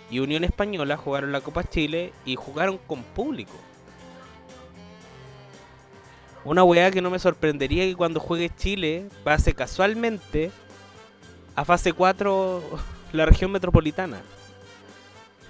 y 0.10 0.20
Unión 0.20 0.44
Española 0.44 0.98
jugaron 0.98 1.32
la 1.32 1.42
Copa 1.42 1.64
Chile 1.64 2.14
y 2.26 2.36
jugaron 2.36 2.78
con 2.86 3.02
público. 3.04 3.54
Una 6.44 6.64
weá 6.64 6.90
que 6.92 7.02
no 7.02 7.10
me 7.10 7.20
sorprendería 7.20 7.86
que 7.86 7.96
cuando 7.96 8.20
juegue 8.20 8.50
Chile 8.56 9.08
pase 9.24 9.54
casualmente 9.54 10.52
a 11.56 11.66
fase 11.66 11.94
4 11.94 12.62
la 13.14 13.26
región 13.26 13.52
metropolitana. 13.52 14.22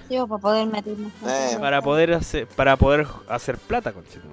Sí, 0.10 0.18
po, 0.18 0.28
para 0.28 0.42
poder 0.42 0.68
meternos. 0.68 1.12
Eh. 1.26 1.58
Para 1.60 1.82
poder 1.82 2.14
hacer, 2.14 2.46
para 2.48 2.76
poder 2.76 3.08
hacer 3.30 3.58
plata 3.58 3.94
con 3.94 4.04
Chile. 4.08 4.24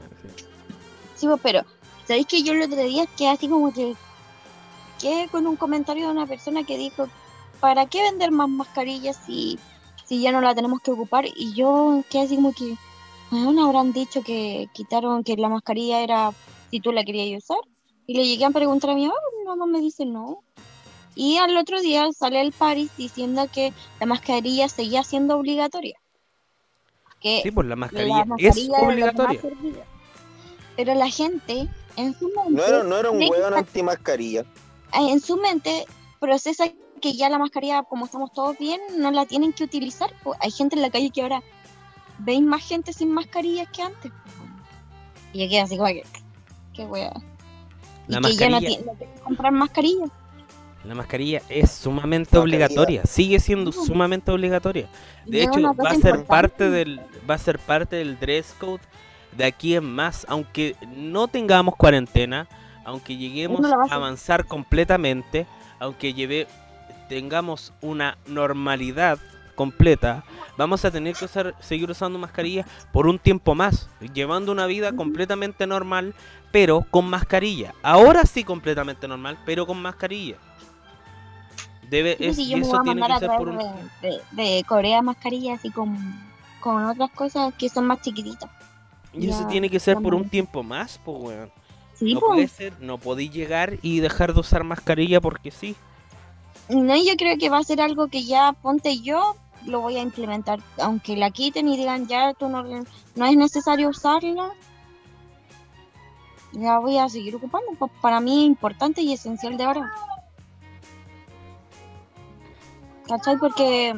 Sí, 1.14 1.28
pero, 1.42 1.62
¿sabéis 2.08 2.26
que 2.26 2.42
yo 2.42 2.54
el 2.54 2.62
otro 2.62 2.82
día 2.82 3.04
quedé 3.18 3.28
así 3.28 3.48
como 3.48 3.70
que 3.70 3.94
quedé 4.98 5.28
con 5.28 5.46
un 5.46 5.56
comentario 5.56 6.06
de 6.06 6.12
una 6.12 6.26
persona 6.26 6.64
que 6.64 6.78
dijo, 6.78 7.06
¿para 7.60 7.84
qué 7.84 8.00
vender 8.00 8.30
más 8.30 8.48
mascarillas 8.48 9.20
si, 9.26 9.58
si 10.06 10.22
ya 10.22 10.32
no 10.32 10.40
la 10.40 10.54
tenemos 10.54 10.80
que 10.80 10.90
ocupar? 10.90 11.26
Y 11.36 11.52
yo 11.52 12.02
quedé 12.10 12.22
así 12.22 12.36
como 12.36 12.54
que, 12.54 12.76
¿no 13.30 13.66
habrán 13.66 13.92
dicho 13.92 14.22
que 14.22 14.68
quitaron 14.72 15.22
que 15.22 15.36
la 15.36 15.50
mascarilla 15.50 16.00
era 16.00 16.32
si 16.70 16.80
tú 16.80 16.92
la 16.92 17.04
querías 17.04 17.44
usar? 17.44 17.58
Y 18.06 18.14
le 18.14 18.26
llegué 18.26 18.46
a 18.46 18.50
preguntar 18.50 18.90
a 18.90 18.94
mi 18.94 19.06
mamá, 19.06 19.18
mi 19.38 19.44
mamá 19.44 19.66
me 19.66 19.80
dice 19.80 20.06
no. 20.06 20.38
Y 21.14 21.36
al 21.36 21.54
otro 21.58 21.78
día 21.82 22.08
sale 22.12 22.40
el 22.40 22.52
Paris 22.52 22.90
diciendo 22.96 23.48
que 23.52 23.74
la 24.00 24.06
mascarilla 24.06 24.68
seguía 24.70 25.04
siendo 25.04 25.36
obligatoria. 25.36 26.00
Que 27.20 27.42
Sí, 27.42 27.50
pues 27.50 27.66
la 27.66 27.70
la 27.70 27.76
mascarilla 27.76 28.24
es 28.38 28.70
obligatoria. 28.80 29.40
Pero 30.76 30.94
la 30.94 31.10
gente, 31.10 31.68
en 31.98 32.18
su 32.18 32.26
mente, 32.28 32.50
No 32.52 32.64
era, 32.64 32.82
no 32.84 32.96
era 32.96 33.10
un 33.10 33.18
hueón 33.22 33.54
antimascarilla. 33.54 34.44
en 34.94 35.20
su 35.20 35.36
mente 35.36 35.84
procesa 36.20 36.64
que 37.00 37.12
ya 37.12 37.28
la 37.28 37.38
mascarilla, 37.38 37.82
como 37.82 38.06
estamos 38.06 38.32
todos 38.32 38.56
bien, 38.58 38.80
no 38.98 39.10
la 39.10 39.26
tienen 39.26 39.52
que 39.52 39.64
utilizar. 39.64 40.10
Hay 40.40 40.50
gente 40.50 40.76
en 40.76 40.82
la 40.82 40.90
calle 40.90 41.10
que 41.10 41.22
ahora 41.22 41.42
veis 42.18 42.40
más 42.42 42.66
gente 42.66 42.92
sin 42.92 43.12
mascarillas 43.12 43.68
que 43.70 43.82
antes. 43.82 44.10
Y 45.32 45.42
yo 45.44 45.48
quedé 45.48 45.60
así 45.60 45.76
como 45.76 45.88
que, 45.88 46.04
qué 46.74 46.84
wea. 46.86 47.12
Y 48.08 48.12
La 48.12 48.20
que 48.22 48.34
ya 48.34 48.48
no, 48.48 48.56
mascarilla, 48.56 48.60
ti- 48.80 48.84
no 48.86 48.92
tienen 48.94 49.14
que 49.16 49.20
comprar 49.22 49.52
mascarillas. 49.52 50.10
la 50.84 50.94
mascarilla 50.94 51.42
es 51.48 51.70
sumamente 51.70 52.30
Mascarilla. 52.36 52.42
obligatoria, 52.66 53.02
sigue 53.04 53.38
siendo 53.40 53.70
sumamente 53.72 54.30
obligatoria. 54.32 54.88
De 55.26 55.42
hecho, 55.42 55.60
va 55.60 55.90
a 55.90 55.94
ser 55.94 56.16
importante. 56.16 56.24
parte 56.24 56.70
del 56.70 57.00
va 57.28 57.34
a 57.34 57.38
ser 57.38 57.58
parte 57.58 57.96
del 57.96 58.18
dress 58.18 58.54
code 58.58 58.80
de 59.38 59.44
aquí 59.44 59.76
en 59.76 59.84
más, 59.94 60.26
aunque 60.28 60.76
no 60.96 61.28
tengamos 61.28 61.76
cuarentena, 61.76 62.48
aunque 62.84 63.16
lleguemos 63.16 63.60
No 63.60 63.82
a 63.82 63.94
avanzar 63.94 64.44
completamente, 64.46 65.46
aunque 65.78 66.12
lleve 66.12 66.46
tengamos 67.08 67.72
una 67.80 68.18
normalidad 68.26 69.18
completa, 69.54 70.24
vamos 70.56 70.84
a 70.84 70.90
tener 70.90 71.14
que 71.14 71.24
usar, 71.24 71.54
seguir 71.60 71.90
usando 71.90 72.18
mascarilla 72.18 72.66
por 72.92 73.06
un 73.06 73.18
tiempo 73.18 73.54
más, 73.54 73.88
llevando 74.12 74.52
una 74.52 74.66
vida 74.66 74.92
completamente 74.92 75.66
normal, 75.66 76.14
pero 76.52 76.84
con 76.90 77.08
mascarilla. 77.08 77.74
Ahora 77.82 78.24
sí 78.24 78.42
completamente 78.44 79.06
normal, 79.08 79.38
pero 79.46 79.66
con 79.66 79.80
mascarilla. 79.80 80.36
Debe, 81.88 82.16
Sí, 82.18 82.24
es- 82.26 82.36
si 82.36 82.42
y 82.42 82.48
yo 82.50 82.56
me 82.58 82.62
eso 82.62 82.70
voy 82.72 82.80
a 82.80 82.82
tiene 82.82 83.00
mandar 83.00 83.18
que 83.20 83.24
a 83.26 83.28
ser 83.28 83.38
por 83.38 83.48
un 83.48 83.58
de, 83.58 83.64
de, 84.02 84.20
de 84.32 84.64
Corea 84.64 85.00
mascarillas 85.02 85.58
así 85.58 85.70
con, 85.70 85.96
con 86.60 86.84
otras 86.84 87.10
cosas 87.12 87.54
que 87.54 87.68
son 87.68 87.86
más 87.86 88.00
chiquititas. 88.02 88.50
Y 89.12 89.30
eso 89.30 89.46
tiene 89.46 89.70
que 89.70 89.80
ser 89.80 89.96
por 89.98 90.14
un 90.14 90.28
tiempo 90.28 90.62
más, 90.62 91.00
pues 91.04 91.18
weón. 91.20 91.50
Sí, 91.94 92.14
no 92.14 92.20
po. 92.20 92.26
puede 92.28 92.48
ser, 92.48 92.80
no 92.80 92.98
podéis 92.98 93.32
llegar 93.32 93.78
y 93.82 94.00
dejar 94.00 94.32
de 94.32 94.40
usar 94.40 94.62
mascarilla 94.62 95.20
porque 95.20 95.50
sí. 95.50 95.74
No, 96.68 96.94
yo 96.96 97.16
creo 97.16 97.36
que 97.38 97.48
va 97.48 97.58
a 97.58 97.64
ser 97.64 97.80
algo 97.80 98.08
que 98.08 98.24
ya 98.24 98.52
ponte 98.52 99.00
yo 99.00 99.36
lo 99.66 99.80
voy 99.80 99.96
a 99.96 100.02
implementar, 100.02 100.60
aunque 100.80 101.16
la 101.16 101.30
quiten 101.30 101.68
y 101.68 101.76
digan 101.76 102.06
ya 102.06 102.34
tú 102.34 102.48
no, 102.48 102.62
no 102.62 103.26
es 103.26 103.36
necesario 103.36 103.88
usarla. 103.88 104.52
La 106.52 106.78
voy 106.78 106.98
a 106.98 107.08
seguir 107.08 107.36
ocupando, 107.36 107.72
pues 107.78 107.90
para 108.00 108.20
mí 108.20 108.42
es 108.42 108.46
importante 108.46 109.02
y 109.02 109.12
esencial 109.12 109.56
de 109.56 109.64
ahora. 109.64 109.92
¿Cachai? 113.06 113.38
Porque 113.38 113.94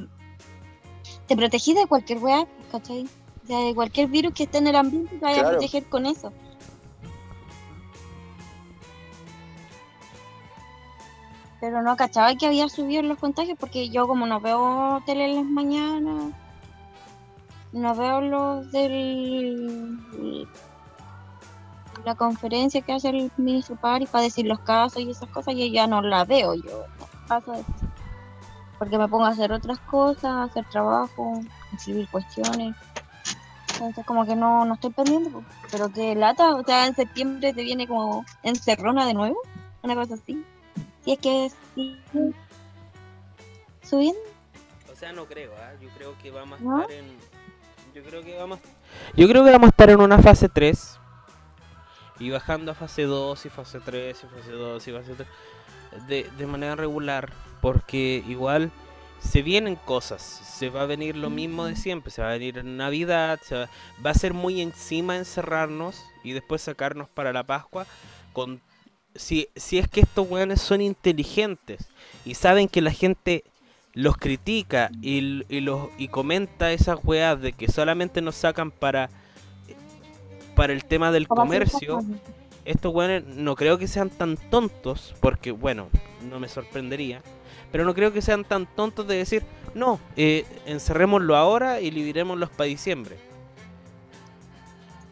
te 1.27 1.37
protegí 1.37 1.75
de 1.75 1.87
cualquier 1.87 2.19
weá, 2.19 2.47
¿cachai? 2.73 3.07
O 3.51 3.53
sea, 3.53 3.67
de 3.67 3.75
cualquier 3.75 4.07
virus 4.07 4.33
que 4.33 4.45
esté 4.45 4.59
en 4.59 4.69
el 4.69 4.77
ambiente 4.77 5.17
te 5.17 5.25
vaya 5.25 5.41
a 5.41 5.51
proteger 5.51 5.85
con 5.87 6.07
eso. 6.07 6.33
Pero 11.61 11.83
no 11.83 11.97
cachaba 11.97 12.37
que 12.37 12.47
había 12.47 12.69
subido 12.69 13.03
los 13.03 13.19
contagios 13.19 13.59
porque 13.59 13.89
yo 13.89 14.07
como 14.07 14.25
no 14.25 14.39
veo 14.39 15.03
tele 15.05 15.25
en 15.25 15.35
las 15.35 15.45
mañanas, 15.47 16.33
no 17.73 17.95
veo 17.97 18.21
los 18.21 18.71
del 18.71 20.47
la 22.05 22.15
conferencia 22.15 22.83
que 22.83 22.93
hace 22.93 23.09
el 23.09 23.33
ministro 23.37 23.75
París 23.75 24.09
para 24.09 24.23
decir 24.23 24.47
los 24.47 24.61
casos 24.61 25.03
y 25.03 25.11
esas 25.11 25.29
cosas, 25.31 25.57
yo 25.57 25.67
ya 25.67 25.89
no 25.89 26.03
la 26.03 26.25
veo, 26.25 26.55
yo 26.55 26.85
no 27.01 27.27
paso 27.27 27.51
de. 27.51 27.65
Porque 28.79 28.97
me 28.97 29.09
pongo 29.09 29.25
a 29.25 29.31
hacer 29.31 29.51
otras 29.51 29.81
cosas, 29.81 30.25
a 30.25 30.45
hacer 30.45 30.65
trabajo, 30.67 31.41
escribir 31.75 32.09
cuestiones. 32.13 32.77
Entonces 33.81 34.05
como 34.05 34.27
que 34.27 34.37
no, 34.37 34.67
no 34.67 34.75
estoy 34.75 34.91
pendiente, 34.91 35.31
po. 35.31 35.43
pero 35.71 35.91
que 35.91 36.15
lata, 36.15 36.55
o 36.55 36.63
sea, 36.63 36.87
en 36.87 36.95
septiembre 36.95 37.55
te 37.55 37.63
viene 37.63 37.89
como 37.89 38.27
encerrona 38.43 39.07
de 39.07 39.15
nuevo, 39.15 39.41
una 39.83 39.95
cosa 39.95 40.15
así. 40.15 40.45
Si 41.03 41.13
es 41.13 41.19
que 41.19 41.51
sigue 41.75 42.35
subiendo. 43.83 44.21
O 44.93 44.95
sea, 44.95 45.13
no 45.13 45.25
creo, 45.25 45.53
¿ah? 45.57 45.73
yo 45.81 45.89
creo 45.97 46.19
que 46.19 46.31
vamos 46.31 46.61
a 46.61 46.63
¿No? 46.63 46.83
estar 46.83 46.95
en 46.95 47.17
yo 47.95 48.05
creo 48.05 48.23
que 48.23 48.37
vamos 48.37 48.61
Yo 49.17 49.27
creo 49.27 49.45
que 49.45 49.51
vamos 49.51 49.69
a 49.69 49.71
estar 49.71 49.89
en 49.89 50.01
una 50.01 50.19
fase 50.19 50.51
3 50.51 50.99
y 52.19 52.29
bajando 52.29 52.73
a 52.73 52.75
fase 52.75 53.05
2 53.05 53.47
y 53.47 53.49
fase 53.49 53.81
3 53.81 54.25
y 54.25 54.27
fase 54.27 54.53
2 54.53 54.89
y 54.89 54.93
fase 54.93 55.15
3 55.15 55.29
de, 56.07 56.31
de 56.37 56.47
manera 56.47 56.77
regular, 56.77 57.33
porque 57.63 58.23
igual 58.29 58.71
se 59.21 59.43
vienen 59.43 59.77
cosas, 59.77 60.23
se 60.23 60.71
va 60.71 60.83
a 60.83 60.87
venir 60.87 61.17
lo 61.17 61.31
mismo 61.31 61.67
de 61.67 61.77
siempre, 61.77 62.11
se 62.11 62.23
va 62.23 62.29
a 62.29 62.39
venir 62.39 62.65
Navidad, 62.65 63.39
se 63.43 63.55
va, 63.55 63.71
va 64.05 64.11
a 64.11 64.15
ser 64.15 64.35
muy 64.35 64.61
encima 64.61 65.17
encerrarnos 65.17 66.03
y 66.25 66.33
después 66.33 66.63
sacarnos 66.63 67.09
para 67.09 67.33
la 67.33 67.45
Pascua 67.45 67.87
con 68.33 68.61
si, 69.15 69.49
si 69.57 69.79
es 69.79 69.89
que 69.89 70.01
estos 70.01 70.29
weones 70.31 70.61
son 70.61 70.81
inteligentes 70.81 71.89
y 72.25 72.35
saben 72.35 72.69
que 72.69 72.81
la 72.81 72.93
gente 72.93 73.45
los 73.93 74.17
critica 74.17 74.91
y, 75.03 75.45
y 75.49 75.61
los 75.61 75.89
y 75.99 76.09
comenta 76.09 76.73
esas 76.73 76.99
weas 77.03 77.41
de 77.41 77.53
que 77.53 77.69
solamente 77.69 78.21
nos 78.21 78.37
sacan 78.37 78.71
para 78.71 79.11
para 80.55 80.73
el 80.73 80.85
tema 80.85 81.11
del 81.11 81.27
comercio. 81.27 82.01
Estos 82.65 82.95
weones 82.95 83.25
no 83.25 83.57
creo 83.57 83.79
que 83.79 83.89
sean 83.89 84.11
tan 84.11 84.37
tontos, 84.37 85.15
porque 85.21 85.51
bueno, 85.53 85.89
no 86.29 86.39
me 86.41 86.49
sorprendería, 86.49 87.23
pero 87.73 87.85
no 87.85 87.95
creo 87.95 88.13
que 88.13 88.23
sean 88.23 88.45
tan 88.45 88.67
tontos 88.67 89.07
de 89.07 89.17
decir, 89.17 89.45
no, 89.75 89.99
eh, 90.17 90.45
encerrémoslo 90.67 91.37
ahora 91.37 91.81
y 91.81 91.91
libremoslos 91.91 92.51
para 92.51 92.67
diciembre. 92.67 93.17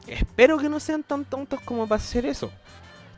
Espero 0.06 0.58
que 0.58 0.68
no 0.68 0.80
sean 0.80 1.02
tan 1.02 1.24
tontos 1.24 1.60
como 1.60 1.86
para 1.86 2.00
hacer 2.00 2.24
eso. 2.26 2.50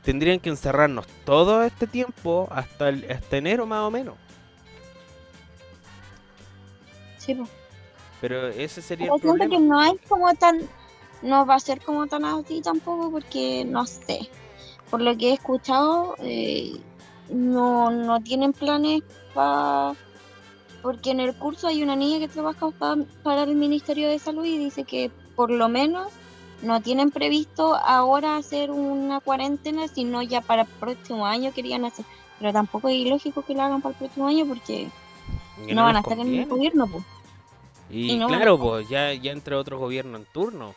Tendrían 0.02 0.40
que 0.40 0.48
encerrarnos 0.48 1.06
todo 1.24 1.62
este 1.62 1.86
tiempo 1.86 2.48
hasta, 2.50 2.88
el- 2.88 3.10
hasta 3.10 3.36
enero 3.36 3.66
más 3.66 3.80
o 3.80 3.90
menos. 3.90 4.14
Sí. 7.18 7.36
Pero 8.20 8.48
ese 8.48 8.82
sería 8.82 9.06
Pero 9.06 9.14
el 9.16 9.20
problema. 9.20 9.50
que 9.56 9.60
no 9.62 9.82
es 9.84 10.08
como 10.08 10.34
tan, 10.34 10.60
no 11.22 11.46
va 11.46 11.54
a 11.56 11.60
ser 11.60 11.80
como 11.80 12.06
tan 12.06 12.24
así 12.24 12.60
tampoco 12.62 13.10
porque 13.10 13.64
no 13.64 13.86
sé. 13.86 14.28
Por 14.90 15.00
lo 15.00 15.16
que 15.16 15.30
he 15.30 15.32
escuchado, 15.34 16.16
eh, 16.18 16.72
no, 17.28 17.90
no 17.90 18.20
tienen 18.20 18.52
planes 18.52 19.02
para... 19.34 19.94
Porque 20.82 21.10
en 21.10 21.20
el 21.20 21.34
curso 21.36 21.66
hay 21.68 21.82
una 21.82 21.94
niña 21.94 22.18
que 22.18 22.28
trabaja 22.28 22.70
pa- 22.70 22.96
para 23.22 23.42
el 23.42 23.54
Ministerio 23.54 24.08
de 24.08 24.18
Salud 24.18 24.44
y 24.44 24.56
dice 24.58 24.84
que 24.84 25.10
por 25.36 25.50
lo 25.50 25.68
menos 25.68 26.08
no 26.62 26.80
tienen 26.80 27.10
previsto 27.10 27.74
ahora 27.76 28.36
hacer 28.36 28.70
una 28.70 29.20
cuarentena, 29.20 29.88
sino 29.88 30.22
ya 30.22 30.40
para 30.40 30.62
el 30.62 30.68
próximo 30.68 31.26
año 31.26 31.52
querían 31.52 31.84
hacer. 31.84 32.04
Pero 32.38 32.52
tampoco 32.52 32.88
es 32.88 32.96
ilógico 32.96 33.42
que 33.42 33.54
lo 33.54 33.62
hagan 33.62 33.82
para 33.82 33.92
el 33.92 33.98
próximo 33.98 34.26
año 34.26 34.46
porque 34.46 34.88
Que 35.66 35.74
no 35.74 35.82
van 35.84 35.96
a 35.96 36.00
estar 36.00 36.18
en 36.18 36.34
el 36.34 36.46
gobierno, 36.48 36.86
pues. 36.86 37.04
Y, 37.90 38.12
y 38.12 38.16
no 38.18 38.26
claro, 38.28 38.58
pues 38.58 38.88
ya, 38.88 39.12
ya 39.12 39.32
entre 39.32 39.54
otro 39.56 39.78
gobierno 39.78 40.16
en 40.16 40.24
turno. 40.24 40.74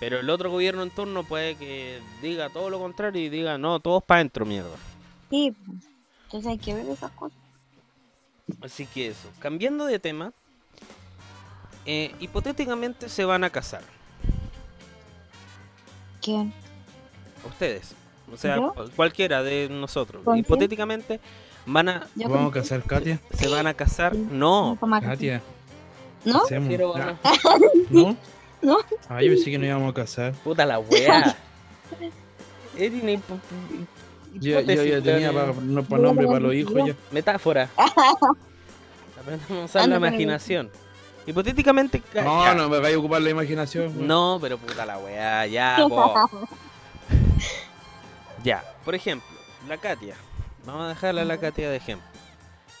Pero 0.00 0.20
el 0.20 0.30
otro 0.30 0.50
gobierno 0.50 0.82
en 0.82 0.90
turno 0.90 1.24
puede 1.24 1.56
que 1.56 2.00
diga 2.22 2.50
todo 2.50 2.70
lo 2.70 2.78
contrario 2.78 3.22
y 3.22 3.28
diga, 3.28 3.58
no, 3.58 3.80
todos 3.80 4.02
para 4.02 4.20
adentro, 4.20 4.46
mierda. 4.46 4.76
Sí, 5.28 5.54
pues. 5.66 5.78
entonces 6.24 6.50
hay 6.50 6.58
que 6.58 6.74
ver 6.74 6.88
esas 6.88 7.10
cosas. 7.12 7.38
Así 8.62 8.86
que 8.86 9.08
eso. 9.08 9.28
Cambiando 9.40 9.84
de 9.86 9.98
tema, 9.98 10.32
eh, 11.84 12.14
hipotéticamente 12.20 13.08
se 13.08 13.24
van 13.24 13.44
a 13.44 13.50
casar. 13.50 13.82
¿Quién? 16.22 16.52
Ustedes. 17.46 17.94
O 18.32 18.36
sea, 18.36 18.58
cualquiera 18.94 19.42
de 19.42 19.68
nosotros. 19.70 20.22
¿Con 20.22 20.34
quién? 20.34 20.44
Hipotéticamente 20.44 21.20
van 21.66 21.88
a, 21.88 22.06
Vamos 22.14 22.50
a 22.50 22.60
casar, 22.60 22.82
Katia. 22.84 23.20
se 23.32 23.48
van 23.48 23.66
a 23.66 23.74
casar. 23.74 24.14
Sí. 24.14 24.26
No. 24.30 24.78
Katia. 25.02 25.42
¿No? 26.24 26.42
Ah, 27.24 27.58
¿No? 27.90 28.16
No. 28.62 28.78
Ah, 29.08 29.22
yo 29.22 29.28
pensé 29.32 29.50
que 29.50 29.58
no 29.58 29.66
íbamos 29.66 29.90
a 29.90 29.94
casar. 29.94 30.32
Puta 30.44 30.66
la 30.66 30.78
wea. 30.78 31.36
Hipo- 32.78 33.40
Yo, 34.34 34.60
yo 34.60 34.84
ya 34.84 35.00
tenía 35.02 35.32
para 35.32 35.52
no, 35.52 35.82
pa 35.82 35.98
nombre 35.98 36.26
para 36.26 36.40
los 36.40 36.54
hijos 36.54 36.74
ya. 36.86 36.94
Metáfora. 37.10 37.68
Aprendamos 39.20 39.50
a 39.62 39.64
usar 39.64 39.88
la 39.88 39.96
imaginación. 39.96 40.70
Hipotéticamente. 41.26 42.00
ca- 42.00 42.22
No, 42.22 42.54
no 42.54 42.68
me 42.68 42.78
vaya 42.78 42.96
a 42.96 42.98
ocupar 42.98 43.20
la 43.22 43.30
imaginación. 43.30 44.06
No, 44.06 44.38
pero 44.40 44.58
puta 44.58 44.86
la 44.86 44.98
weá, 44.98 45.46
ya, 45.46 45.76
po. 45.88 46.14
Ya, 48.44 48.62
por 48.84 48.94
ejemplo, 48.94 49.28
la 49.66 49.76
Katia. 49.78 50.14
Vamos 50.64 50.84
a 50.84 50.88
dejarla 50.88 51.22
a 51.22 51.24
la 51.24 51.38
Katia 51.38 51.70
de 51.70 51.76
ejemplo. 51.76 52.06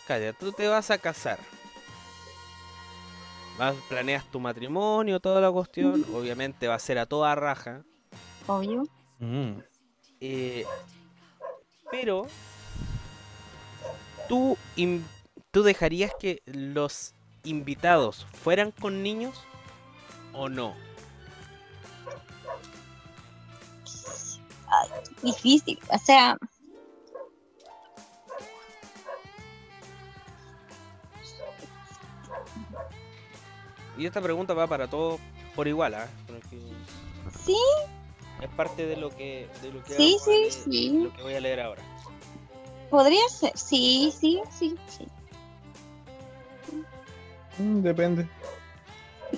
Katia, 0.06 0.32
tú 0.32 0.52
te 0.52 0.68
vas 0.68 0.90
a 0.90 0.98
casar. 0.98 1.38
Vas, 3.58 3.74
planeas 3.88 4.24
tu 4.30 4.38
matrimonio, 4.40 5.18
toda 5.20 5.40
la 5.40 5.50
cuestión. 5.50 6.04
Obviamente 6.14 6.68
va 6.68 6.74
a 6.76 6.78
ser 6.78 6.98
a 6.98 7.06
toda 7.06 7.34
raja. 7.34 7.82
Obvio. 8.46 8.84
Mm. 9.18 9.58
eh, 10.20 10.64
pero 11.90 12.26
tú, 14.28 14.56
in- 14.76 15.04
tú 15.50 15.62
dejarías 15.64 16.12
que 16.20 16.40
los 16.46 17.14
invitados 17.42 18.26
fueran 18.42 18.70
con 18.70 19.02
niños 19.02 19.34
o 20.32 20.48
no. 20.48 20.74
Difícil. 25.22 25.78
O 25.92 25.98
sea, 25.98 26.36
Y 33.98 34.06
esta 34.06 34.20
pregunta 34.20 34.54
va 34.54 34.66
para 34.66 34.88
todos 34.88 35.20
por 35.56 35.66
igual, 35.68 35.94
¿ah? 35.94 36.06
Porque 36.26 36.58
sí, 37.44 37.56
es 38.40 38.48
parte 38.50 38.86
de 38.86 38.96
lo 38.96 39.10
que, 39.10 39.48
de 39.60 39.72
lo 39.72 39.82
que, 39.82 39.94
Sí, 39.94 40.16
vamos 40.16 40.22
a 40.22 40.24
sí, 40.24 40.30
leer- 40.30 40.50
sí. 40.52 40.88
de 40.98 41.04
lo 41.04 41.12
que 41.12 41.22
voy 41.22 41.34
a 41.34 41.40
leer 41.40 41.60
ahora. 41.60 41.82
podría 42.90 43.28
ser. 43.28 43.52
Sí, 43.58 44.12
sí, 44.18 44.40
sí, 44.50 44.76
sí. 44.86 45.06
Mm, 47.58 47.82
Depende. 47.82 48.28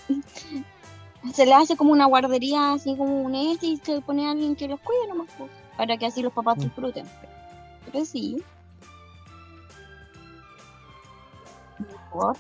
Se 1.35 1.45
le 1.47 1.53
hace 1.55 1.77
como 1.77 1.93
una 1.93 2.07
guardería, 2.07 2.73
así 2.73 2.97
como 2.97 3.23
un 3.23 3.35
este, 3.35 3.67
y 3.67 3.77
se 3.79 4.01
pone 4.01 4.27
a 4.27 4.31
alguien 4.31 4.57
que 4.57 4.67
los 4.69 4.81
cuide 4.81 5.07
nomás, 5.09 5.29
pues, 5.37 5.51
para 5.77 5.97
que 5.99 6.07
así 6.07 6.23
los 6.23 6.33
papás 6.33 6.57
Mm. 6.59 6.61
disfruten. 6.63 7.07
Pero 7.93 8.05
sí. 8.05 8.43
Por- 12.13 12.37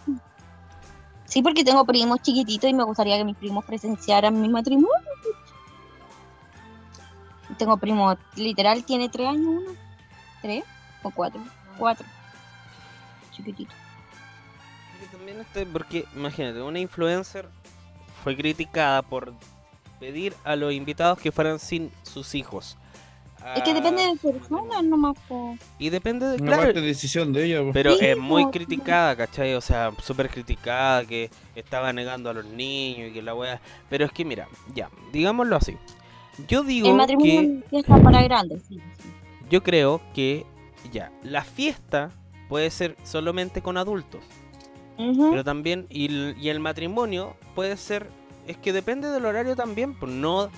Sí, 1.31 1.43
porque 1.43 1.63
tengo 1.63 1.85
primos 1.85 2.21
chiquititos 2.23 2.69
y 2.69 2.75
me 2.75 2.83
gustaría 2.83 3.17
que 3.17 3.25
mis 3.25 3.37
primos 3.37 3.65
presenciaran 3.65 4.41
mi 4.41 4.49
matrimonio. 4.49 4.91
Tengo 7.57 7.77
primos, 7.77 8.19
literal, 8.35 8.85
tiene 8.85 9.09
tres 9.09 9.29
años 9.29 9.47
uno. 9.47 9.71
¿Tres? 10.43 10.65
¿O 11.05 11.11
cuatro? 11.13 11.41
Cuatro. 11.79 12.05
Chiquitito. 13.31 13.73
También 15.13 15.41
este, 15.41 15.67
porque 15.67 16.05
imagínate, 16.17 16.63
una 16.63 16.81
influencer 16.81 17.49
fue 18.25 18.37
criticada 18.37 19.03
por 19.03 19.33
pedir 20.01 20.35
a 20.43 20.57
los 20.57 20.73
invitados 20.73 21.21
que 21.21 21.31
fueran 21.31 21.61
sin 21.61 21.93
sus 22.03 22.35
hijos. 22.35 22.77
Es 23.57 23.63
que 23.63 23.75
depende 23.75 24.03
Ah, 24.03 24.13
de 24.13 24.33
personas 24.33 24.85
nomás, 24.85 25.17
po. 25.29 25.57
Y 25.79 25.89
depende 25.91 26.27
de, 26.27 26.37
claro, 26.39 26.63
parte 26.63 26.81
de 26.81 26.87
decisión 26.87 27.33
de 27.33 27.45
ella. 27.47 27.63
po. 27.63 27.71
pero 27.73 27.97
Sí, 27.97 28.05
es 28.05 28.19
muy 28.19 28.45
po. 28.45 28.51
criticada, 28.51 29.17
¿cachai? 29.17 29.55
O 29.55 29.61
sea, 29.61 29.93
súper 30.03 30.29
criticada, 30.29 31.05
que 31.05 31.31
estaba 31.55 31.93
negando 31.93 32.31
a 32.31 32.35
los 32.35 32.45
niños 32.45 33.11
y 33.11 33.13
que 33.15 33.23
la 33.23 33.35
wea... 33.35 33.61
Pero 33.89 34.05
es 34.05 34.13
que 34.13 34.25
mira, 34.25 34.47
ya, 34.75 34.91
digámoslo 35.13 35.57
así. 35.57 35.77
Yo 36.49 36.63
digo 36.63 36.87
El 36.87 36.93
que... 36.93 36.97
matrimonio 36.97 37.63
ya 37.71 37.79
está 37.81 37.97
para 38.03 38.23
grandes, 38.23 38.63
sí, 38.69 38.77
sí. 38.99 39.09
yo 39.51 39.63
creo 39.63 40.01
que 40.15 40.47
ya, 40.93 41.13
la 41.23 41.43
fiesta 41.45 42.11
puede 42.49 42.71
ser 42.71 42.97
solamente 43.05 43.61
con 43.63 43.77
adultos, 43.77 44.21
pero 44.97 45.45
también, 45.45 45.87
y 45.91 46.49
el 46.49 46.61
matrimonio 46.61 47.37
puede 47.55 47.77
ser, 47.77 48.09
es 48.47 48.57
que 48.57 48.73
depende 48.73 49.09
del 49.09 49.25
horario 49.27 49.55
también, 49.57 49.99
pues 49.99 50.13
no, 50.13 50.51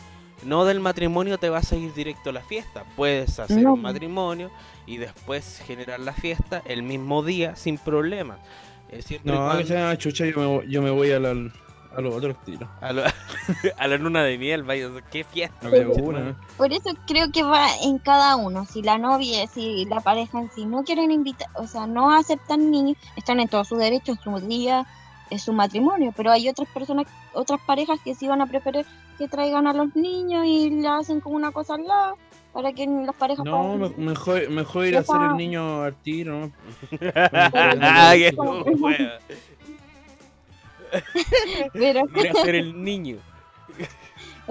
no 0.45 0.65
del 0.65 0.81
matrimonio 0.81 1.39
te 1.39 1.49
vas 1.51 1.73
a 1.73 1.77
ir 1.77 1.93
directo 1.95 2.31
a 2.31 2.33
la 2.33 2.43
fiesta, 2.43 2.85
puedes 2.97 3.39
hacer 3.39 3.63
No. 3.63 3.75
un 3.75 3.83
matrimonio 3.83 4.51
y 4.87 4.97
después 4.97 5.63
generar 5.67 6.01
la 6.01 6.13
fiesta 6.13 6.63
el 6.65 6.83
mismo 6.83 7.23
día 7.23 7.57
sin 7.57 7.79
problema. 7.79 8.39
Es 8.89 9.11
y 9.11 9.15
No, 9.25 9.33
que 9.33 9.39
cuando- 9.39 9.67
sea 9.67 9.97
chucha, 9.99 10.27
yo 10.27 10.37
me, 10.39 10.47
voy- 10.47 10.69
yo 10.69 10.83
me 10.83 10.91
voy 10.91 11.11
a, 11.13 11.19
la- 11.19 11.51
a 11.97 12.01
los 12.01 12.15
otros 12.15 12.37
tiros. 12.45 12.69
a, 12.81 12.93
lo- 12.93 13.03
a 13.79 13.87
la 13.89 13.97
luna 13.97 14.23
de 14.25 14.37
miel, 14.39 14.63
vaya, 14.65 14.89
qué 15.11 15.25
fiesta. 15.25 15.69
No 15.69 15.93
una. 16.03 16.37
Por 16.57 16.73
eso 16.73 16.91
creo 17.07 17.31
que 17.31 17.43
va 17.43 17.69
en 17.83 17.99
cada 17.99 18.37
uno. 18.37 18.65
Si 18.67 18.83
la 18.83 18.99
novia, 18.99 19.47
si 19.47 19.85
la 19.87 20.01
pareja 20.01 20.41
en 20.41 20.51
sí 20.51 20.65
no 20.67 20.85
quieren 20.85 21.11
invitar, 21.11 21.49
o 21.55 21.67
sea, 21.67 21.87
no 21.87 22.11
aceptan 22.15 22.71
niños, 22.71 22.97
están 23.17 23.41
en 23.41 23.49
todo 23.49 23.65
su 23.65 23.77
derecho, 23.77 24.13
en 24.13 24.19
su 24.21 24.47
día, 24.47 24.87
es 25.31 25.43
su 25.43 25.53
matrimonio. 25.53 26.13
Pero 26.17 26.31
hay 26.31 26.49
otras 26.49 26.69
personas, 26.69 27.07
otras 27.33 27.61
parejas 27.67 27.99
que 28.05 28.15
sí 28.15 28.29
van 28.29 28.41
a 28.43 28.47
preferir 28.47 28.85
que 29.19 29.29
traigan 29.29 29.67
a 29.67 29.73
los 29.73 29.95
niños 29.95 30.45
y 30.47 30.71
le 30.71 30.89
hacen 30.89 31.21
como 31.21 31.37
una 31.37 31.53
cosa 31.53 31.75
al 31.75 31.85
lado 31.85 32.17
para 32.53 32.73
que 32.73 32.87
las 32.87 33.15
parejas 33.17 33.45
No, 33.45 33.75
puedan- 33.77 33.95
me- 33.97 34.05
mejor, 34.11 34.51
mejor 34.51 34.87
ir 34.87 34.97
a 34.97 35.01
hacer 35.01 35.21
el 35.23 35.37
niño 35.37 35.83
al 35.83 35.95
tiro. 35.97 36.51
Pero 41.73 42.03
ser 42.43 42.55
el 42.55 42.83
niño. 42.85 43.17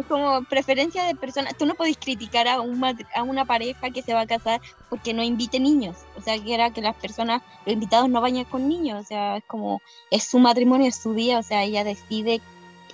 Como 0.04 0.44
preferencia 0.44 1.04
de 1.06 1.16
personas. 1.16 1.58
Tú 1.58 1.66
no 1.66 1.76
podés 1.76 1.98
criticar 1.98 2.48
a, 2.48 2.62
un 2.62 2.84
a 2.84 3.24
una 3.24 3.46
pareja 3.46 3.90
que 3.92 4.02
se 4.02 4.14
va 4.14 4.22
a 4.22 4.28
casar 4.28 4.62
porque 4.90 5.14
no 5.14 5.24
invite 5.24 5.60
niños. 5.60 5.98
O 6.18 6.22
sea, 6.22 6.38
que 6.38 6.54
era 6.54 6.72
que 6.72 6.82
las 6.82 6.96
personas, 6.96 7.42
los 7.66 7.74
invitados 7.74 8.10
no 8.10 8.22
vayan 8.22 8.46
con 8.46 8.68
niños. 8.70 9.00
O 9.02 9.08
sea, 9.08 9.38
es 9.38 9.44
como, 9.46 9.82
es 10.10 10.24
su 10.24 10.40
matrimonio, 10.40 10.88
es 10.88 10.96
su 10.96 11.14
día. 11.14 11.40
O 11.40 11.44
sea, 11.44 11.64
ella 11.64 11.84
decide 11.84 12.42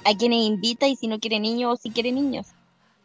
a 0.06 0.16
quienes 0.16 0.40
invita 0.46 0.88
y 0.88 0.96
si 0.96 1.08
no 1.08 1.20
quiere 1.20 1.40
niños 1.40 1.74
o 1.74 1.82
si 1.82 1.90
quiere 1.92 2.12
niños. 2.12 2.48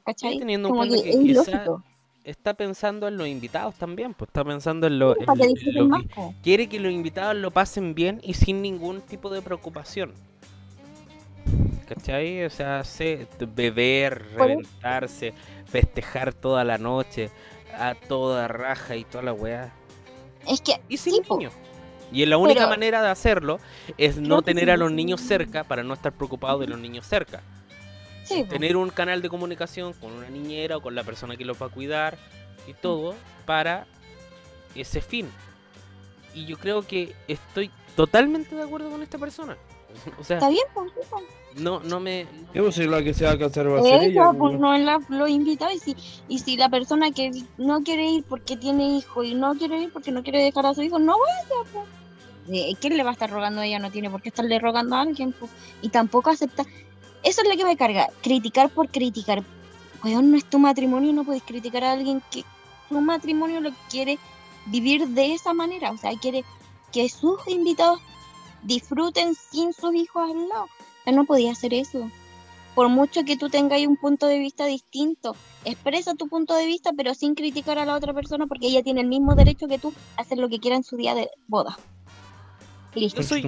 ¿Cachai? 0.04 0.34
Y 0.36 0.38
teniendo 0.38 0.68
en 0.68 0.74
Como 0.74 0.86
cuenta 0.88 0.96
que 0.96 1.02
que 1.04 1.10
es 1.10 1.16
quizá- 1.16 1.50
ilógico. 1.52 1.82
Está 2.24 2.54
pensando 2.54 3.08
en 3.08 3.16
los 3.16 3.26
invitados 3.26 3.74
también, 3.74 4.14
pues 4.14 4.28
está 4.28 4.44
pensando 4.44 4.86
en 4.86 5.00
lo, 5.00 5.16
en 5.20 5.22
en 5.28 5.88
lo 5.88 5.98
que- 5.98 6.34
quiere 6.44 6.68
que 6.68 6.78
los 6.78 6.92
invitados 6.92 7.34
lo 7.34 7.50
pasen 7.50 7.96
bien 7.96 8.20
y 8.22 8.34
sin 8.34 8.62
ningún 8.62 9.00
tipo 9.00 9.28
de 9.28 9.42
preocupación. 9.42 10.12
¿Cachai? 11.94 12.44
O 12.44 12.50
sea, 12.50 12.82
beber, 13.54 14.24
reventarse, 14.34 15.34
festejar 15.66 16.32
toda 16.32 16.64
la 16.64 16.78
noche, 16.78 17.30
a 17.78 17.94
toda 17.94 18.48
raja 18.48 18.96
y 18.96 19.04
toda 19.04 19.24
la 19.24 19.32
weá. 19.32 19.72
Es 20.48 20.60
que, 20.60 20.80
Y 20.88 20.96
sin 20.96 21.14
Sí, 21.14 21.20
niños. 21.30 21.52
Y 22.10 22.26
la 22.26 22.36
única 22.36 22.60
Pero- 22.60 22.70
manera 22.70 23.02
de 23.02 23.08
hacerlo 23.08 23.58
es 23.96 24.18
no 24.18 24.42
tener 24.42 24.70
a 24.70 24.76
los 24.76 24.92
niños 24.92 25.20
cerca 25.20 25.64
para 25.64 25.82
no 25.82 25.94
estar 25.94 26.12
preocupado 26.12 26.58
de 26.58 26.66
los 26.66 26.78
niños 26.78 27.06
cerca. 27.06 27.42
sí, 28.24 28.44
tener 28.44 28.76
un 28.76 28.88
canal 28.90 29.20
de 29.20 29.28
comunicación 29.28 29.94
con 29.94 30.12
una 30.12 30.28
niñera 30.30 30.76
o 30.76 30.80
con 30.82 30.94
la 30.94 31.02
persona 31.02 31.36
que 31.36 31.44
los 31.44 31.60
va 31.60 31.66
a 31.66 31.70
cuidar 31.70 32.16
y 32.68 32.72
todo 32.74 33.14
para 33.46 33.84
ese 34.76 35.00
fin. 35.00 35.28
Y 36.34 36.46
yo 36.46 36.56
creo 36.56 36.86
que 36.86 37.14
estoy 37.28 37.70
totalmente 37.96 38.54
de 38.54 38.62
acuerdo 38.62 38.90
con 38.90 39.02
esta 39.02 39.18
persona. 39.18 39.56
O 40.20 40.24
sea, 40.24 40.36
está 40.36 40.48
bien, 40.48 40.64
po, 40.72 40.84
sí, 40.86 41.00
po. 41.10 41.20
No, 41.56 41.80
no 41.80 42.00
me... 42.00 42.26
¿Qué 42.52 42.60
pues 42.60 42.74
si 42.74 42.86
la 42.86 43.02
que 43.02 43.14
se 43.14 43.24
va 43.24 43.32
a 43.32 43.38
casar 43.38 43.72
va 43.72 43.80
a 43.80 43.82
ser 43.82 44.02
ella? 44.02 44.22
Eso, 44.22 44.34
pues 44.38 44.58
no 44.58 44.76
la, 44.76 45.00
lo 45.08 45.28
invitado 45.28 45.70
y 45.70 45.78
si, 45.78 45.96
y 46.28 46.38
si 46.38 46.56
la 46.56 46.68
persona 46.68 47.10
que 47.10 47.30
no 47.58 47.82
quiere 47.82 48.08
ir 48.08 48.24
porque 48.24 48.56
tiene 48.56 48.96
hijo 48.98 49.22
y 49.22 49.34
no 49.34 49.54
quiere 49.54 49.80
ir 49.80 49.92
porque 49.92 50.12
no 50.12 50.22
quiere 50.22 50.42
dejar 50.42 50.66
a 50.66 50.74
su 50.74 50.82
hijo, 50.82 50.98
no 50.98 51.14
vaya, 51.18 51.70
pues. 51.72 51.86
Eh, 52.50 52.74
¿Quién 52.80 52.96
le 52.96 53.04
va 53.04 53.10
a 53.10 53.12
estar 53.12 53.30
rogando 53.30 53.60
a 53.60 53.66
ella? 53.66 53.78
No 53.78 53.90
tiene 53.90 54.10
por 54.10 54.20
qué 54.20 54.28
estarle 54.28 54.58
rogando 54.58 54.96
a 54.96 55.02
alguien, 55.02 55.32
pues. 55.32 55.50
Y 55.80 55.88
tampoco 55.88 56.30
acepta. 56.30 56.64
Eso 57.22 57.42
es 57.42 57.48
lo 57.48 57.56
que 57.56 57.64
me 57.64 57.76
carga, 57.76 58.08
criticar 58.20 58.70
por 58.70 58.88
criticar. 58.88 59.42
Weón, 60.02 60.30
no 60.30 60.36
es 60.36 60.44
tu 60.44 60.58
matrimonio, 60.58 61.12
no 61.12 61.24
puedes 61.24 61.42
criticar 61.42 61.84
a 61.84 61.92
alguien 61.92 62.22
que 62.30 62.44
su 62.88 63.00
matrimonio 63.00 63.60
lo 63.60 63.70
quiere 63.88 64.18
vivir 64.66 65.06
de 65.08 65.34
esa 65.34 65.54
manera. 65.54 65.92
O 65.92 65.96
sea, 65.96 66.10
quiere 66.18 66.44
que 66.92 67.08
sus 67.08 67.46
invitados 67.46 68.00
disfruten 68.62 69.34
sin 69.34 69.72
sus 69.72 69.94
hijos 69.94 70.30
al 70.30 70.48
lado. 70.48 70.66
Sea, 71.04 71.12
no 71.12 71.24
podía 71.24 71.52
hacer 71.52 71.74
eso. 71.74 72.10
Por 72.74 72.88
mucho 72.88 73.24
que 73.24 73.36
tú 73.36 73.50
tengas 73.50 73.80
un 73.86 73.96
punto 73.96 74.26
de 74.26 74.38
vista 74.38 74.64
distinto, 74.64 75.36
expresa 75.64 76.14
tu 76.14 76.28
punto 76.28 76.54
de 76.54 76.66
vista, 76.66 76.92
pero 76.96 77.14
sin 77.14 77.34
criticar 77.34 77.78
a 77.78 77.84
la 77.84 77.94
otra 77.94 78.14
persona, 78.14 78.46
porque 78.46 78.68
ella 78.68 78.82
tiene 78.82 79.02
el 79.02 79.08
mismo 79.08 79.34
derecho 79.34 79.68
que 79.68 79.78
tú 79.78 79.92
a 80.16 80.22
hacer 80.22 80.38
lo 80.38 80.48
que 80.48 80.58
quiera 80.58 80.76
en 80.76 80.84
su 80.84 80.96
día 80.96 81.14
de 81.14 81.28
boda. 81.48 81.78
Listo. 82.94 83.20
Yo 83.20 83.26
soy, 83.26 83.42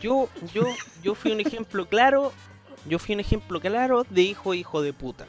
yo, 0.00 0.28
yo, 0.52 0.64
yo 1.02 1.14
fui 1.14 1.32
un 1.32 1.40
ejemplo 1.40 1.88
claro, 1.88 2.32
yo 2.88 2.98
fui 2.98 3.14
un 3.14 3.20
ejemplo 3.20 3.60
claro 3.60 4.04
de 4.10 4.22
hijo 4.22 4.54
hijo 4.54 4.82
de 4.82 4.92
puta, 4.92 5.26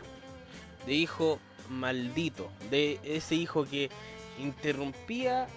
de 0.86 0.94
hijo 0.94 1.40
maldito, 1.70 2.50
de 2.70 3.00
ese 3.04 3.36
hijo 3.36 3.66
que 3.66 3.90
interrumpía 4.40 5.48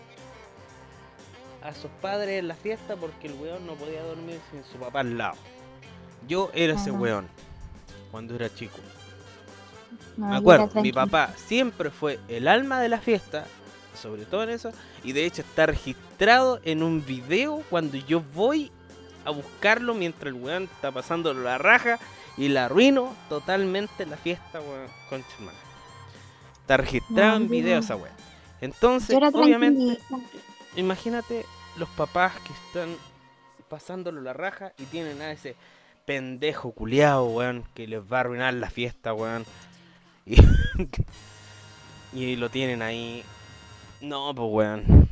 a 1.62 1.74
sus 1.74 1.90
padres 2.00 2.38
en 2.38 2.48
la 2.48 2.54
fiesta 2.54 2.96
porque 2.96 3.26
el 3.26 3.34
weón 3.34 3.66
no 3.66 3.74
podía 3.74 4.02
dormir 4.02 4.40
sin 4.50 4.62
su 4.64 4.78
papá 4.78 5.00
al 5.00 5.18
lado. 5.18 5.36
Yo 6.26 6.50
era 6.54 6.74
ese 6.74 6.90
weón 6.90 7.28
cuando 8.10 8.34
era 8.34 8.52
chico. 8.52 8.78
No, 10.16 10.28
Me 10.28 10.36
acuerdo, 10.36 10.70
mi 10.82 10.92
papá 10.92 11.32
siempre 11.36 11.90
fue 11.90 12.18
el 12.28 12.48
alma 12.48 12.80
de 12.80 12.88
la 12.88 12.98
fiesta, 12.98 13.46
sobre 13.94 14.24
todo 14.24 14.42
en 14.42 14.50
eso, 14.50 14.72
y 15.04 15.12
de 15.12 15.24
hecho 15.24 15.42
está 15.42 15.66
registrado 15.66 16.60
en 16.64 16.82
un 16.82 17.04
video 17.04 17.62
cuando 17.70 17.96
yo 17.96 18.20
voy 18.34 18.72
a 19.24 19.30
buscarlo 19.30 19.94
mientras 19.94 20.34
el 20.34 20.40
weón 20.40 20.64
está 20.64 20.90
pasando 20.90 21.32
la 21.34 21.58
raja 21.58 21.98
y 22.36 22.48
la 22.48 22.66
arruino 22.66 23.14
totalmente 23.28 24.06
la 24.06 24.16
fiesta, 24.16 24.60
weón, 24.60 24.88
concha 25.08 25.28
de 25.38 25.44
madre. 25.44 25.58
Está 26.60 26.76
registrado 26.76 27.38
No, 27.38 27.44
en 27.44 27.48
video 27.50 27.78
esa 27.78 27.96
weón. 27.96 28.14
Entonces, 28.60 29.16
obviamente, 29.16 29.98
imagínate 30.76 31.46
los 31.76 31.88
papás 31.90 32.32
que 32.40 32.52
están 32.52 32.96
pasándolo 33.68 34.20
la 34.20 34.32
raja 34.32 34.72
y 34.78 34.84
tienen 34.84 35.20
a 35.22 35.30
ese 35.30 35.54
pendejo 36.08 36.72
culiao, 36.72 37.26
weón, 37.26 37.64
que 37.74 37.86
les 37.86 38.00
va 38.00 38.16
a 38.16 38.20
arruinar 38.20 38.54
la 38.54 38.70
fiesta, 38.70 39.12
weón. 39.12 39.44
Y, 40.24 40.36
y 42.14 42.36
lo 42.36 42.48
tienen 42.48 42.80
ahí. 42.80 43.22
No, 44.00 44.34
pues 44.34 44.48
weón. 44.50 45.08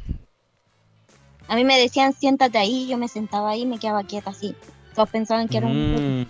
A 1.48 1.54
mí 1.54 1.64
me 1.64 1.78
decían, 1.78 2.14
siéntate 2.14 2.56
ahí, 2.56 2.88
yo 2.88 2.96
me 2.96 3.08
sentaba 3.08 3.50
ahí 3.50 3.62
y 3.62 3.66
me 3.66 3.78
quedaba 3.78 4.02
quieta 4.04 4.30
así. 4.30 4.56
Todos 4.94 5.10
pensaban 5.10 5.48
que 5.48 5.58
era 5.58 5.66
un... 5.66 6.22
Mm, 6.22 6.26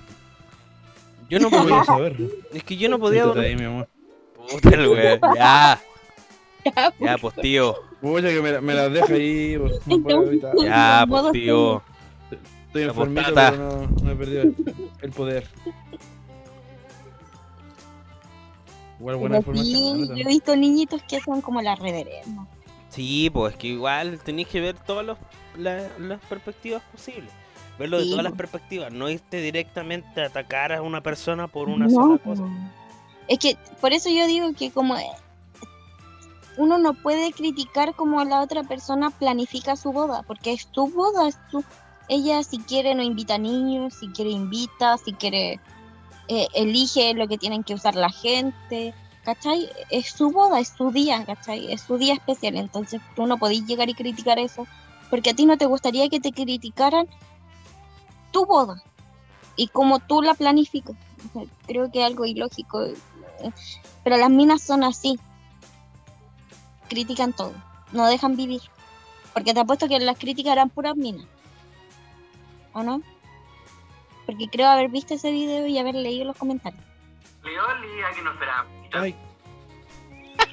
Yo 1.30 1.38
no 1.38 1.48
podía. 1.48 1.84
saber. 1.84 2.16
Es 2.52 2.64
que 2.64 2.76
yo 2.76 2.88
no 2.88 2.98
podía 2.98 3.22
Siéntate 3.22 3.48
dormir. 3.48 3.60
ahí, 3.62 3.68
mi 3.68 3.72
amor. 3.72 3.88
Puta 4.50 4.68
el 4.70 4.88
weón. 4.88 5.20
Ya, 5.36 5.80
ya, 6.98 7.18
pues 7.18 7.34
tío. 7.36 7.76
Pucha, 8.00 8.28
que 8.28 8.42
me, 8.42 8.50
la- 8.52 8.60
me 8.60 8.74
las 8.74 8.92
deja 8.92 9.14
ahí. 9.14 9.56
pues, 9.58 9.86
no 9.86 10.02
puedo 10.02 10.26
evitar. 10.26 10.52
Ya, 10.60 11.06
pues 11.08 11.32
tío. 11.32 11.82
Estoy 12.80 12.84
La 12.84 13.08
enfermito, 13.08 13.34
pero 13.34 13.56
no, 13.56 13.86
no 14.02 14.10
he 14.10 14.16
perdido 14.16 14.42
el, 15.02 15.12
poder. 15.12 15.48
Igual 18.98 19.16
buena 19.16 19.40
Pero 19.40 19.56
información. 19.58 19.98
sí, 19.98 20.08
¿no? 20.08 20.16
yo 20.16 20.22
he 20.22 20.28
visto 20.28 20.56
niñitos 20.56 21.02
que 21.02 21.20
son 21.20 21.40
como 21.40 21.62
las 21.62 21.78
reverendas. 21.78 22.46
Sí, 22.88 23.30
pues 23.30 23.52
es 23.54 23.58
que 23.58 23.68
igual 23.68 24.18
tenéis 24.24 24.48
que 24.48 24.60
ver 24.60 24.74
todas 24.74 25.18
la- 25.56 25.88
las 25.98 26.20
perspectivas 26.28 26.82
posibles. 26.90 27.30
Verlo 27.78 27.98
de 27.98 28.06
todas 28.08 28.24
las 28.24 28.32
perspectivas. 28.32 28.90
No 28.90 29.10
irte 29.10 29.40
directamente 29.42 30.22
a 30.22 30.26
atacar 30.26 30.72
a 30.72 30.80
una 30.80 31.02
persona 31.02 31.46
por 31.46 31.68
una 31.68 31.86
No, 31.86 31.90
sola 31.90 32.18
cosa. 32.18 32.44
Es 33.28 33.38
que 33.38 33.58
por 33.82 33.92
eso 33.92 34.08
yo 34.08 34.26
digo 34.26 34.50
que 34.54 34.70
como 34.70 34.96
eh, 34.96 35.04
uno 36.56 36.78
no 36.78 36.94
puede 36.94 37.32
criticar 37.32 37.94
como 37.94 38.24
la 38.24 38.40
otra 38.40 38.62
persona 38.64 39.10
planifica 39.10 39.76
su 39.76 39.92
boda, 39.92 40.22
porque 40.22 40.52
es 40.52 40.66
tu 40.68 40.88
boda, 40.90 41.28
es 41.28 41.36
tu... 41.50 41.62
Ella 42.08 42.42
si 42.42 42.58
quiere 42.58 42.94
no 42.94 43.02
invita 43.02 43.38
niños, 43.38 43.94
si 43.94 44.08
quiere 44.08 44.30
invita, 44.30 44.96
si 44.98 45.12
quiere 45.12 45.60
eh, 46.28 46.48
elige 46.54 47.14
lo 47.14 47.28
que 47.28 47.38
tienen 47.38 47.64
que 47.64 47.74
usar 47.74 47.94
la 47.94 48.10
gente, 48.10 48.94
¿cachai? 49.24 49.68
Es 49.90 50.10
su 50.10 50.30
boda, 50.30 50.60
es 50.60 50.72
su 50.76 50.90
día, 50.90 51.24
¿cachai? 51.24 51.72
Es 51.72 51.82
su 51.82 51.98
día 51.98 52.14
especial, 52.14 52.56
entonces 52.56 53.00
tú 53.14 53.26
no 53.26 53.38
podés 53.38 53.64
llegar 53.66 53.88
y 53.88 53.94
criticar 53.94 54.38
eso, 54.38 54.66
porque 55.10 55.30
a 55.30 55.34
ti 55.34 55.46
no 55.46 55.56
te 55.56 55.66
gustaría 55.66 56.08
que 56.08 56.20
te 56.20 56.32
criticaran 56.32 57.08
tu 58.32 58.46
boda 58.46 58.82
y 59.56 59.68
como 59.68 59.98
tú 60.00 60.22
la 60.22 60.34
planificas. 60.34 60.96
Creo 61.66 61.90
que 61.90 62.00
es 62.00 62.06
algo 62.06 62.24
ilógico, 62.24 62.82
eh, 62.84 62.94
pero 64.04 64.16
las 64.16 64.30
minas 64.30 64.62
son 64.62 64.84
así, 64.84 65.18
critican 66.88 67.32
todo, 67.32 67.52
no 67.92 68.06
dejan 68.06 68.36
vivir, 68.36 68.62
porque 69.32 69.54
te 69.54 69.60
apuesto 69.60 69.88
que 69.88 69.98
las 69.98 70.18
críticas 70.18 70.52
eran 70.52 70.70
puras 70.70 70.96
minas, 70.96 71.26
¿o 72.76 72.82
no? 72.82 73.02
Porque 74.26 74.48
creo 74.48 74.68
haber 74.68 74.88
visto 74.90 75.14
ese 75.14 75.30
video 75.30 75.66
y 75.66 75.78
haber 75.78 75.94
leído 75.94 76.24
los 76.26 76.36
comentarios. 76.36 76.82
Lioli, 77.44 78.02
aquí 78.02 78.20
no 78.22 78.32
esperaba. 78.32 78.66
Ay, 78.92 79.14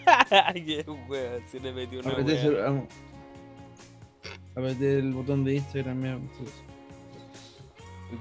Ay, 0.46 0.66
qué 0.66 0.86
weón, 1.08 1.44
se 1.50 1.60
le 1.60 1.72
metió 1.74 2.00
una 2.00 2.12
apreté, 2.12 2.66
amo. 2.66 2.88
Apreté 4.56 5.00
el 5.00 5.14
botón 5.14 5.44
de 5.44 5.56
Instagram. 5.56 5.98
mira, 5.98 6.20
sí. 6.38 6.46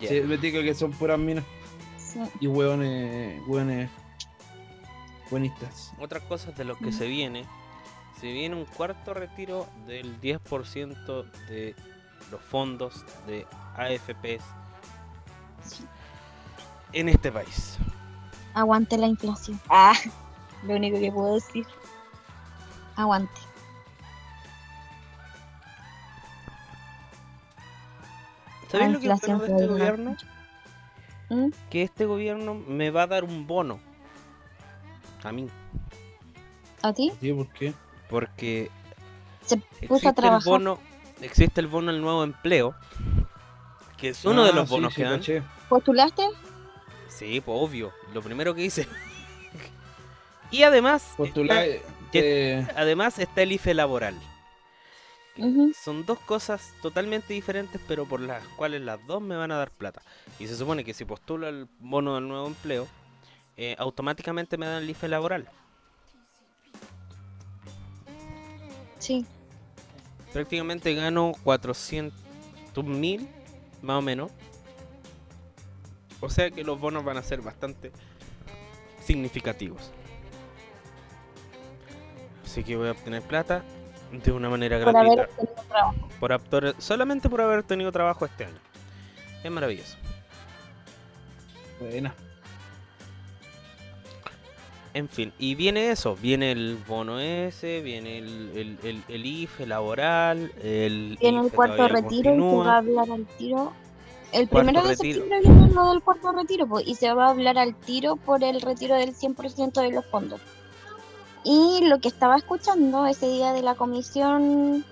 Ya. 0.00 0.08
Sí, 0.08 0.20
me 0.22 0.36
digo 0.38 0.62
que 0.62 0.74
son 0.74 0.90
puras 0.92 1.18
minas 1.18 1.44
Sí. 1.98 2.20
y 2.40 2.46
hueones, 2.46 3.40
hueones 3.46 3.90
buenistas. 5.30 5.92
Otras 6.00 6.22
cosas 6.24 6.56
de 6.56 6.64
lo 6.64 6.76
que 6.76 6.92
se 6.92 7.06
viene. 7.06 7.44
Se 8.20 8.30
viene 8.32 8.54
un 8.54 8.64
cuarto 8.64 9.14
retiro 9.14 9.66
del 9.86 10.20
10% 10.20 11.30
de 11.48 11.74
los 12.32 12.40
fondos 12.42 13.04
de 13.26 13.46
AFPs 13.76 14.42
Sí. 15.64 15.84
en 16.92 17.08
este 17.08 17.30
país. 17.30 17.78
Aguante 18.54 18.98
la 18.98 19.06
inflación. 19.06 19.60
Ah, 19.68 19.94
lo 20.66 20.74
único 20.74 20.98
que 20.98 21.12
puedo 21.12 21.34
decir. 21.34 21.64
Aguante. 22.96 23.40
¿Sabéis 28.70 28.88
La 28.88 28.94
lo 28.94 29.00
que 29.00 29.06
es 29.06 29.12
inflación 29.12 29.38
bueno 29.38 29.54
de 29.54 29.58
te 29.58 29.62
este 29.64 29.64
a 29.64 29.90
gobierno? 29.90 30.16
¿Mm? 31.30 31.50
Que 31.70 31.82
este 31.82 32.06
gobierno 32.06 32.54
me 32.54 32.90
va 32.90 33.02
a 33.02 33.06
dar 33.06 33.24
un 33.24 33.46
bono. 33.46 33.78
A 35.24 35.32
mí. 35.32 35.48
¿A 36.82 36.92
ti? 36.92 37.12
¿Sí? 37.20 37.32
¿Por 37.32 37.48
qué? 37.52 37.74
Porque 38.08 38.70
Se 39.44 39.56
puso 39.56 39.72
a 39.72 39.86
existe 39.96 40.08
el 40.08 40.14
trabajar. 40.14 40.44
bono, 40.44 40.78
existe 41.22 41.60
el 41.60 41.66
bono 41.66 41.90
al 41.90 42.00
nuevo 42.00 42.24
empleo, 42.24 42.74
que 43.96 44.10
es 44.10 44.24
uno 44.24 44.44
de 44.44 44.50
Ah, 44.50 44.54
los 44.54 44.68
bonos 44.68 44.92
sí, 44.94 45.02
que 45.02 45.08
dan. 45.08 45.18
caché. 45.18 45.42
¿Postulaste? 45.68 46.22
Sí, 47.08 47.40
pues 47.40 47.56
obvio, 47.60 47.92
lo 48.12 48.22
primero 48.22 48.54
que 48.54 48.62
hice. 48.62 48.86
y 50.50 50.62
además, 50.62 51.14
Postular, 51.16 51.64
está, 51.64 51.82
eh, 52.14 52.66
además 52.76 53.18
está 53.18 53.42
el 53.42 53.52
IFE 53.52 53.74
laboral. 53.74 54.14
Son 55.82 56.04
dos 56.04 56.18
cosas 56.20 56.74
totalmente 56.82 57.32
diferentes, 57.32 57.80
pero 57.88 58.04
por 58.04 58.20
las 58.20 58.46
cuales 58.48 58.82
las 58.82 59.04
dos 59.06 59.22
me 59.22 59.34
van 59.34 59.50
a 59.50 59.56
dar 59.56 59.70
plata. 59.70 60.02
Y 60.38 60.46
se 60.46 60.56
supone 60.56 60.84
que 60.84 60.92
si 60.92 61.06
postulo 61.06 61.48
el 61.48 61.68
bono 61.80 62.16
del 62.16 62.28
nuevo 62.28 62.46
empleo, 62.46 62.86
eh, 63.56 63.74
automáticamente 63.78 64.58
me 64.58 64.66
dan 64.66 64.82
el 64.82 64.90
IFE 64.90 65.08
laboral. 65.08 65.48
Sí. 68.98 69.24
Prácticamente 70.32 70.94
gano 70.94 71.32
400 71.44 72.12
mil, 72.84 73.28
más 73.82 73.98
o 73.98 74.02
menos. 74.02 74.30
O 76.20 76.30
sea 76.30 76.50
que 76.50 76.64
los 76.64 76.78
bonos 76.80 77.04
van 77.04 77.16
a 77.16 77.22
ser 77.22 77.40
bastante 77.42 77.92
significativos. 79.04 79.90
Así 82.44 82.62
que 82.64 82.76
voy 82.76 82.88
a 82.88 82.92
obtener 82.92 83.22
plata 83.22 83.62
de 84.12 84.30
una 84.32 84.48
manera 84.48 84.82
Por 84.84 84.96
haber 84.96 85.16
gratuita. 85.16 85.36
tenido 85.36 85.62
trabajo. 85.68 86.08
Por 86.20 86.32
aptor- 86.32 86.74
solamente 86.78 87.28
por 87.28 87.40
haber 87.40 87.62
tenido 87.62 87.90
trabajo 87.92 88.24
este 88.26 88.44
año. 88.44 88.58
Es 89.42 89.50
maravilloso. 89.50 89.96
buena. 91.80 92.14
En 94.94 95.08
fin, 95.08 95.32
y 95.38 95.54
viene 95.54 95.90
eso, 95.90 96.16
viene 96.16 96.52
el 96.52 96.76
bono 96.86 97.18
ese, 97.18 97.80
viene 97.80 98.18
el, 98.18 98.50
el, 98.54 98.78
el- 98.82 99.02
el 99.08 99.26
IFE 99.26 99.66
laboral, 99.66 100.52
el 100.62 101.16
Viene 101.18 101.40
el 101.40 101.46
IFE 101.46 101.56
cuarto 101.56 101.88
retiro 101.88 102.34
y 102.34 102.38
se 102.38 102.56
va 102.56 102.74
a 102.74 102.78
hablar 102.78 103.10
al 103.10 103.26
tiro. 103.38 103.72
El 104.32 104.48
Cuarto 104.48 104.66
primero 104.68 104.88
de 104.88 104.94
retiro. 104.94 105.20
septiembre 105.22 105.40
viene 105.50 105.74
lo 105.74 105.90
del 105.90 106.02
cuarto 106.02 106.32
retiro 106.32 106.66
pues, 106.66 106.86
y 106.86 106.94
se 106.94 107.12
va 107.14 107.26
a 107.26 107.30
hablar 107.30 107.58
al 107.58 107.74
tiro 107.74 108.16
por 108.16 108.42
el 108.44 108.60
retiro 108.60 108.94
del 108.96 109.14
100% 109.14 109.72
de 109.80 109.90
los 109.92 110.04
fondos. 110.06 110.40
Y 111.44 111.80
lo 111.86 111.98
que 111.98 112.08
estaba 112.08 112.36
escuchando 112.36 113.06
ese 113.06 113.28
día 113.28 113.52
de 113.52 113.62
la 113.62 113.74
comisión, 113.74 114.84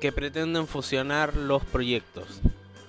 que 0.00 0.12
pretenden 0.12 0.66
fusionar 0.68 1.36
los 1.36 1.64
proyectos. 1.64 2.40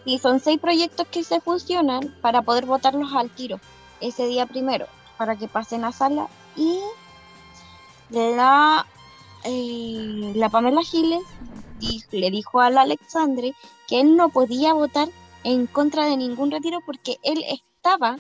Y 0.06 0.20
son 0.20 0.40
seis 0.40 0.60
proyectos 0.60 1.08
que 1.08 1.24
se 1.24 1.42
fusionan 1.42 2.16
para 2.22 2.44
poder 2.44 2.66
votarlos 2.68 3.12
al 3.14 3.30
tiro 3.32 3.60
ese 4.00 4.28
día 4.28 4.46
primero, 4.46 4.88
para 5.20 5.36
que 5.36 5.50
pasen 5.50 5.84
a 5.84 5.92
sala. 5.92 6.28
Y 6.56 6.80
la, 8.10 8.88
eh, 9.44 10.32
la 10.34 10.50
Pamela 10.50 10.82
Giles 10.82 11.22
le 12.12 12.32
dijo 12.32 12.62
al 12.62 12.78
Alexandre 12.78 13.54
que 13.88 14.00
él 14.00 14.16
no 14.16 14.30
podía 14.30 14.74
votar 14.74 15.10
en 15.44 15.68
contra 15.68 16.06
de 16.06 16.18
ningún 16.18 16.52
retiro 16.52 16.80
porque 16.86 17.18
él 17.24 17.44
estaba 17.48 18.18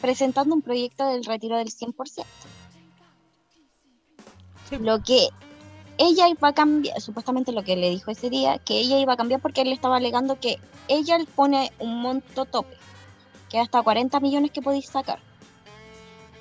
presentando 0.00 0.54
un 0.54 0.62
proyecto 0.62 1.06
del 1.08 1.24
retiro 1.24 1.56
del 1.56 1.68
100%. 1.70 2.24
Lo 4.80 5.02
que 5.02 5.28
ella 5.96 6.28
iba 6.28 6.48
a 6.48 6.54
cambiar, 6.54 7.00
supuestamente 7.00 7.52
lo 7.52 7.62
que 7.62 7.76
le 7.76 7.90
dijo 7.90 8.10
ese 8.10 8.28
día, 8.28 8.58
que 8.58 8.80
ella 8.80 8.98
iba 8.98 9.14
a 9.14 9.16
cambiar 9.16 9.40
porque 9.40 9.62
él 9.62 9.72
estaba 9.72 9.96
alegando 9.96 10.38
que 10.38 10.58
ella 10.88 11.18
le 11.18 11.26
pone 11.26 11.72
un 11.78 12.02
monto 12.02 12.44
tope, 12.44 12.76
que 13.54 13.60
hasta 13.60 13.80
40 13.82 14.18
millones 14.18 14.50
que 14.50 14.60
podéis 14.60 14.86
sacar. 14.88 15.20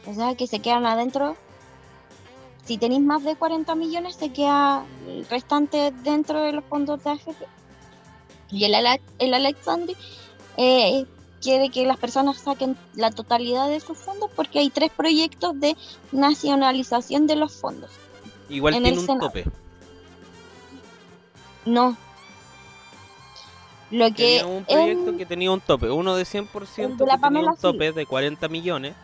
O 0.08 0.16
sea, 0.16 0.34
que 0.34 0.48
se 0.48 0.58
quedan 0.58 0.88
adentro. 0.88 1.38
Si 2.66 2.80
tenéis 2.80 3.02
más 3.02 3.24
de 3.24 3.36
40 3.36 3.76
millones, 3.76 4.16
se 4.16 4.34
queda 4.34 4.84
el 5.08 5.24
restante 5.28 5.92
dentro 6.04 6.42
de 6.42 6.54
los 6.54 6.64
fondos 6.66 7.04
de 7.04 7.12
AFP. 7.12 7.46
Y 8.50 8.64
el, 8.66 8.74
Ale- 8.74 9.00
el 9.20 9.32
Alexandre 9.36 9.96
eh, 10.58 11.06
quiere 11.40 11.70
que 11.70 11.86
las 11.86 11.98
personas 11.98 12.40
saquen 12.40 12.76
la 12.96 13.12
totalidad 13.12 13.70
de 13.70 13.80
sus 13.80 13.96
fondos 14.00 14.32
porque 14.36 14.58
hay 14.58 14.72
tres 14.72 14.90
proyectos 14.90 15.60
de 15.60 15.78
nacionalización 16.12 17.28
de 17.28 17.36
los 17.36 17.54
fondos. 17.54 17.92
Igual 18.50 18.74
En 18.74 18.82
tiene 18.82 18.96
el 18.96 19.02
un 19.02 19.06
Senado. 19.06 19.28
tope. 19.28 19.46
No. 21.66 21.96
Lo 23.94 24.08
que 24.14 24.40
Tenía 24.40 24.46
un 24.48 24.66
proyecto 24.66 25.18
que 25.18 25.26
tenía 25.26 25.52
un 25.52 25.62
tope. 25.62 25.90
Uno 25.92 26.16
de 26.16 26.24
100% 26.26 26.48
El 26.78 26.98
de 26.98 27.06
la 27.06 27.14
que 27.14 27.18
tenía 27.18 27.18
Pamela 27.22 27.52
un 27.52 27.58
tope 27.58 27.92
de 27.92 28.06
40 28.06 28.48
millones. 28.50 28.96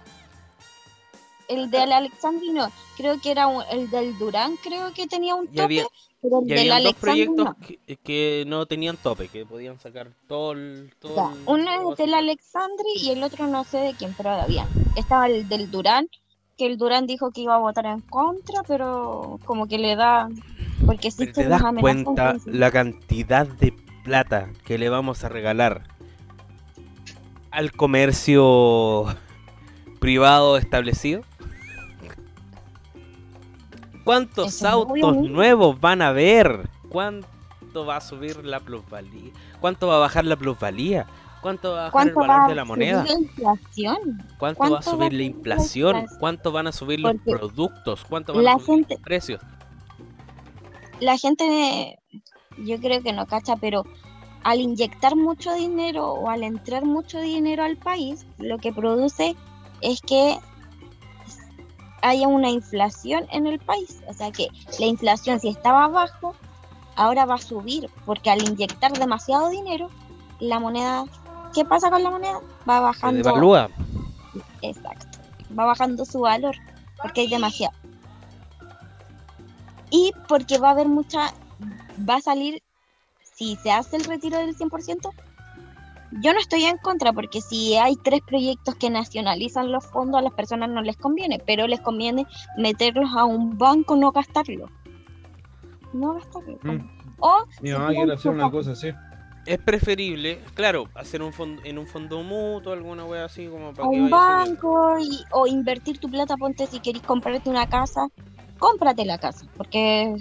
el 1.47 1.69
del 1.71 1.91
Alexandri 1.91 2.49
no, 2.51 2.67
creo 2.97 3.19
que 3.21 3.31
era 3.31 3.47
un- 3.47 3.63
el 3.71 3.89
del 3.89 4.17
Durán, 4.19 4.55
creo 4.63 4.93
que 4.93 5.07
tenía 5.07 5.33
un 5.35 5.45
Y 5.45 5.47
tope, 5.49 5.61
había, 5.63 5.87
pero 6.21 6.39
el 6.41 6.45
y 6.45 6.49
del 6.49 6.59
había 6.59 6.73
dos 6.73 6.79
Alexandri 6.85 7.25
proyectos 7.25 7.45
no. 7.45 7.67
que, 7.87 7.95
que 7.97 8.43
no 8.47 8.65
tenían 8.67 8.97
tope, 8.97 9.27
que 9.29 9.45
podían 9.45 9.79
sacar 9.79 10.09
todo 10.27 10.51
el... 10.53 10.93
Todo 10.99 11.15
Ya, 11.15 11.31
el- 11.31 11.43
Uno 11.47 11.91
es 11.91 11.97
del. 11.97 12.13
Alexandri 12.13 12.89
y 12.97 13.09
el 13.11 13.23
otro 13.23 13.47
no 13.47 13.63
sé 13.63 13.77
de 13.77 13.93
quién, 13.95 14.13
pero 14.15 14.29
había. 14.31 14.67
Estaba 14.95 15.25
el 15.27 15.47
del 15.49 15.71
Durán, 15.71 16.07
que 16.57 16.65
el 16.67 16.77
Durán 16.77 17.07
dijo 17.07 17.31
que 17.31 17.41
iba 17.41 17.55
a 17.55 17.59
votar 17.59 17.85
en 17.87 18.01
contra, 18.01 18.61
pero 18.67 19.39
como 19.45 19.67
que 19.67 19.77
le 19.79 19.95
da, 19.95 20.29
porque 20.85 21.07
existe 21.07 21.33
te 21.43 21.47
das 21.47 21.63
cuenta 21.79 22.35
la 22.45 22.69
cantidad 22.69 23.47
de 23.47 23.73
plata 24.09 24.49
que 24.65 24.79
le 24.79 24.89
vamos 24.89 25.23
a 25.23 25.29
regalar 25.29 25.83
al 27.51 27.71
comercio 27.71 29.05
privado 29.99 30.57
establecido. 30.57 31.21
¿Cuántos 34.03 34.47
Eso 34.55 34.67
autos 34.67 35.17
nuevos 35.17 35.79
van 35.79 36.01
a 36.01 36.07
haber? 36.07 36.67
¿Cuánto 36.89 37.85
va 37.85 37.97
a 37.97 38.01
subir 38.01 38.43
la 38.43 38.59
plusvalía? 38.61 39.31
¿Cuánto 39.61 39.85
va 39.87 39.97
a 39.97 39.99
bajar 39.99 40.25
la 40.25 40.35
plusvalía? 40.37 41.05
¿Cuánto 41.43 41.73
va 41.73 41.81
a 41.81 41.91
bajar 41.91 42.07
el 42.07 42.13
¿Cuánto 42.15 42.19
valor 42.31 42.41
va 42.41 42.47
de 42.49 42.55
la 42.55 42.65
moneda? 42.65 43.05
subir 43.05 43.13
la 43.13 43.19
inflación? 43.27 43.97
¿Cuánto 44.39 44.61
va 44.61 44.65
a 44.65 44.69
cuánto 44.69 44.73
va 44.73 44.79
a 44.79 44.81
subir 44.81 45.13
la 45.13 45.23
inflación? 45.23 45.87
inflación? 45.97 46.19
¿Cuánto 46.19 46.51
van 46.51 46.65
a 46.67 46.71
subir 46.71 46.99
los 46.99 47.13
productos? 47.23 48.05
¿Cuánto 48.09 48.33
van 48.33 48.47
a 48.47 48.53
subir 48.53 48.65
gente- 48.79 48.95
los 48.95 49.03
precios? 49.03 49.41
la 50.99 51.15
gente, 51.17 51.98
yo 52.65 52.79
creo 52.79 53.01
que 53.01 53.13
no 53.13 53.25
cacha, 53.25 53.55
pero 53.55 53.83
al 54.43 54.59
inyectar 54.59 55.15
mucho 55.15 55.53
dinero 55.53 56.13
o 56.13 56.29
al 56.29 56.43
entrar 56.43 56.85
mucho 56.85 57.19
dinero 57.19 57.63
al 57.63 57.77
país, 57.77 58.25
lo 58.37 58.57
que 58.57 58.71
produce 58.71 59.35
es 59.81 60.01
que 60.01 60.37
haya 62.01 62.27
una 62.27 62.49
inflación 62.49 63.25
en 63.31 63.47
el 63.47 63.59
país. 63.59 64.01
O 64.07 64.13
sea 64.13 64.31
que 64.31 64.47
la 64.79 64.85
inflación 64.85 65.39
si 65.39 65.49
estaba 65.49 65.85
abajo, 65.85 66.35
ahora 66.95 67.25
va 67.25 67.35
a 67.35 67.39
subir, 67.39 67.89
porque 68.05 68.29
al 68.29 68.41
inyectar 68.41 68.91
demasiado 68.93 69.49
dinero, 69.49 69.89
la 70.39 70.59
moneda, 70.59 71.03
¿qué 71.53 71.65
pasa 71.65 71.89
con 71.89 72.03
la 72.03 72.09
moneda? 72.09 72.39
Va 72.69 72.77
Se 72.77 72.83
bajando. 72.83 73.23
devalúa. 73.23 73.69
Exacto. 74.61 75.17
Va 75.57 75.65
bajando 75.65 76.05
su 76.05 76.21
valor 76.21 76.55
porque 77.01 77.21
hay 77.21 77.27
demasiado. 77.29 77.73
Y 79.91 80.11
porque 80.27 80.57
va 80.59 80.69
a 80.69 80.71
haber 80.71 80.87
mucha, 80.87 81.33
va 82.07 82.15
a 82.15 82.21
salir, 82.21 82.61
si 83.35 83.55
se 83.57 83.71
hace 83.71 83.97
el 83.97 84.03
retiro 84.05 84.37
del 84.37 84.55
100%, 84.55 85.09
yo 86.21 86.33
no 86.33 86.39
estoy 86.39 86.63
en 86.65 86.77
contra 86.77 87.13
porque 87.13 87.39
si 87.41 87.75
hay 87.75 87.95
tres 87.95 88.21
proyectos 88.25 88.75
que 88.75 88.89
nacionalizan 88.89 89.71
los 89.71 89.85
fondos 89.85 90.19
a 90.19 90.23
las 90.23 90.33
personas 90.33 90.69
no 90.69 90.81
les 90.81 90.97
conviene, 90.97 91.39
pero 91.45 91.67
les 91.67 91.79
conviene 91.81 92.25
meterlos 92.57 93.09
a 93.15 93.25
un 93.25 93.57
banco, 93.57 93.95
no 93.95 94.11
gastarlos. 94.11 94.71
No 95.93 96.15
gastarlos. 96.15 96.57
Mm. 96.63 96.79
O 97.19 97.33
Mi 97.61 97.71
mamá 97.71 97.89
quiere 97.89 98.13
hacer 98.13 98.31
una 98.31 98.49
cosa 98.49 98.71
así. 98.71 98.91
Es 99.45 99.57
preferible, 99.59 100.41
claro, 100.53 100.89
hacer 100.95 101.21
un 101.21 101.33
fondo, 101.33 101.61
en 101.63 101.77
un 101.79 101.87
fondo 101.87 102.21
mutuo, 102.23 102.73
alguna 102.73 103.05
wea 103.05 103.25
así 103.25 103.47
como 103.47 103.69
a 103.69 103.73
para 103.73 103.89
que 103.89 104.01
un 104.01 104.09
banco 104.09 104.99
y- 104.99 105.23
o 105.31 105.47
invertir 105.47 105.99
tu 105.99 106.09
plata, 106.09 106.35
ponte 106.37 106.67
si 106.67 106.79
querés 106.79 107.01
comprarte 107.01 107.49
una 107.49 107.67
casa, 107.67 108.07
cómprate 108.59 109.05
la 109.05 109.17
casa, 109.17 109.47
porque 109.57 110.15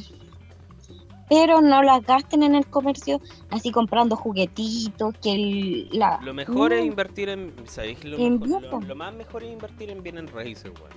pero 1.28 1.60
no 1.60 1.82
las 1.82 2.04
gasten 2.04 2.42
en 2.42 2.54
el 2.54 2.66
comercio 2.66 3.20
así 3.50 3.70
comprando 3.70 4.16
juguetitos, 4.16 5.14
que 5.22 5.32
el- 5.34 5.88
la 5.92 6.18
Lo 6.22 6.32
mejor 6.34 6.72
es 6.72 6.84
invertir 6.84 7.28
en, 7.28 7.52
¿sabéis? 7.66 8.02
Lo, 8.04 8.18
mejor- 8.18 8.84
lo, 8.84 8.94
más 8.96 9.12
mejor 9.14 9.42
es 9.44 9.52
invertir 9.52 9.90
en 9.90 10.02
bienes 10.02 10.30
raíces, 10.32 10.72
weón. 10.80 10.92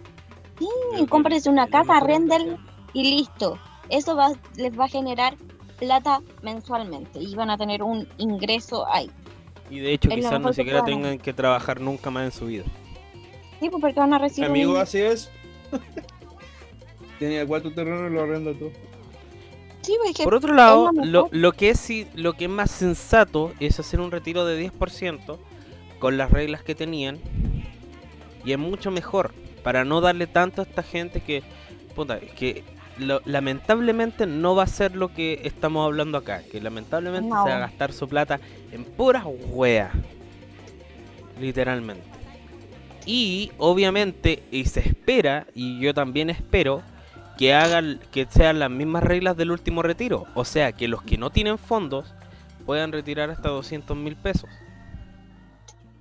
sí, 0.60 0.68
Creo 0.94 1.08
cómprese 1.08 1.50
una 1.50 1.68
casa, 1.68 2.00
inversión. 2.00 2.58
y 2.94 3.04
listo. 3.18 3.58
Eso 3.90 4.16
va, 4.16 4.32
les 4.56 4.78
va 4.80 4.86
a 4.86 4.88
generar 4.88 5.36
plata 5.80 6.22
mensualmente 6.44 7.20
y 7.20 7.36
van 7.36 7.50
a 7.50 7.58
tener 7.58 7.82
un 7.84 8.08
ingreso 8.18 8.88
ahí. 8.88 9.10
Y 9.70 9.80
de 9.80 9.94
hecho 9.94 10.10
quizás 10.10 10.40
no 10.40 10.50
que 10.50 10.56
siquiera 10.56 10.84
tengan 10.84 11.18
que 11.18 11.34
trabajar 11.34 11.82
nunca 11.82 12.10
más 12.12 12.26
en 12.26 12.32
su 12.32 12.46
vida. 12.46 12.64
Sí, 13.60 13.70
pues 13.70 13.82
porque 13.82 14.00
van 14.00 14.14
a 14.14 14.18
recibir 14.20 14.50
un- 14.50 14.56
Amigo, 14.56 14.78
así 14.78 15.00
es. 15.00 15.30
Tenía 17.20 17.46
cuatro 17.46 17.72
terrenos 17.74 18.12
y 18.12 18.14
lo 18.16 18.22
arrenda 18.24 18.54
todo. 18.58 18.72
Sí, 19.82 19.96
pues, 20.02 20.18
Por 20.24 20.36
otro 20.36 20.54
lado, 20.54 20.92
lo 20.94 21.28
lo, 21.32 21.52
que 21.54 21.70
es 21.70 21.90
lo 22.16 22.34
que 22.34 22.46
es 22.46 22.52
más 22.52 22.70
sensato 22.72 23.52
es 23.60 23.80
hacer 23.80 24.00
un 24.00 24.12
retiro 24.12 24.46
de 24.46 24.70
10% 24.72 25.38
con 26.00 26.18
las 26.18 26.30
reglas 26.32 26.62
que 26.64 26.76
tenían. 26.76 27.18
Y 28.46 28.52
es 28.52 28.60
mucho 28.60 28.92
mejor 28.92 29.34
para 29.64 29.84
no 29.86 30.02
darle 30.02 30.28
tanto 30.28 30.62
a 30.62 30.66
esta 30.66 30.84
gente 30.84 31.22
que 31.22 31.44
puta, 31.96 32.20
que 32.20 32.64
lo- 32.98 33.22
lamentablemente 33.26 34.26
no 34.28 34.56
va 34.56 34.64
a 34.64 34.68
ser 34.68 34.96
lo 34.96 35.14
que 35.14 35.42
estamos 35.44 35.86
hablando 35.86 36.18
acá, 36.18 36.42
que 36.52 36.62
lamentablemente 36.62 37.30
No. 37.30 37.44
se 37.44 37.50
va 37.50 37.56
a 37.58 37.60
gastar 37.60 37.92
su 37.92 38.08
plata 38.08 38.40
en 38.72 38.84
puras 38.84 39.26
weas. 39.50 39.92
Literalmente. 41.40 42.04
Y 43.06 43.52
obviamente, 43.58 44.44
y 44.52 44.66
se 44.66 44.82
espera, 44.82 45.48
y 45.56 45.80
yo 45.80 45.94
también 45.94 46.30
espero, 46.30 46.84
que 47.42 47.56
hagan 47.56 48.00
que 48.12 48.28
sean 48.30 48.60
las 48.60 48.70
mismas 48.70 49.02
reglas 49.02 49.36
del 49.36 49.50
último 49.50 49.82
retiro. 49.82 50.28
O 50.36 50.46
sea, 50.46 50.74
que 50.74 50.88
los 50.88 51.02
que 51.02 51.18
no 51.18 51.32
tienen 51.32 51.58
fondos 51.58 52.14
puedan 52.68 52.92
retirar 52.92 53.32
hasta 53.32 53.50
200 53.50 53.98
mil 53.98 54.16
pesos. 54.16 54.48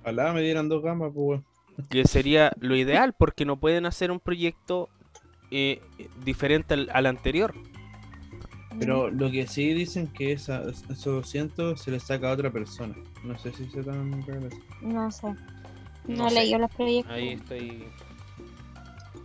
Ojalá 0.01 0.33
me 0.33 0.41
dieran 0.43 0.69
dos 0.69 0.83
gamas, 0.83 1.11
pues. 1.15 1.41
Que 1.89 2.05
sería 2.05 2.51
lo 2.59 2.75
ideal, 2.75 3.15
porque 3.17 3.45
no 3.45 3.59
pueden 3.59 3.87
hacer 3.87 4.11
un 4.11 4.19
proyecto 4.19 4.87
eh, 5.49 5.81
diferente 6.23 6.75
al, 6.75 6.91
al 6.93 7.07
anterior. 7.07 7.55
Pero 8.77 9.09
lo 9.09 9.31
que 9.31 9.47
sí 9.47 9.73
dicen 9.73 10.13
que 10.13 10.33
esa, 10.33 10.61
esos 10.69 11.05
200 11.05 11.81
se 11.81 11.89
les 11.89 12.03
saca 12.03 12.29
a 12.29 12.33
otra 12.33 12.51
persona. 12.51 12.93
No 13.23 13.35
sé 13.39 13.51
si 13.51 13.67
se 13.71 13.79
eso. 13.79 13.89
No 14.83 15.09
sé. 15.09 15.25
No, 16.05 16.17
No 16.17 16.29
leí 16.29 16.55
los 16.55 16.69
proyectos. 16.69 17.11
Ahí 17.11 17.29
estoy. 17.29 17.87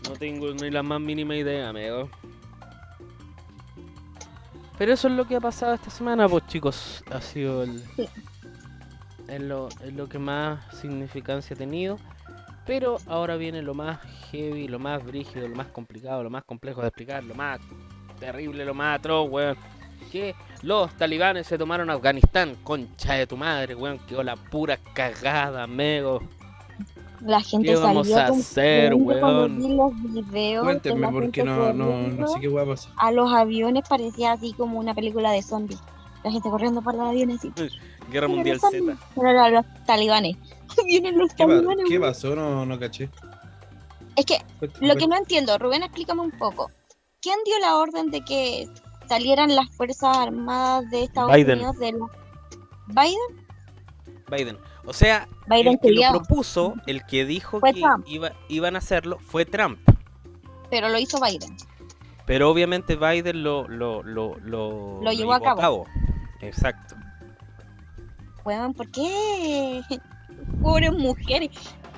No 0.09 0.15
tengo 0.15 0.53
ni 0.53 0.71
la 0.71 0.83
más 0.83 1.01
mínima 1.01 1.37
idea, 1.37 1.69
amigo. 1.69 2.09
Pero 4.79 4.93
eso 4.93 5.09
es 5.09 5.15
lo 5.15 5.27
que 5.27 5.37
ha 5.37 5.41
pasado 5.41 5.75
esta 5.75 5.91
semana, 5.91 6.29
pues 6.29 6.47
chicos. 6.47 7.03
Ha 7.11 7.21
sido 7.21 7.63
el. 7.63 7.81
Sí. 7.97 8.09
Es 9.27 9.41
lo, 9.41 9.69
es 9.85 9.93
lo 9.95 10.09
que 10.09 10.19
más 10.19 10.65
significancia 10.77 11.55
ha 11.55 11.59
tenido. 11.59 11.99
Pero 12.67 12.99
ahora 13.07 13.37
viene 13.37 13.63
lo 13.63 13.75
más 13.75 14.01
heavy, 14.31 14.69
lo 14.69 14.79
más 14.79 15.05
brígido, 15.05 15.49
lo 15.49 15.57
más 15.57 15.69
complicado, 15.69 16.23
lo 16.23 16.31
más 16.31 16.45
complejo 16.45 16.81
de 16.83 16.89
explicar, 16.89 17.25
lo 17.25 17.35
más 17.35 17.61
terrible, 18.21 18.65
lo 18.65 18.75
más 18.75 18.99
atroz, 18.99 19.31
weón. 19.31 19.57
Que 20.13 20.35
los 20.63 20.95
talibanes 20.97 21.47
se 21.47 21.59
tomaron 21.59 21.91
Afganistán, 21.91 22.57
concha 22.63 23.15
de 23.15 23.27
tu 23.27 23.37
madre, 23.37 23.75
weón. 23.75 23.99
Quedó 24.01 24.23
la 24.23 24.37
pura 24.37 24.79
cagada, 24.95 25.63
amigo. 25.63 26.23
La 27.27 27.41
gente 27.41 27.69
¿Qué 27.69 27.77
vamos 27.77 28.09
salió 28.09 28.19
a 28.19 28.39
hacer, 28.39 28.95
weón? 28.95 29.77
los 29.77 29.93
videos 30.03 30.65
porque 31.13 31.41
gente 31.43 31.45
no, 31.45 31.73
no, 31.73 31.75
no 31.75 31.93
corriendo 32.03 32.29
sé 32.29 32.41
qué 32.41 32.49
a 32.97 33.11
los 33.13 33.33
aviones 33.33 33.89
parecía 33.89 34.33
así 34.33 34.53
como 34.53 34.79
una 34.79 34.95
película 34.95 35.33
de 35.33 35.43
zombies. 35.43 35.81
La 36.23 36.31
gente 36.31 36.49
corriendo 36.49 36.83
por 36.83 36.95
los 36.95 37.09
aviones 37.09 37.45
y 37.45 37.53
Guerra 38.11 38.29
Mundial 38.29 38.61
Z. 38.61 38.97
Pero 39.15 39.49
los 39.51 39.65
talibanes. 39.87 40.37
Vienen 40.87 41.19
los 41.19 41.31
¿Qué, 41.35 41.45
pa- 41.45 41.55
talibanes. 41.55 41.85
qué 41.89 42.01
pasó? 42.01 42.35
No, 42.37 42.65
no 42.65 42.79
caché. 42.79 43.11
Es 44.15 44.25
que 44.25 44.39
lo 44.81 44.95
que 44.97 45.07
no 45.07 45.17
entiendo, 45.17 45.59
Rubén, 45.59 45.83
explícame 45.83 46.23
un 46.23 46.31
poco. 46.33 46.71
¿Quién 47.21 47.37
dio 47.45 47.59
la 47.61 47.77
orden 47.77 48.11
de 48.11 48.23
que 48.25 48.69
salieran 49.09 49.55
las 49.55 49.69
Fuerzas 49.77 50.17
Armadas 50.17 50.89
de 50.91 51.05
Estados 51.05 51.33
Biden. 51.33 51.59
Unidos 51.59 51.79
de 51.79 51.93
la... 51.93 52.07
¿Biden? 52.89 53.47
Biden. 54.31 54.59
O 54.85 54.93
sea, 54.93 55.29
Biden 55.49 55.75
el 55.75 55.81
que 55.81 55.91
lo 55.93 56.11
propuso, 56.11 56.75
el 56.87 57.05
que 57.05 57.25
dijo 57.25 57.61
Fue 57.61 57.73
que 57.73 57.83
iba, 58.07 58.33
iban 58.49 58.75
a 58.75 58.79
hacerlo, 58.79 59.19
fue 59.21 59.45
Trump. 59.45 59.79
Pero 60.71 60.89
lo 60.89 60.99
hizo 60.99 61.19
Biden. 61.21 61.57
Pero 62.27 62.51
obviamente 62.51 62.97
Biden 62.97 63.45
lo, 63.45 63.69
lo, 63.69 64.03
lo, 64.03 64.37
lo, 64.41 65.01
Lo 65.03 65.13
llevó 65.13 65.35
a 65.35 65.41
cabo. 65.41 65.87
Exacto. 66.41 66.97
Weón, 68.45 68.75
¿por 68.75 68.91
qué? 68.91 69.83
Pobres 70.63 70.93
mujeres. 70.93 71.51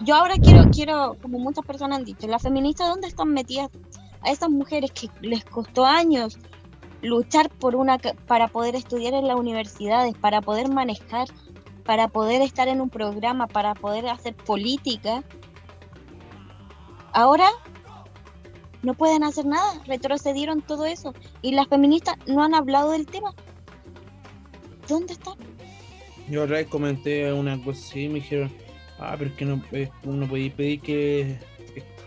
Yo 0.03 0.14
ahora 0.14 0.34
quiero, 0.36 0.70
quiero, 0.70 1.16
como 1.20 1.38
muchas 1.38 1.64
personas 1.64 1.99
han 1.99 2.05
dicho, 2.05 2.26
las 2.28 2.42
feministas, 2.42 2.88
¿dónde 2.88 3.09
están 3.09 3.32
metidas? 3.32 3.70
A 4.20 4.30
esas 4.30 4.51
mujeres 4.51 4.90
que 4.92 5.09
les 5.20 5.44
costó 5.44 5.86
años 5.86 6.38
luchar 7.03 7.49
por 7.49 7.76
una 7.76 7.99
para 7.99 8.49
poder 8.49 8.74
estudiar 8.74 9.14
en 9.14 9.28
las 9.28 9.36
universidades, 9.36 10.16
para 10.16 10.40
poder 10.40 10.68
manejar, 10.68 11.28
para 11.89 12.09
poder 12.09 12.43
estar 12.43 12.68
en 12.68 12.82
un 12.82 12.91
programa, 12.91 13.47
para 13.47 13.74
poder 13.74 14.11
hacer 14.11 14.34
política. 14.34 15.24
Ahora 17.14 17.49
no 18.82 18.93
pueden 18.93 19.24
hacer 19.24 19.47
nada, 19.47 19.82
retrocedieron 19.86 20.61
todo 20.61 20.84
eso 20.84 21.14
y 21.41 21.53
las 21.53 21.66
feministas 21.68 22.16
no 22.26 22.45
han 22.45 22.55
hablado 22.55 22.91
del 22.91 23.07
tema. 23.07 23.34
¿Dónde 24.86 25.14
están? 25.14 25.39
Yo 26.28 26.45
otra 26.45 26.59
vez 26.59 26.66
comenté 26.66 27.32
una 27.32 27.57
cosa 27.64 27.80
así 27.80 28.03
y 28.03 28.09
me 28.09 28.14
dijeron, 28.16 28.53
ah, 28.99 29.14
pero 29.16 29.30
es 29.30 29.36
que 29.36 29.47
no, 29.47 29.62
eh, 29.72 29.91
no 30.03 30.28
podéis 30.28 30.53
pedir 30.53 30.82
que 30.82 31.39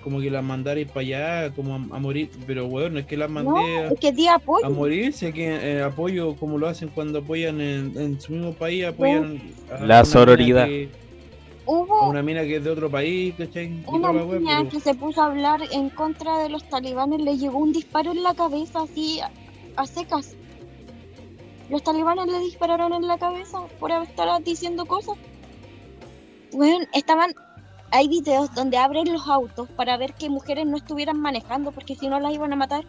como 0.04 0.20
que 0.20 0.30
las 0.32 0.44
mandarais 0.44 0.88
para 0.88 1.02
allá, 1.02 1.54
como 1.56 1.74
a, 1.74 1.78
a 1.98 2.00
morir. 2.00 2.30
Pero 2.48 2.68
bueno, 2.68 3.00
es 3.00 3.06
que 3.06 3.18
las 3.18 3.30
No, 3.30 3.52
mandé 3.52 3.88
es 3.94 4.00
que 4.00 4.12
di 4.12 4.28
apoyo. 4.28 4.64
a, 4.66 4.68
a 4.68 4.72
morir, 4.72 5.14
sé 5.14 5.32
que 5.34 5.48
eh, 5.78 5.82
apoyo 5.84 6.36
como 6.36 6.58
lo 6.58 6.68
hacen 6.68 6.90
cuando 6.90 7.20
apoyan 7.20 7.62
en, 7.62 7.98
en 7.98 8.20
su 8.22 8.34
mismo 8.34 8.54
país, 8.54 8.86
apoyan 8.86 9.42
a 9.70 9.74
La 9.74 9.80
mina 9.82 10.06
sororidad. 10.06 10.66
que- 10.68 10.90
a 10.98 11.02
Hubo 11.74 12.10
una 12.10 12.24
mina 12.24 12.42
que 12.42 12.58
es 12.58 12.64
de 12.64 12.70
otro 12.72 12.90
país, 12.90 13.36
¿cachai? 13.38 13.84
Una 13.88 14.12
la 14.12 14.26
pero- 14.28 14.70
que 14.70 14.80
se 14.80 14.96
puso 14.96 15.22
a 15.22 15.28
hablar 15.28 15.62
en 15.72 15.90
contra 15.92 16.40
de 16.40 16.50
los 16.50 16.68
talibanes, 16.68 17.22
le 17.22 17.38
llegó 17.38 17.60
un 17.60 17.72
disparo 17.72 18.12
en 18.12 18.24
la 18.24 18.34
cabeza 18.34 18.82
así 18.82 19.20
a, 19.22 19.32
a 19.78 19.86
secas. 19.86 20.36
Los 21.70 21.84
talibanes 21.84 22.26
le 22.28 22.40
dispararon 22.40 22.92
en 22.94 23.08
la 23.08 23.18
cabeza 23.18 23.60
por 23.80 23.92
estar 23.92 24.44
diciendo 24.44 24.86
cosas. 24.86 25.16
Bueno, 26.52 26.84
estaban. 26.94 27.34
Hay 27.92 28.08
videos 28.08 28.54
donde 28.56 28.78
abren 28.78 29.12
los 29.12 29.28
autos 29.28 29.70
para 29.70 29.98
ver 29.98 30.14
que 30.14 30.30
mujeres 30.30 30.66
no 30.66 30.78
estuvieran 30.78 31.20
manejando 31.20 31.72
porque 31.72 31.96
si 31.96 32.08
no 32.08 32.20
las 32.20 32.34
iban 32.34 32.54
a 32.54 32.56
matar. 32.56 32.86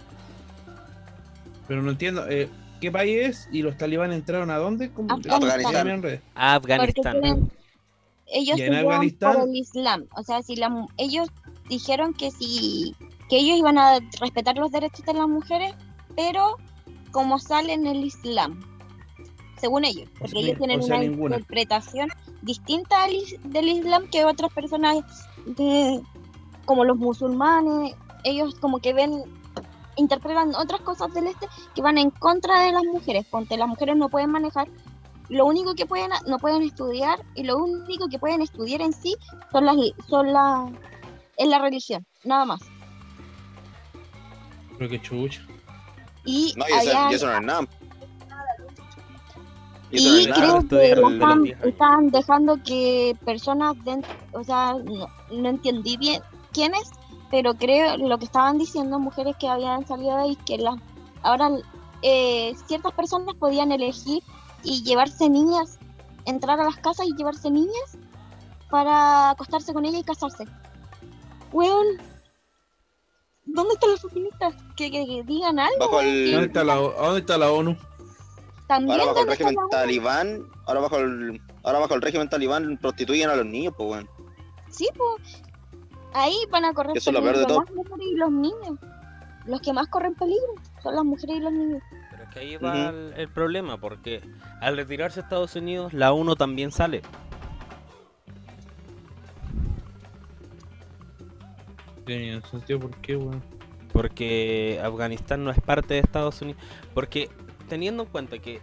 Pero 1.68 1.82
no 1.82 1.90
entiendo, 1.90 2.26
eh, 2.28 2.48
¿qué 2.80 2.90
país 2.90 3.18
es? 3.20 3.48
¿Y 3.52 3.62
los 3.62 3.76
talibanes 3.76 4.16
entraron 4.18 4.50
a 4.50 4.58
dónde? 4.58 4.90
¿Cómo- 4.92 5.12
Afganistán. 5.14 6.02
Afganistán. 6.34 7.50
Ellos 8.26 8.56
se 8.58 8.76
Afganistán- 8.76 9.34
por 9.40 9.48
el 9.48 9.56
Islam. 9.56 10.04
O 10.16 10.22
sea, 10.22 10.42
si 10.42 10.56
la, 10.56 10.68
mu- 10.68 10.88
ellos 10.96 11.28
dijeron 11.68 12.14
que 12.14 12.30
si 12.30 12.94
que 13.28 13.38
ellos 13.38 13.56
iban 13.58 13.78
a 13.78 13.98
respetar 14.20 14.56
los 14.58 14.70
derechos 14.70 15.04
de 15.06 15.14
las 15.14 15.26
mujeres, 15.26 15.74
pero 16.16 16.56
como 17.12 17.38
sale 17.38 17.72
en 17.72 17.86
el 17.86 18.04
Islam, 18.04 18.60
según 19.62 19.84
ellos, 19.84 20.08
O 20.16 20.18
porque 20.18 20.28
sea, 20.28 20.40
ellos 20.40 20.58
tienen 20.58 20.80
o 20.80 20.82
sea, 20.82 20.96
una 20.96 21.04
ninguna. 21.04 21.36
interpretación 21.36 22.08
distinta 22.42 23.06
del 23.44 23.68
Islam 23.68 24.08
que 24.10 24.24
otras 24.24 24.52
personas 24.52 25.04
de, 25.46 26.02
como 26.64 26.84
los 26.84 26.96
musulmanes, 26.96 27.94
ellos 28.24 28.56
como 28.60 28.80
que 28.80 28.92
ven 28.92 29.22
interpretan 29.96 30.54
otras 30.56 30.80
cosas 30.80 31.14
del 31.14 31.28
este 31.28 31.46
que 31.76 31.82
van 31.82 31.96
en 31.96 32.10
contra 32.10 32.60
de 32.62 32.72
las 32.72 32.82
mujeres, 32.82 33.24
ponte 33.30 33.56
las 33.56 33.68
mujeres 33.68 33.96
no 33.96 34.08
pueden 34.08 34.30
manejar, 34.32 34.66
lo 35.28 35.46
único 35.46 35.76
que 35.76 35.86
pueden 35.86 36.10
no 36.26 36.38
pueden 36.38 36.62
estudiar 36.62 37.22
y 37.36 37.44
lo 37.44 37.56
único 37.58 38.08
que 38.08 38.18
pueden 38.18 38.42
estudiar 38.42 38.80
en 38.80 38.92
sí 38.92 39.14
son 39.52 39.66
las 39.66 39.76
son 40.08 40.32
la 40.32 40.72
es 41.36 41.46
la 41.46 41.60
religión, 41.60 42.04
nada 42.24 42.46
más. 42.46 42.60
Pero 44.76 44.90
que 44.90 45.00
chucha. 45.00 45.40
Y 46.24 46.52
No, 46.56 46.64
y 46.68 46.72
eso, 46.72 46.90
allá 46.90 47.12
y 47.12 47.14
eso 47.14 47.26
no 47.26 47.36
es 47.36 47.42
nada. 47.42 47.68
Y 49.92 50.26
creo 50.32 50.66
que 50.68 50.90
están, 50.92 51.42
10 51.42 51.56
años. 51.58 51.66
están 51.72 52.10
dejando 52.10 52.56
que 52.64 53.16
personas 53.24 53.74
dentro, 53.84 54.10
o 54.32 54.42
sea, 54.42 54.74
no, 54.82 55.06
no 55.30 55.48
entendí 55.48 55.96
bien 55.96 56.22
quiénes, 56.52 56.90
pero 57.30 57.54
creo 57.54 57.96
lo 57.98 58.18
que 58.18 58.24
estaban 58.24 58.58
diciendo 58.58 58.98
mujeres 58.98 59.36
que 59.38 59.48
habían 59.48 59.86
salido 59.86 60.16
de 60.16 60.22
ahí 60.22 60.36
que 60.46 60.58
las 60.58 60.76
ahora 61.22 61.50
eh, 62.02 62.54
ciertas 62.66 62.92
personas 62.94 63.34
podían 63.36 63.70
elegir 63.70 64.22
y 64.64 64.82
llevarse 64.82 65.28
niñas, 65.28 65.78
entrar 66.24 66.58
a 66.60 66.64
las 66.64 66.76
casas 66.76 67.06
y 67.06 67.14
llevarse 67.16 67.50
niñas 67.50 67.98
para 68.70 69.30
acostarse 69.30 69.72
con 69.72 69.84
ellas 69.84 70.00
y 70.00 70.04
casarse. 70.04 70.44
Weón, 71.52 71.86
¿dónde 73.44 73.74
están 73.74 73.90
las 73.90 74.00
feministas? 74.02 74.54
Que, 74.76 74.90
que- 74.90 75.06
que 75.06 75.22
digan 75.24 75.58
algo. 75.58 75.88
¿Dónde 76.32 76.44
está 76.46 76.64
la, 76.64 76.74
¿Dónde 76.76 77.20
está 77.20 77.38
la 77.38 77.52
ONU? 77.52 77.76
También 78.72 79.00
ahora 79.00 79.12
bajo 79.12 79.20
el 79.20 79.26
¿dónde 79.26 79.32
está 79.34 79.44
régimen 79.44 79.58
ONU? 79.58 79.68
talibán, 79.70 80.46
ahora 80.66 80.80
bajo 80.80 80.98
el, 80.98 81.42
ahora 81.62 81.78
bajo 81.80 81.94
el 81.94 82.02
régimen 82.02 82.28
talibán 82.28 82.78
prostituyen 82.78 83.28
a 83.28 83.36
los 83.36 83.44
niños, 83.46 83.74
pues 83.76 83.86
bueno. 83.86 84.08
Sí, 84.70 84.88
pues. 84.96 85.42
Ahí 86.14 86.36
van 86.50 86.64
a 86.64 86.72
correr 86.72 86.96
Eso 86.96 87.10
es 87.10 87.14
lo 87.14 87.22
peor 87.22 87.36
de 87.36 87.44
peligro 87.44 87.64
todo. 87.64 87.64
las 87.66 87.74
mujeres 87.74 88.06
y 88.10 88.16
los 88.16 88.30
niños. 88.32 88.78
Los 89.46 89.60
que 89.60 89.72
más 89.72 89.88
corren 89.88 90.14
peligro 90.14 90.54
son 90.82 90.94
las 90.94 91.04
mujeres 91.04 91.36
y 91.36 91.40
los 91.40 91.52
niños. 91.52 91.82
Pero 92.10 92.22
es 92.24 92.28
que 92.30 92.38
ahí 92.40 92.56
va 92.56 92.88
el, 92.90 93.12
el 93.16 93.28
problema, 93.28 93.78
porque 93.78 94.22
al 94.60 94.76
retirarse 94.76 95.20
Estados 95.20 95.54
Unidos, 95.56 95.92
la 95.92 96.12
UNO 96.12 96.36
también 96.36 96.70
sale. 96.72 97.02
Tiene 102.06 102.40
sentido, 102.50 102.80
¿por 102.80 102.96
qué, 102.96 103.16
weón? 103.16 103.42
Porque 103.92 104.80
Afganistán 104.82 105.44
no 105.44 105.50
es 105.50 105.60
parte 105.60 105.94
de 105.94 106.00
Estados 106.00 106.40
Unidos. 106.42 106.60
Porque 106.94 107.28
teniendo 107.72 108.02
en 108.02 108.08
cuenta 108.10 108.38
que 108.38 108.60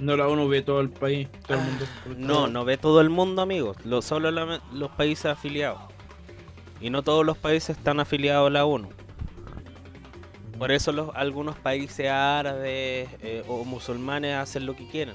No, 0.00 0.16
la 0.16 0.26
ONU 0.26 0.48
ve 0.48 0.62
todo 0.62 0.80
el 0.80 0.90
país, 0.90 1.28
todo 1.46 1.58
el 1.58 1.64
mundo. 1.64 1.84
no, 2.16 2.48
no 2.48 2.64
ve 2.64 2.76
todo 2.76 3.00
el 3.00 3.08
mundo, 3.08 3.40
amigos, 3.40 3.76
lo, 3.84 4.02
solo 4.02 4.32
la- 4.32 4.60
los 4.72 4.90
países 4.90 5.26
afiliados. 5.26 5.78
Y 6.80 6.90
no 6.90 7.02
todos 7.04 7.24
los 7.24 7.38
países 7.38 7.76
están 7.78 8.00
afiliados 8.00 8.48
a 8.48 8.50
la 8.50 8.64
ONU. 8.64 8.88
Por 10.58 10.72
eso 10.72 10.90
los, 10.90 11.10
algunos 11.14 11.54
países 11.56 12.08
árabes 12.10 13.08
eh, 13.22 13.44
o 13.46 13.64
musulmanes 13.64 14.34
hacen 14.34 14.66
lo 14.66 14.74
que 14.74 14.88
quieren. 14.88 15.14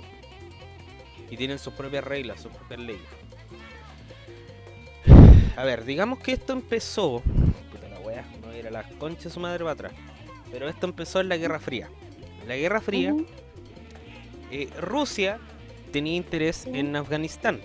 Y 1.30 1.36
tienen 1.36 1.60
sus 1.60 1.74
propias 1.74 2.04
reglas, 2.06 2.40
sus 2.42 2.52
propias 2.54 2.80
leyes. 2.80 3.02
A 5.58 5.64
ver, 5.66 5.84
digamos 5.84 6.20
que 6.20 6.32
esto 6.32 6.54
empezó. 6.54 7.22
Puta 7.72 7.90
la 7.90 8.00
wea, 8.00 8.24
no 8.42 8.48
voy 8.48 8.56
a 8.56 8.60
ir 8.60 8.68
a 8.68 8.72
las 8.72 8.86
conchas 8.94 9.26
de 9.26 9.30
su 9.32 9.40
madre 9.42 9.60
para 9.60 9.72
atrás. 9.72 9.94
Pero 10.52 10.70
esto 10.70 10.86
empezó 10.86 11.20
en 11.20 11.28
la 11.30 11.38
Guerra 11.38 11.60
Fría. 11.60 11.90
La 12.48 12.56
Guerra 12.56 12.82
Fría, 12.82 13.16
eh, 14.52 14.70
Rusia 14.80 15.40
tenía 15.92 16.16
interés 16.16 16.66
en 16.66 16.96
Afganistán. 16.96 17.60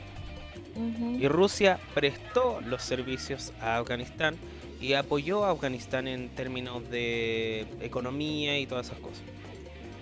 Y 1.18 1.28
Rusia 1.28 1.78
prestó 1.94 2.60
los 2.62 2.82
servicios 2.82 3.52
a 3.60 3.76
Afganistán 3.76 4.36
y 4.80 4.94
apoyó 4.94 5.44
a 5.44 5.50
Afganistán 5.50 6.08
en 6.08 6.30
términos 6.30 6.88
de 6.90 7.66
economía 7.80 8.58
y 8.58 8.66
todas 8.66 8.86
esas 8.86 8.98
cosas. 8.98 9.22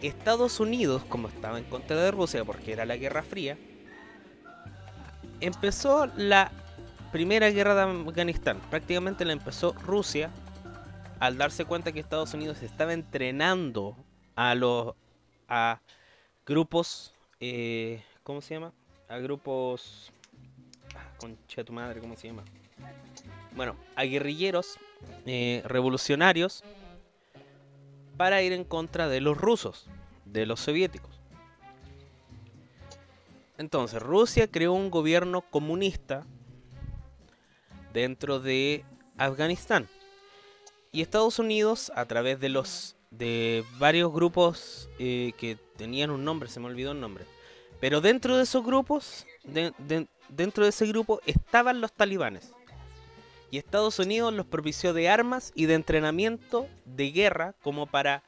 Estados 0.02 0.60
Unidos, 0.60 1.02
como 1.08 1.28
estaba 1.28 1.58
en 1.58 1.64
contra 1.64 1.96
de 1.96 2.10
Rusia 2.10 2.44
porque 2.44 2.72
era 2.72 2.84
la 2.86 2.96
Guerra 2.96 3.22
Fría, 3.22 3.58
empezó 5.40 6.06
la 6.16 6.52
primera 7.10 7.50
guerra 7.50 7.74
de 7.74 8.08
Afganistán. 8.08 8.60
Prácticamente 8.70 9.24
la 9.24 9.32
empezó 9.32 9.72
Rusia 9.72 10.30
al 11.18 11.36
darse 11.36 11.64
cuenta 11.64 11.90
que 11.90 12.00
Estados 12.00 12.34
Unidos 12.34 12.62
estaba 12.62 12.92
entrenando 12.92 13.96
a 14.39 14.55
los 14.55 14.95
a 15.49 15.80
grupos, 16.47 17.12
eh, 17.41 18.05
¿cómo 18.22 18.41
se 18.41 18.55
llama? 18.55 18.72
A 19.09 19.18
grupos 19.18 20.12
Ah, 20.95 21.11
Concha 21.18 21.64
tu 21.64 21.72
madre, 21.72 22.01
¿cómo 22.01 22.16
se 22.16 22.28
llama? 22.28 22.45
Bueno, 23.57 23.74
a 23.97 24.05
guerrilleros 24.05 24.78
eh, 25.26 25.61
revolucionarios 25.64 26.62
para 28.16 28.41
ir 28.43 28.53
en 28.53 28.62
contra 28.62 29.09
de 29.09 29.20
los 29.20 29.36
rusos, 29.36 29.86
de 30.24 30.47
los 30.47 30.61
soviéticos. 30.61 31.20
Entonces, 33.57 34.01
Rusia 34.01 34.49
creó 34.49 34.72
un 34.72 34.89
gobierno 34.89 35.41
comunista 35.41 36.24
dentro 37.93 38.39
de 38.39 38.84
Afganistán. 39.16 39.89
Y 40.93 41.03
Estados 41.03 41.41
Unidos, 41.41 41.91
a 41.97 42.05
través 42.05 42.39
de 42.39 42.51
los 42.51 42.95
de 43.11 43.64
varios 43.78 44.12
grupos 44.12 44.88
eh, 44.98 45.32
que 45.38 45.56
tenían 45.76 46.11
un 46.11 46.24
nombre, 46.24 46.48
se 46.48 46.61
me 46.61 46.66
olvidó 46.66 46.92
el 46.92 47.00
nombre. 47.00 47.24
Pero 47.80 48.00
dentro 48.00 48.36
de 48.36 48.42
esos 48.42 48.64
grupos, 48.64 49.26
de- 49.44 49.72
de- 49.78 50.09
dentro 50.28 50.64
de 50.64 50.70
ese 50.70 50.86
grupo 50.86 51.20
estaban 51.26 51.80
los 51.80 51.92
talibanes. 51.92 52.52
Y 53.50 53.56
Estados 53.59 53.98
Unidos 53.98 54.34
los 54.34 54.46
propició 54.46 54.92
de 54.92 55.09
armas 55.09 55.52
y 55.54 55.66
de 55.66 55.74
entrenamiento 55.74 56.66
de 56.84 57.11
guerra 57.12 57.54
como 57.62 57.86
para 57.86 58.22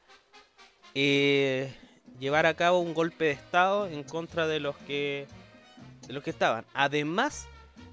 eh, 0.95 1.73
llevar 2.19 2.45
a 2.45 2.55
cabo 2.55 2.79
un 2.79 2.93
golpe 2.93 3.25
de 3.25 3.31
estado 3.31 3.87
en 3.87 4.03
contra 4.03 4.47
de 4.47 4.59
los 4.59 4.75
que 4.77 5.27
de 6.07 6.13
los 6.13 6.23
que 6.23 6.31
estaban. 6.31 6.65
Además 6.73 7.47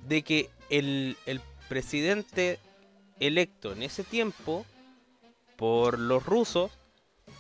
de 0.07 0.23
que 0.23 0.49
el, 0.71 1.17
el 1.27 1.41
presidente 1.69 2.59
electo 3.21 3.73
en 3.73 3.83
ese 3.83 4.03
tiempo 4.05 4.65
por 5.57 5.99
los 5.99 6.25
rusos, 6.25 6.71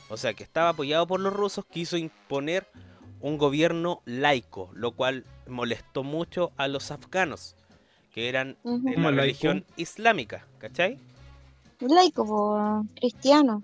o 0.09 0.17
sea 0.17 0.35
que 0.35 0.43
estaba 0.45 0.71
apoyado 0.71 1.07
por 1.07 1.21
los 1.21 1.33
rusos, 1.33 1.65
quiso 1.71 1.97
imponer 1.97 2.67
un 3.21 3.37
gobierno 3.39 4.01
laico, 4.05 4.71
lo 4.75 4.93
cual 4.93 5.25
molestó 5.47 6.03
mucho 6.05 6.53
a 6.57 6.69
los 6.69 6.91
afganos, 6.91 7.57
que 8.13 8.29
eran 8.29 8.57
de 8.63 8.97
la 8.97 9.11
religión 9.11 9.65
islámica, 9.77 10.47
¿cachai? 10.59 10.99
Laico, 11.81 12.25
po, 12.27 12.85
cristiano. 12.97 13.63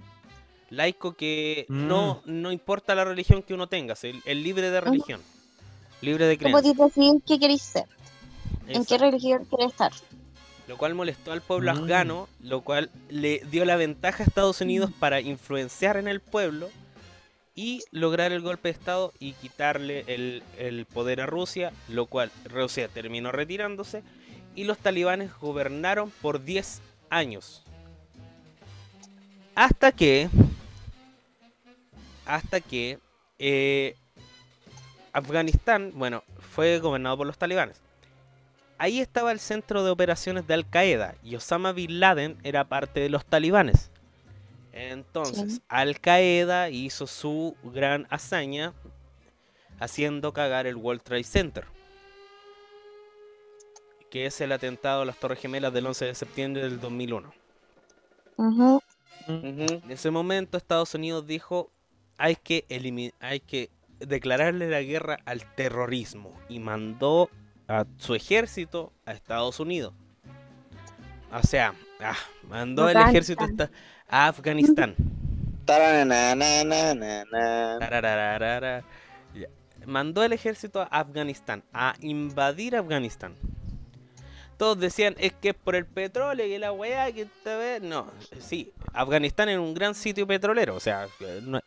Laico 0.70 1.14
que 1.14 1.66
Mm. 1.68 1.86
no, 1.88 2.22
no 2.24 2.52
importa 2.52 2.94
la 2.94 3.04
religión 3.04 3.42
que 3.42 3.54
uno 3.54 3.68
tenga, 3.68 3.92
es 3.94 4.04
es 4.04 4.36
libre 4.36 4.70
de 4.70 4.80
religión, 4.80 5.20
libre 6.00 6.26
de 6.26 6.34
Tú 6.36 6.44
creencia. 6.44 6.74
podés 6.74 6.94
decir 6.94 7.22
qué 7.26 7.38
queréis 7.38 7.62
ser, 7.62 7.86
en 8.66 8.84
qué 8.84 8.98
religión 8.98 9.46
querés 9.46 9.70
estar. 9.72 9.92
Lo 10.68 10.78
cual 10.78 10.94
molestó 10.94 11.32
al 11.32 11.42
pueblo 11.42 11.72
Mm. 11.74 11.78
afgano, 11.78 12.28
lo 12.40 12.62
cual 12.62 12.90
le 13.10 13.42
dio 13.50 13.64
la 13.64 13.76
ventaja 13.76 14.22
a 14.22 14.26
Estados 14.26 14.60
Unidos 14.60 14.90
para 14.98 15.20
influenciar 15.20 15.96
en 15.98 16.08
el 16.08 16.20
pueblo 16.20 16.70
y 17.54 17.82
lograr 17.90 18.32
el 18.32 18.40
golpe 18.40 18.68
de 18.68 18.72
Estado 18.72 19.12
y 19.20 19.32
quitarle 19.34 20.04
el, 20.08 20.42
el 20.58 20.86
poder 20.86 21.20
a 21.20 21.26
Rusia, 21.26 21.72
lo 21.88 22.06
cual 22.06 22.30
Rusia 22.46 22.88
terminó 22.88 23.30
retirándose 23.30 24.02
y 24.56 24.64
los 24.64 24.78
talibanes 24.78 25.30
gobernaron 25.38 26.10
por 26.22 26.42
10 26.44 26.80
años. 27.10 27.62
Hasta 29.54 29.92
que... 29.92 30.28
Hasta 32.26 32.60
que... 32.60 32.98
eh, 33.38 33.96
Afganistán, 35.12 35.92
bueno, 35.94 36.24
fue 36.54 36.78
gobernado 36.80 37.18
por 37.18 37.26
los 37.26 37.38
talibanes. 37.38 37.76
Ahí 38.78 39.00
estaba 39.00 39.32
el 39.32 39.40
centro 39.40 39.84
de 39.84 39.90
operaciones 39.90 40.46
de 40.46 40.54
Al 40.54 40.68
Qaeda 40.68 41.14
y 41.22 41.36
Osama 41.36 41.72
Bin 41.72 42.00
Laden 42.00 42.38
era 42.42 42.64
parte 42.64 43.00
de 43.00 43.08
los 43.08 43.24
talibanes. 43.24 43.90
Entonces, 44.72 45.54
Sí. 45.54 45.62
Al 45.68 46.00
Qaeda 46.00 46.70
hizo 46.70 47.06
su 47.06 47.56
gran 47.62 48.06
hazaña 48.10 48.72
haciendo 49.78 50.32
cagar 50.32 50.66
el 50.66 50.76
World 50.76 51.02
Trade 51.02 51.24
Center. 51.24 51.64
Que 54.10 54.26
es 54.26 54.40
el 54.40 54.52
atentado 54.52 55.02
a 55.02 55.04
las 55.04 55.18
Torres 55.18 55.40
Gemelas 55.40 55.72
del 55.72 55.86
11 55.86 56.06
de 56.06 56.14
septiembre 56.14 56.62
del 56.62 56.80
2001. 56.80 57.32
Ujú. 58.36 58.80
En 59.26 59.90
ese 59.90 60.10
momento 60.10 60.58
Estados 60.58 60.94
Unidos 60.94 61.26
dijo 61.26 61.70
hay 62.18 62.36
que 62.36 62.64
hay 63.20 63.40
que 63.40 63.70
declararle 63.98 64.68
la 64.68 64.82
guerra 64.82 65.18
al 65.24 65.44
terrorismo 65.54 66.32
y 66.48 66.58
mandó 66.58 67.30
a 67.68 67.86
su 67.98 68.14
ejército 68.14 68.92
a 69.06 69.12
Estados 69.12 69.60
Unidos. 69.60 69.94
O 71.32 71.42
sea, 71.42 71.74
ah, 72.00 72.16
mandó 72.48 72.88
el 72.88 72.96
ejército 72.96 73.44
a, 74.08 74.26
Afganistán. 74.28 74.94
Mandó 79.86 80.24
el 80.24 80.32
ejército 80.32 80.80
a 80.80 80.84
Afganistán, 80.84 81.62
a 81.72 81.94
invadir 82.00 82.76
Afganistán. 82.76 83.34
Todos 84.56 84.78
decían, 84.78 85.16
es 85.18 85.32
que 85.32 85.48
es 85.48 85.54
por 85.54 85.74
el 85.74 85.84
petróleo 85.84 86.46
y 86.46 86.56
la 86.58 86.70
weá 86.70 87.10
que 87.10 87.22
esta 87.22 87.56
vez... 87.56 87.82
No, 87.82 88.06
sí, 88.38 88.72
Afganistán 88.92 89.48
es 89.48 89.58
un 89.58 89.74
gran 89.74 89.94
sitio 89.96 90.26
petrolero, 90.26 90.76
o 90.76 90.80
sea, 90.80 91.08
no, 91.42 91.60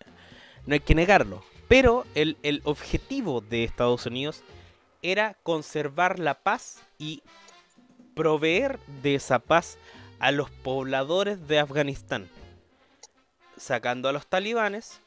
no 0.65 0.73
hay 0.73 0.79
que 0.79 0.95
negarlo. 0.95 1.43
Pero 1.67 2.05
el, 2.15 2.37
el 2.43 2.61
objetivo 2.63 3.41
de 3.41 3.65
Estados 3.65 4.05
Unidos 4.05 4.41
era 5.01 5.35
conservar 5.43 6.19
la 6.19 6.35
paz 6.35 6.83
y 6.97 7.21
proveer 8.15 8.79
de 9.01 9.15
esa 9.15 9.39
paz 9.39 9.77
a 10.19 10.31
los 10.31 10.49
pobladores 10.49 11.47
de 11.47 11.59
Afganistán. 11.59 12.27
Sacando 13.55 14.09
a 14.09 14.11
los 14.11 14.27
talibanes, 14.27 14.99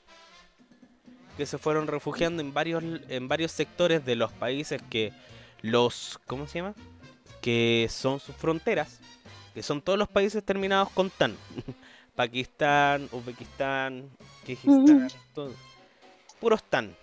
que 1.37 1.47
se 1.47 1.59
fueron 1.59 1.87
refugiando 1.87 2.43
en 2.43 2.53
varios, 2.53 2.85
en 3.09 3.29
varios 3.29 3.53
sectores 3.53 4.05
de 4.05 4.17
los 4.17 4.33
países 4.33 4.83
que 4.91 5.13
los... 5.63 6.21
¿Cómo 6.27 6.47
se 6.47 6.59
llama? 6.59 6.75
Que 7.41 7.89
son 7.91 8.21
sus 8.21 8.37
fronteras, 8.37 9.01
que 9.55 9.63
son 9.63 9.81
todos 9.81 9.99
los 9.99 10.09
países 10.09 10.45
terminados 10.45 10.91
con 10.91 11.11
TAN. 11.11 11.37
Pakistán, 12.15 13.09
Uzbekistán, 13.13 14.11
Kirguistán, 14.45 15.09
todo. 15.35 15.55
puros 16.39 16.63
TAN. 16.65 16.95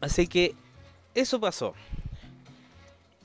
Así 0.00 0.26
que 0.26 0.54
eso 1.14 1.40
pasó. 1.40 1.74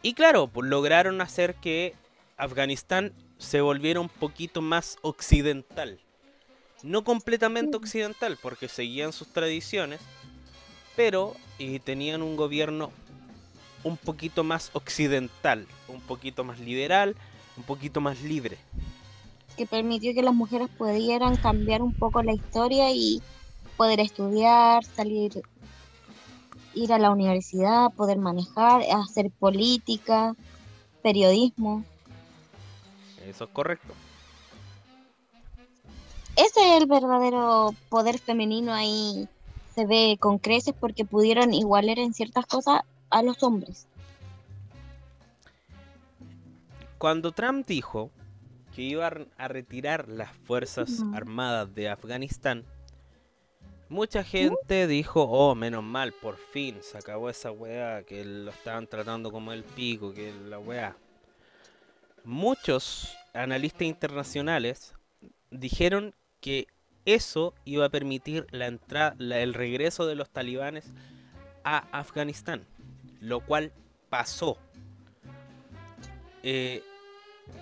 Y 0.02 0.14
claro, 0.14 0.48
pues 0.48 0.70
lograron 0.70 1.22
hacer 1.22 1.56
que 1.56 1.96
Afganistán 2.38 3.14
se 3.38 3.62
volviera 3.62 4.00
un 4.00 4.10
poquito 4.10 4.62
más 4.62 4.98
occidental. 5.02 6.00
No 6.84 7.04
completamente 7.04 7.78
occidental, 7.78 8.38
porque 8.42 8.68
seguían 8.68 9.14
sus 9.14 9.30
tradiciones, 9.30 10.00
pero 10.96 11.36
eh, 11.60 11.80
tenían 11.80 12.22
un 12.22 12.36
gobierno 12.36 12.92
un 13.84 13.98
poquito 13.98 14.44
más 14.44 14.72
occidental, 14.74 15.68
un 15.88 16.02
poquito 16.02 16.44
más 16.44 16.60
liberal, 16.60 17.16
un 17.58 17.64
poquito 17.64 18.02
más 18.02 18.22
libre. 18.22 18.58
que 19.58 19.66
permitió 19.66 20.14
que 20.14 20.22
las 20.22 20.34
mujeres 20.34 20.68
pudieran 20.78 21.38
cambiar 21.38 21.82
un 21.82 21.94
poco 21.94 22.22
la 22.22 22.34
historia 22.34 22.92
y 22.92 23.22
poder 23.78 24.02
estudiar, 24.02 24.84
salir, 24.84 25.42
ir 26.76 26.94
a 26.94 27.00
la 27.00 27.10
universidad, 27.12 27.92
poder 27.94 28.18
manejar, 28.20 28.82
hacer 28.92 29.32
política, 29.32 30.36
periodismo. 31.02 31.84
Eso 33.26 33.46
es 33.46 33.50
correcto. 33.52 33.94
Ese 36.36 36.76
es 36.76 36.82
el 36.82 36.88
verdadero 36.88 37.74
poder 37.90 38.20
femenino 38.20 38.74
ahí 38.74 39.28
se 39.74 39.86
ve 39.86 40.18
con 40.20 40.38
creces 40.38 40.74
porque 40.80 41.06
pudieron 41.06 41.54
igualar 41.54 41.98
en 42.00 42.14
ciertas 42.14 42.46
cosas 42.46 42.82
a 43.10 43.22
los 43.24 43.42
hombres. 43.44 43.88
Cuando 46.98 47.32
Trump 47.32 47.68
dijo 47.68 48.10
que 48.74 48.82
iba 48.84 49.08
a 49.08 49.10
re- 49.10 49.28
a 49.38 49.48
retirar 49.48 50.08
las 50.10 50.32
fuerzas 50.32 51.04
armadas 51.14 51.74
de 51.76 51.90
Afganistán, 51.90 52.64
mucha 53.90 54.24
gente 54.24 54.88
dijo, 54.88 55.24
oh, 55.24 55.56
menos 55.56 55.84
mal, 55.84 56.14
por 56.14 56.38
fin 56.38 56.78
se 56.82 56.98
acabó 56.98 57.30
esa 57.30 57.52
weá, 57.52 58.04
que 58.04 58.24
lo 58.26 58.52
estaban 58.52 58.88
tratando 58.88 59.32
como 59.32 59.52
el 59.54 59.64
pico, 59.64 60.14
que 60.14 60.34
la 60.34 60.60
weá. 60.60 60.96
Muchos 62.24 63.16
analistas 63.34 63.84
internacionales 63.84 64.94
dijeron 65.52 66.14
que 66.42 66.68
eso 67.06 67.54
iba 67.66 67.86
a 67.86 67.90
permitir 67.90 68.48
la 68.52 68.68
entrada, 68.68 69.16
el 69.20 69.54
regreso 69.54 70.08
de 70.08 70.16
los 70.16 70.30
talibanes 70.30 70.92
a 71.64 71.80
Afganistán, 71.92 72.66
lo 73.20 73.42
cual 73.42 73.72
pasó. 74.10 74.58
Eh, 76.42 76.84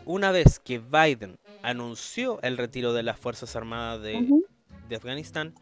una 0.06 0.32
vez 0.32 0.60
que 0.60 0.80
Biden 0.80 1.38
anunció 1.62 2.42
el 2.42 2.58
retiro 2.58 2.94
de 2.94 3.04
las 3.04 3.20
Fuerzas 3.20 3.56
Armadas 3.56 4.02
de, 4.02 4.96
Afganistán, 4.96 5.56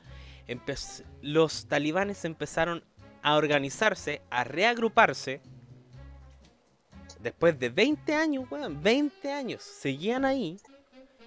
los 1.21 1.65
talibanes 1.67 2.25
empezaron 2.25 2.83
a 3.21 3.35
organizarse, 3.35 4.21
a 4.29 4.43
reagruparse. 4.43 5.41
Después 7.19 7.59
de 7.59 7.69
20 7.69 8.15
años, 8.15 8.45
weón, 8.49 8.81
20 8.81 9.31
años, 9.31 9.61
seguían 9.61 10.25
ahí, 10.25 10.59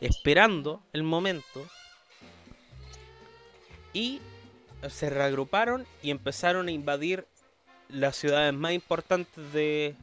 esperando 0.01 0.83
el 0.93 1.05
momento. 1.05 1.65
Y 3.93 4.21
se 4.89 5.09
reagruparon 5.09 5.87
y 6.03 6.11
empezaron 6.11 6.67
a 6.67 6.73
invadir 6.73 7.27
las 7.89 8.17
ciudades 8.17 8.53
más 8.53 8.73
importantes 8.73 9.53
de 9.53 9.95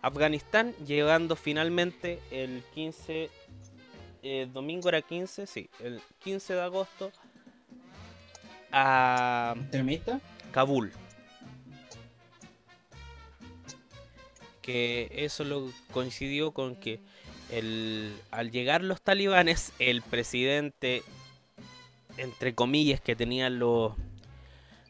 Afganistán, 0.00 0.74
llegando 0.86 1.36
finalmente 1.36 2.20
el 2.30 2.62
15, 2.74 3.30
eh, 4.22 4.48
domingo 4.52 4.88
era 4.88 5.02
15, 5.02 5.46
sí, 5.46 5.68
el 5.80 6.00
15 6.20 6.54
de 6.54 6.62
agosto 6.62 7.12
a 8.72 9.54
¿Extremista? 9.56 10.20
Kabul. 10.52 10.92
Que 14.62 15.10
eso 15.12 15.44
lo 15.44 15.70
coincidió 15.92 16.52
con 16.52 16.76
que 16.76 17.00
el, 17.50 18.16
al 18.30 18.50
llegar 18.50 18.82
los 18.82 19.00
talibanes, 19.00 19.72
el 19.78 20.02
presidente, 20.02 21.02
entre 22.16 22.54
comillas, 22.54 23.00
que 23.00 23.14
tenía 23.14 23.50
los 23.50 23.94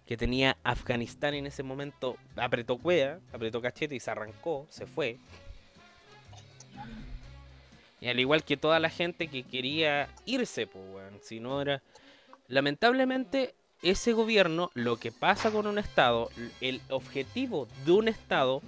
que 0.06 0.16
tenía 0.16 0.56
Afganistán 0.62 1.34
en 1.34 1.46
ese 1.46 1.64
momento, 1.64 2.16
apretó 2.36 2.78
cuea, 2.78 3.18
apretó 3.32 3.60
cachete 3.60 3.96
y 3.96 4.00
se 4.00 4.10
arrancó, 4.12 4.66
se 4.70 4.86
fue. 4.86 5.18
Y 8.00 8.08
al 8.08 8.20
igual 8.20 8.44
que 8.44 8.56
toda 8.56 8.78
la 8.78 8.88
gente 8.88 9.26
que 9.26 9.42
quería 9.42 10.08
irse, 10.24 10.68
pues, 10.68 10.84
weón, 10.88 11.18
si 11.22 11.40
no 11.40 11.60
era... 11.60 11.82
Lamentablemente, 12.46 13.56
ese 13.90 14.12
gobierno, 14.12 14.70
lo 14.74 14.96
que 14.98 15.12
pasa 15.12 15.50
con 15.50 15.66
un 15.66 15.78
Estado, 15.78 16.30
el 16.60 16.80
objetivo 16.88 17.68
de 17.84 17.92
un 17.92 18.08
Estado 18.08 18.62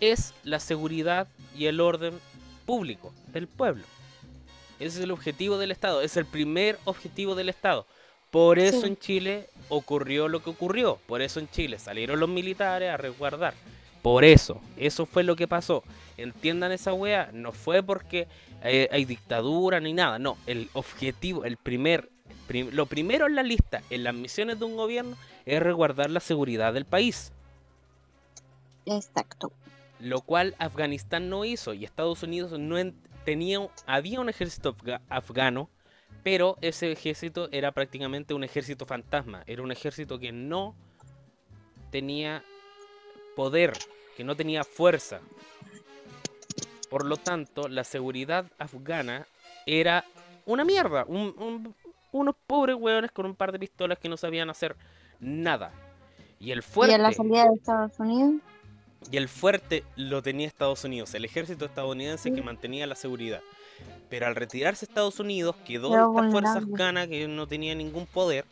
es 0.00 0.32
la 0.44 0.60
seguridad 0.60 1.28
y 1.56 1.66
el 1.66 1.80
orden 1.80 2.14
público 2.66 3.12
del 3.32 3.46
pueblo. 3.48 3.84
Ese 4.78 4.98
es 4.98 5.04
el 5.04 5.10
objetivo 5.10 5.58
del 5.58 5.70
Estado, 5.72 6.02
es 6.02 6.16
el 6.16 6.24
primer 6.26 6.78
objetivo 6.84 7.34
del 7.34 7.48
Estado. 7.48 7.86
Por 8.30 8.58
eso 8.58 8.82
Sí. 8.82 8.86
en 8.88 8.98
Chile 8.98 9.48
ocurrió 9.68 10.28
lo 10.28 10.42
que 10.42 10.50
ocurrió. 10.50 10.98
Por 11.06 11.22
eso 11.22 11.40
en 11.40 11.48
Chile 11.50 11.78
salieron 11.78 12.20
los 12.20 12.28
militares 12.28 12.90
a 12.90 12.96
resguardar. 12.96 13.54
Por 14.02 14.24
eso, 14.24 14.60
eso 14.76 15.06
fue 15.06 15.24
lo 15.24 15.34
que 15.34 15.48
pasó. 15.48 15.82
Entiendan 16.16 16.70
esa 16.72 16.92
wea, 16.92 17.30
no 17.32 17.52
fue 17.52 17.82
porque 17.82 18.28
eh, 18.62 18.88
hay 18.92 19.04
dictadura 19.04 19.80
ni 19.80 19.92
nada. 19.92 20.18
No, 20.18 20.36
el 20.46 20.68
objetivo, 20.74 21.44
el 21.44 21.56
primer, 21.56 22.08
prim- 22.48 22.70
lo 22.72 22.86
primero 22.86 23.26
en 23.28 23.36
la 23.36 23.44
lista, 23.44 23.82
en 23.90 24.02
las 24.02 24.14
misiones 24.14 24.58
de 24.58 24.64
un 24.64 24.76
gobierno, 24.76 25.16
es 25.46 25.62
resguardar 25.62 26.10
la 26.10 26.18
seguridad 26.20 26.72
del 26.74 26.84
país. 26.84 27.30
Exacto. 28.86 29.52
Lo 30.00 30.20
cual 30.22 30.54
Afganistán 30.58 31.28
no 31.28 31.44
hizo 31.44 31.74
y 31.74 31.84
Estados 31.84 32.22
Unidos 32.24 32.58
no 32.58 32.78
en- 32.78 32.96
tenía, 33.24 33.60
había 33.86 34.20
un 34.20 34.28
ejército 34.28 34.74
afga- 34.76 35.00
afgano, 35.08 35.68
pero 36.24 36.56
ese 36.62 36.90
ejército 36.90 37.48
era 37.52 37.72
prácticamente 37.72 38.34
un 38.34 38.42
ejército 38.44 38.86
fantasma. 38.86 39.42
Era 39.46 39.62
un 39.62 39.70
ejército 39.70 40.18
que 40.18 40.32
no 40.32 40.74
tenía 41.90 42.42
poder, 43.36 43.72
que 44.16 44.24
no 44.24 44.34
tenía 44.34 44.64
fuerza. 44.64 45.20
Por 46.90 47.04
lo 47.04 47.16
tanto, 47.18 47.68
la 47.68 47.84
seguridad 47.84 48.46
afgana 48.58 49.26
era 49.66 50.04
una 50.46 50.64
mierda. 50.64 51.04
un- 51.06 51.34
un- 51.38 51.74
unos 52.12 52.34
pobres 52.46 52.76
hueones 52.78 53.10
con 53.12 53.26
un 53.26 53.34
par 53.36 53.52
de 53.52 53.58
pistolas 53.58 53.98
que 53.98 54.08
no 54.08 54.16
sabían 54.16 54.50
hacer 54.50 54.76
nada. 55.20 55.72
Y 56.38 56.52
el 56.52 56.60
Y 56.60 56.62
fuerte. 56.62 56.94
a 56.94 56.98
la 56.98 57.12
salida 57.12 57.44
de 57.44 57.54
Estados 57.56 57.98
Unidos, 57.98 58.42
Y 59.10 59.16
el 59.16 59.28
fuerte 59.28 59.84
lo 59.96 60.22
tenía 60.22 60.46
Estados 60.46 60.84
Unidos, 60.84 61.14
el 61.14 61.24
ejército 61.24 61.64
estadounidense 61.66 62.32
que 62.32 62.42
mantenía 62.42 62.86
la 62.86 62.94
seguridad. 62.96 63.42
Pero 64.08 64.26
al 64.26 64.34
retirarse 64.36 64.84
Estados 64.86 65.20
Unidos 65.20 65.56
quedó 65.64 65.90
Quedó 65.90 66.08
esta 66.08 66.24
fuerza 66.30 66.60
vulnerable. 66.60 66.60
afgana 66.60 67.06
que 67.08 67.28
no 67.28 67.46
tenía 67.46 67.74
ningún 67.74 68.06
poder. 68.06 68.46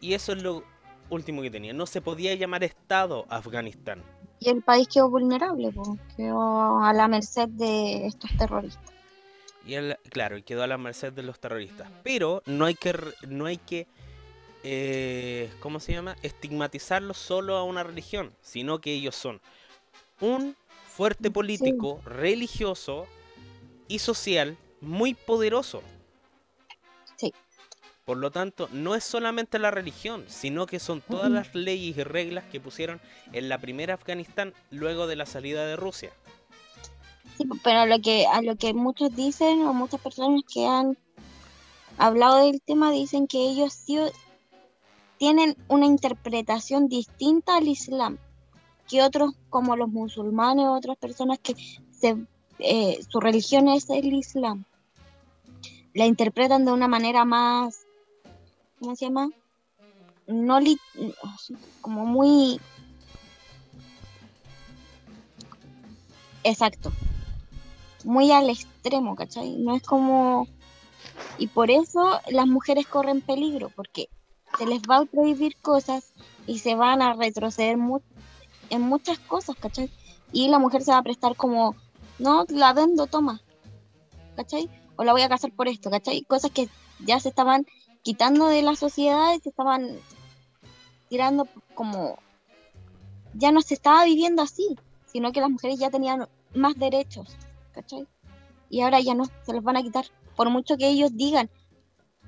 Y 0.00 0.14
eso 0.14 0.32
es 0.32 0.42
lo 0.42 0.64
último 1.10 1.42
que 1.42 1.50
tenía. 1.50 1.72
No 1.72 1.86
se 1.86 2.00
podía 2.02 2.34
llamar 2.34 2.64
Estado 2.64 3.26
Afganistán. 3.28 4.02
y 4.40 4.48
el 4.50 4.62
país 4.62 4.88
quedó 4.88 5.08
vulnerable, 5.08 5.72
quedó 6.16 6.80
a 6.82 6.92
la 6.92 7.08
merced 7.08 7.48
de 7.50 8.06
estos 8.06 8.30
terroristas. 8.36 8.91
Y 9.66 9.74
él, 9.74 9.96
claro, 10.10 10.36
y 10.36 10.42
quedó 10.42 10.62
a 10.62 10.66
la 10.66 10.78
merced 10.78 11.12
de 11.12 11.22
los 11.22 11.38
terroristas. 11.38 11.90
Pero 12.02 12.42
no 12.46 12.64
hay 12.64 12.74
que, 12.74 12.98
no 13.28 13.46
hay 13.46 13.58
que, 13.58 13.86
eh, 14.64 15.50
¿cómo 15.60 15.80
se 15.80 15.92
llama? 15.92 16.16
Estigmatizarlos 16.22 17.18
solo 17.18 17.56
a 17.56 17.64
una 17.64 17.82
religión, 17.82 18.34
sino 18.42 18.80
que 18.80 18.92
ellos 18.92 19.14
son 19.14 19.40
un 20.20 20.56
fuerte 20.88 21.30
político, 21.30 22.00
religioso 22.04 23.06
y 23.88 23.98
social 23.98 24.56
muy 24.80 25.14
poderoso. 25.14 25.82
Sí. 27.16 27.32
Por 28.04 28.16
lo 28.16 28.30
tanto, 28.30 28.68
no 28.72 28.94
es 28.96 29.04
solamente 29.04 29.58
la 29.58 29.70
religión, 29.70 30.24
sino 30.28 30.66
que 30.66 30.80
son 30.80 31.00
todas 31.00 31.30
las 31.30 31.54
leyes 31.54 31.96
y 31.96 32.02
reglas 32.02 32.44
que 32.50 32.60
pusieron 32.60 33.00
en 33.32 33.48
la 33.48 33.58
primera 33.58 33.94
Afganistán 33.94 34.54
luego 34.70 35.06
de 35.06 35.16
la 35.16 35.24
salida 35.24 35.64
de 35.66 35.76
Rusia. 35.76 36.12
Sí, 37.36 37.44
pero 37.62 37.86
lo 37.86 37.98
que 38.00 38.26
a 38.26 38.42
lo 38.42 38.56
que 38.56 38.74
muchos 38.74 39.14
dicen 39.14 39.62
o 39.66 39.72
muchas 39.72 40.00
personas 40.00 40.42
que 40.52 40.66
han 40.66 40.96
hablado 41.98 42.36
del 42.44 42.60
tema 42.62 42.90
dicen 42.90 43.26
que 43.26 43.38
ellos 43.38 43.72
sí 43.72 43.98
tienen 45.18 45.56
una 45.68 45.86
interpretación 45.86 46.88
distinta 46.88 47.56
al 47.56 47.68
Islam 47.68 48.18
que 48.88 49.02
otros 49.02 49.32
como 49.48 49.76
los 49.76 49.88
musulmanes 49.88 50.66
otras 50.68 50.98
personas 50.98 51.38
que 51.38 51.54
se, 51.90 52.16
eh, 52.58 52.98
su 53.08 53.20
religión 53.20 53.68
es 53.68 53.88
el 53.88 54.12
Islam. 54.12 54.64
La 55.94 56.06
interpretan 56.06 56.64
de 56.64 56.72
una 56.72 56.88
manera 56.88 57.24
más, 57.24 57.80
¿cómo 58.80 58.96
se 58.96 59.06
llama? 59.06 59.30
No 60.26 60.58
li- 60.60 60.78
como 61.80 62.04
muy 62.04 62.60
exacto, 66.44 66.90
muy 68.04 68.32
al 68.32 68.50
extremo, 68.50 69.16
¿cachai? 69.16 69.56
No 69.56 69.76
es 69.76 69.82
como 69.82 70.46
y 71.38 71.48
por 71.48 71.70
eso 71.70 72.20
las 72.30 72.46
mujeres 72.46 72.86
corren 72.86 73.20
peligro 73.20 73.70
porque 73.74 74.08
se 74.58 74.66
les 74.66 74.82
va 74.82 74.98
a 74.98 75.04
prohibir 75.04 75.56
cosas 75.56 76.12
y 76.46 76.58
se 76.58 76.74
van 76.74 77.02
a 77.02 77.14
retroceder 77.14 77.78
en 78.70 78.80
muchas 78.82 79.18
cosas, 79.18 79.56
¿cachai? 79.56 79.90
Y 80.32 80.48
la 80.48 80.58
mujer 80.58 80.82
se 80.82 80.92
va 80.92 80.98
a 80.98 81.02
prestar 81.02 81.36
como, 81.36 81.74
no, 82.18 82.44
la 82.48 82.72
vendo, 82.72 83.06
toma, 83.06 83.40
¿cachai? 84.36 84.68
O 84.96 85.04
la 85.04 85.12
voy 85.12 85.22
a 85.22 85.28
casar 85.28 85.52
por 85.52 85.68
esto, 85.68 85.90
¿cachai? 85.90 86.22
Cosas 86.22 86.50
que 86.50 86.68
ya 87.00 87.18
se 87.20 87.30
estaban 87.30 87.66
quitando 88.02 88.46
de 88.46 88.62
la 88.62 88.76
sociedad 88.76 89.34
y 89.34 89.40
se 89.40 89.48
estaban 89.48 89.98
tirando 91.08 91.46
como, 91.74 92.18
ya 93.34 93.52
no 93.52 93.62
se 93.62 93.74
estaba 93.74 94.04
viviendo 94.04 94.42
así, 94.42 94.76
sino 95.06 95.32
que 95.32 95.40
las 95.40 95.50
mujeres 95.50 95.78
ya 95.78 95.90
tenían 95.90 96.28
más 96.54 96.78
derechos, 96.78 97.36
¿cachai? 97.72 98.06
Y 98.70 98.80
ahora 98.80 99.00
ya 99.00 99.14
no, 99.14 99.24
se 99.24 99.52
los 99.52 99.62
van 99.62 99.76
a 99.76 99.82
quitar, 99.82 100.06
por 100.36 100.50
mucho 100.50 100.76
que 100.76 100.88
ellos 100.88 101.14
digan, 101.14 101.50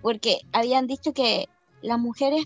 porque 0.03 0.41
habían 0.53 0.87
dicho 0.87 1.13
que 1.13 1.49
las 1.81 1.99
mujeres 1.99 2.45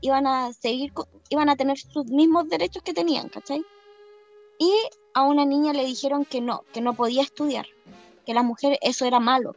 iban 0.00 0.26
a 0.26 0.52
seguir, 0.52 0.92
iban 1.28 1.48
a 1.48 1.56
tener 1.56 1.78
sus 1.78 2.06
mismos 2.06 2.48
derechos 2.48 2.82
que 2.82 2.92
tenían, 2.92 3.28
¿cachai? 3.28 3.64
Y 4.58 4.72
a 5.14 5.22
una 5.22 5.44
niña 5.44 5.72
le 5.72 5.84
dijeron 5.84 6.24
que 6.24 6.40
no, 6.40 6.62
que 6.72 6.80
no 6.80 6.94
podía 6.94 7.22
estudiar, 7.22 7.66
que 8.26 8.34
las 8.34 8.44
mujeres 8.44 8.78
eso 8.82 9.06
era 9.06 9.20
malo, 9.20 9.56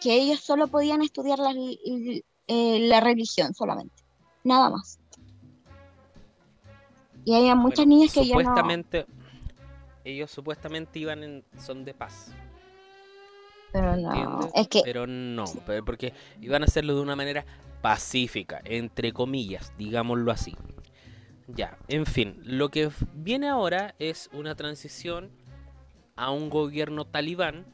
que 0.00 0.14
ellos 0.14 0.40
solo 0.40 0.68
podían 0.68 1.02
estudiar 1.02 1.38
la, 1.38 1.52
eh, 1.54 2.78
la 2.88 3.00
religión 3.00 3.54
solamente, 3.54 4.02
nada 4.44 4.70
más. 4.70 4.98
Y 7.24 7.34
había 7.34 7.54
muchas 7.54 7.84
Bueno, 7.84 7.96
niñas 7.96 8.12
que 8.12 8.26
ya 8.26 8.34
no... 8.34 8.40
supuestamente, 8.40 9.06
ellos 10.08 10.30
supuestamente 10.30 10.98
iban 10.98 11.22
en 11.22 11.44
son 11.58 11.84
de 11.84 11.94
paz. 11.94 12.32
Pero 13.72 13.96
no, 13.96 14.50
es 14.54 14.68
que 14.68 14.80
Pero 14.82 15.06
no, 15.06 15.44
porque 15.84 16.14
iban 16.40 16.62
a 16.62 16.66
hacerlo 16.66 16.94
de 16.94 17.02
una 17.02 17.16
manera 17.16 17.44
pacífica, 17.82 18.60
entre 18.64 19.12
comillas, 19.12 19.72
digámoslo 19.76 20.32
así. 20.32 20.56
Ya, 21.48 21.76
en 21.88 22.06
fin, 22.06 22.40
lo 22.44 22.70
que 22.70 22.90
viene 23.14 23.48
ahora 23.48 23.94
es 23.98 24.30
una 24.32 24.54
transición 24.54 25.30
a 26.16 26.30
un 26.30 26.48
gobierno 26.48 27.04
talibán 27.04 27.66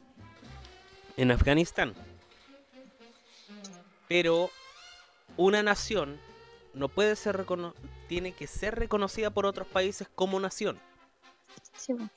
en 1.17 1.31
Afganistán. 1.31 1.93
Pero 4.07 4.49
una 5.37 5.63
nación 5.63 6.19
no 6.73 6.89
puede 6.89 7.15
ser 7.15 7.45
tiene 8.07 8.33
que 8.33 8.47
ser 8.47 8.75
reconocida 8.75 9.29
por 9.29 9.45
otros 9.45 9.67
países 9.67 10.09
como 10.13 10.39
nación 10.39 10.77
sí, 11.77 11.93
bueno, 11.93 12.09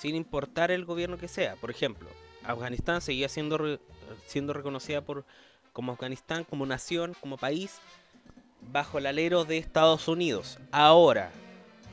sin 0.00 0.16
importar 0.16 0.70
el 0.70 0.86
gobierno 0.86 1.18
que 1.18 1.28
sea. 1.28 1.56
Por 1.56 1.70
ejemplo, 1.70 2.08
Afganistán 2.44 3.02
seguía 3.02 3.28
siendo, 3.28 3.78
siendo 4.26 4.54
reconocida 4.54 5.02
por, 5.02 5.26
como 5.74 5.92
Afganistán, 5.92 6.44
como 6.44 6.64
nación, 6.64 7.14
como 7.20 7.36
país, 7.36 7.78
bajo 8.72 8.98
el 8.98 9.06
alero 9.06 9.44
de 9.44 9.58
Estados 9.58 10.08
Unidos. 10.08 10.58
Ahora, 10.72 11.30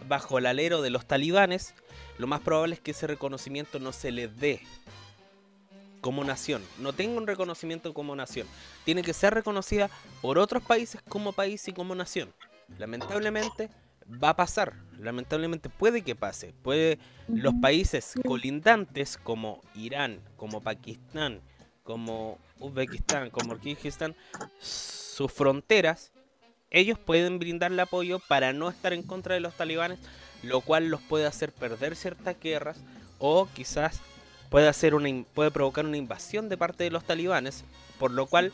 bajo 0.07 0.37
el 0.37 0.45
alero 0.45 0.81
de 0.81 0.89
los 0.89 1.05
talibanes, 1.05 1.73
lo 2.17 2.27
más 2.27 2.39
probable 2.39 2.75
es 2.75 2.81
que 2.81 2.91
ese 2.91 3.07
reconocimiento 3.07 3.77
no 3.77 3.91
se 3.91 4.11
les 4.11 4.39
dé 4.39 4.61
como 5.99 6.23
nación. 6.23 6.63
No 6.79 6.93
tenga 6.93 7.17
un 7.17 7.27
reconocimiento 7.27 7.93
como 7.93 8.15
nación. 8.15 8.47
Tiene 8.85 9.03
que 9.03 9.13
ser 9.13 9.33
reconocida 9.33 9.89
por 10.21 10.37
otros 10.37 10.63
países 10.63 11.01
como 11.09 11.33
país 11.33 11.67
y 11.67 11.73
como 11.73 11.93
nación. 11.93 12.33
Lamentablemente 12.77 13.69
va 14.11 14.29
a 14.29 14.35
pasar. 14.35 14.73
Lamentablemente 14.99 15.69
puede 15.69 16.01
que 16.01 16.15
pase. 16.15 16.53
Puede 16.63 16.99
los 17.27 17.53
países 17.61 18.13
colindantes 18.25 19.17
como 19.17 19.61
Irán, 19.75 20.21
como 20.35 20.61
Pakistán, 20.61 21.41
como 21.83 22.37
Uzbekistán, 22.59 23.29
como 23.29 23.57
Kirguistán, 23.59 24.15
sus 24.59 25.31
fronteras, 25.31 26.11
ellos 26.69 26.99
pueden 26.99 27.39
brindarle 27.39 27.81
apoyo 27.81 28.19
para 28.19 28.51
no 28.51 28.69
estar 28.69 28.91
en 28.93 29.03
contra 29.03 29.35
de 29.35 29.39
los 29.39 29.53
talibanes, 29.53 29.99
lo 30.43 30.61
cual 30.61 30.89
los 30.89 31.01
puede 31.01 31.25
hacer 31.25 31.53
perder 31.53 31.95
ciertas 31.95 32.35
guerras 32.39 32.77
o 33.19 33.47
quizás 33.53 34.01
puede 34.49 34.67
hacer 34.67 34.95
una 34.95 35.09
puede 35.33 35.51
provocar 35.51 35.85
una 35.85 35.97
invasión 35.97 36.49
de 36.49 36.57
parte 36.57 36.83
de 36.83 36.91
los 36.91 37.05
talibanes, 37.05 37.63
por 37.99 38.11
lo 38.11 38.25
cual 38.25 38.51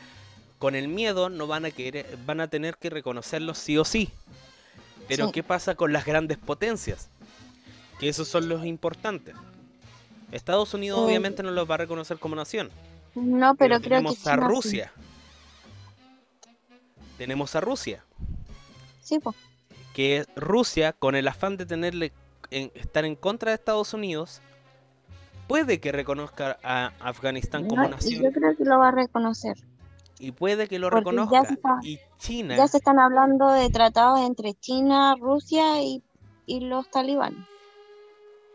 con 0.60 0.76
el 0.76 0.88
miedo 0.88 1.30
no 1.30 1.48
van 1.48 1.66
a 1.66 1.72
querer, 1.72 2.18
van 2.26 2.40
a 2.40 2.48
tener 2.48 2.78
que 2.78 2.90
reconocerlos 2.90 3.58
sí 3.58 3.78
o 3.78 3.86
sí. 3.86 4.12
Pero 5.16 5.28
Sí. 5.28 5.32
¿qué 5.34 5.44
pasa 5.44 5.76
con 5.76 5.94
las 5.94 6.06
grandes 6.06 6.38
potencias? 6.38 7.10
Que 8.00 8.10
esos 8.10 8.28
son 8.28 8.50
los 8.50 8.66
importantes. 8.66 9.36
Estados 10.32 10.74
Unidos 10.74 11.00
obviamente 11.00 11.44
no 11.44 11.52
los 11.52 11.70
va 11.70 11.76
a 11.76 11.78
reconocer 11.78 12.18
como 12.18 12.36
nación. 12.36 12.70
No, 13.16 13.54
pero, 13.56 13.76
creo 13.78 13.82
que 13.82 13.90
tenemos 13.90 14.28
a 14.28 14.32
China 14.36 14.48
sí. 14.48 14.54
Rusia. 14.54 14.92
Tenemos 17.18 17.56
a 17.56 17.62
Rusia. 17.62 18.04
Sí, 19.02 19.20
pues. 19.20 19.36
que 19.94 20.26
Rusia, 20.36 20.92
con 20.94 21.14
el 21.14 21.28
afán 21.28 21.56
de 21.56 21.68
tenerle 21.68 22.14
en- 22.50 22.72
estar 22.74 23.06
en 23.06 23.16
contra 23.16 23.52
de 23.52 23.56
Estados 23.56 23.94
Unidos, 23.94 24.42
puede 25.48 25.80
que 25.80 25.92
reconozca 25.92 26.58
a 26.64 26.94
Afganistán 27.00 27.68
como 27.68 27.84
No, 27.84 27.90
nación 27.90 28.24
yo 28.24 28.32
creo 28.32 28.58
que 28.58 28.64
lo 28.66 28.80
va 28.80 28.88
a 28.88 28.92
reconocer. 28.92 29.56
Y 30.24 30.32
puede 30.32 30.68
que 30.68 30.80
lo 30.80 30.90
porque 30.90 31.12
reconozca. 31.12 31.42
está- 31.42 31.80
Y 31.84 32.00
China, 32.18 32.56
Ya 32.56 32.68
se 32.68 32.78
están 32.78 32.98
hablando 33.00 33.52
de 33.52 33.70
tratados 33.70 34.20
entre 34.22 34.54
China, 34.54 35.16
Rusia 35.20 35.82
y, 35.82 36.02
y 36.46 36.62
los 36.62 36.90
talibanes. 36.90 37.46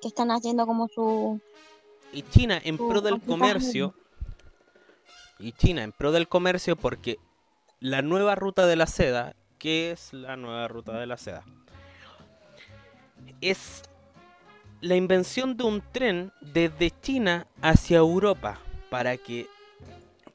Que 0.00 0.08
están 0.08 0.30
haciendo 0.30 0.66
como 0.66 0.88
su... 0.88 1.40
y 2.12 2.22
China 2.22 2.58
en 2.62 2.78
pro 2.78 3.00
del 3.00 3.20
comercio, 3.20 3.94
y 5.38 5.52
China 5.52 5.82
en 5.82 5.92
pro 5.92 6.10
del 6.12 6.26
comercio 6.28 6.76
porque 6.76 7.18
la 7.80 8.00
nueva 8.02 8.34
ruta 8.34 8.66
de 8.66 8.76
la 8.76 8.86
seda, 8.86 9.34
¿qué 9.58 9.90
es 9.90 10.12
la 10.12 10.36
nueva 10.36 10.68
ruta 10.68 10.98
de 10.98 11.06
la 11.06 11.16
seda? 11.16 11.44
Es 13.40 13.82
la 14.80 14.96
invención 14.96 15.56
de 15.56 15.64
un 15.64 15.82
tren 15.92 16.32
desde 16.40 16.92
China 17.02 17.46
hacia 17.60 17.98
Europa 17.98 18.58
para 18.90 19.16
que 19.16 19.48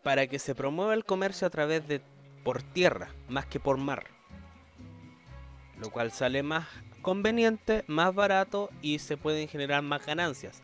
para 0.03 0.27
que 0.27 0.37
se 0.37 0.53
promueva 0.53 0.93
el 0.93 1.05
comercio 1.05 1.47
a 1.47 1.49
través 1.49 1.87
de 1.87 2.01
por 2.43 2.61
tierra 2.61 3.09
más 3.29 3.45
que 3.45 3.59
por 3.59 3.77
mar. 3.77 4.05
Lo 5.79 5.89
cual 5.89 6.11
sale 6.11 6.43
más 6.43 6.67
conveniente, 7.01 7.83
más 7.87 8.13
barato 8.13 8.69
y 8.81 8.99
se 8.99 9.17
pueden 9.17 9.47
generar 9.47 9.81
más 9.81 10.05
ganancias. 10.05 10.61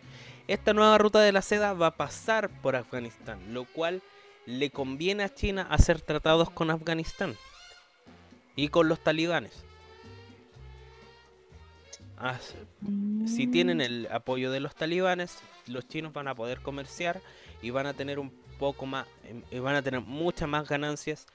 Esta 0.47 0.73
nueva 0.73 0.97
ruta 0.97 1.19
de 1.19 1.31
la 1.31 1.41
seda 1.41 1.73
va 1.73 1.87
a 1.87 1.97
pasar 1.97 2.49
por 2.61 2.75
Afganistán, 2.75 3.53
lo 3.53 3.65
cual 3.65 4.01
le 4.45 4.71
conviene 4.71 5.23
a 5.23 5.33
China 5.33 5.67
hacer 5.69 6.01
tratados 6.01 6.49
con 6.49 6.71
Afganistán 6.71 7.35
y 8.55 8.69
con 8.69 8.89
los 8.89 8.99
talibanes. 8.99 9.63
Si 13.25 13.47
tienen 13.47 13.79
el 13.79 14.07
apoyo 14.11 14.51
de 14.51 14.59
los 14.59 14.75
talibanes, 14.75 15.37
los 15.67 15.87
chinos 15.87 16.11
van 16.11 16.27
a 16.27 16.35
poder 16.35 16.61
comerciar 16.61 17.21
y 17.61 17.69
van 17.69 17.85
a 17.85 17.93
tener 17.93 18.19
un 18.19 18.31
poco 18.59 18.85
más, 18.85 19.07
eh, 19.51 19.59
van 19.59 19.75
a 19.75 19.81
tener 19.81 20.01
muchas 20.01 20.47
más 20.47 20.67
ganancias, 20.67 21.25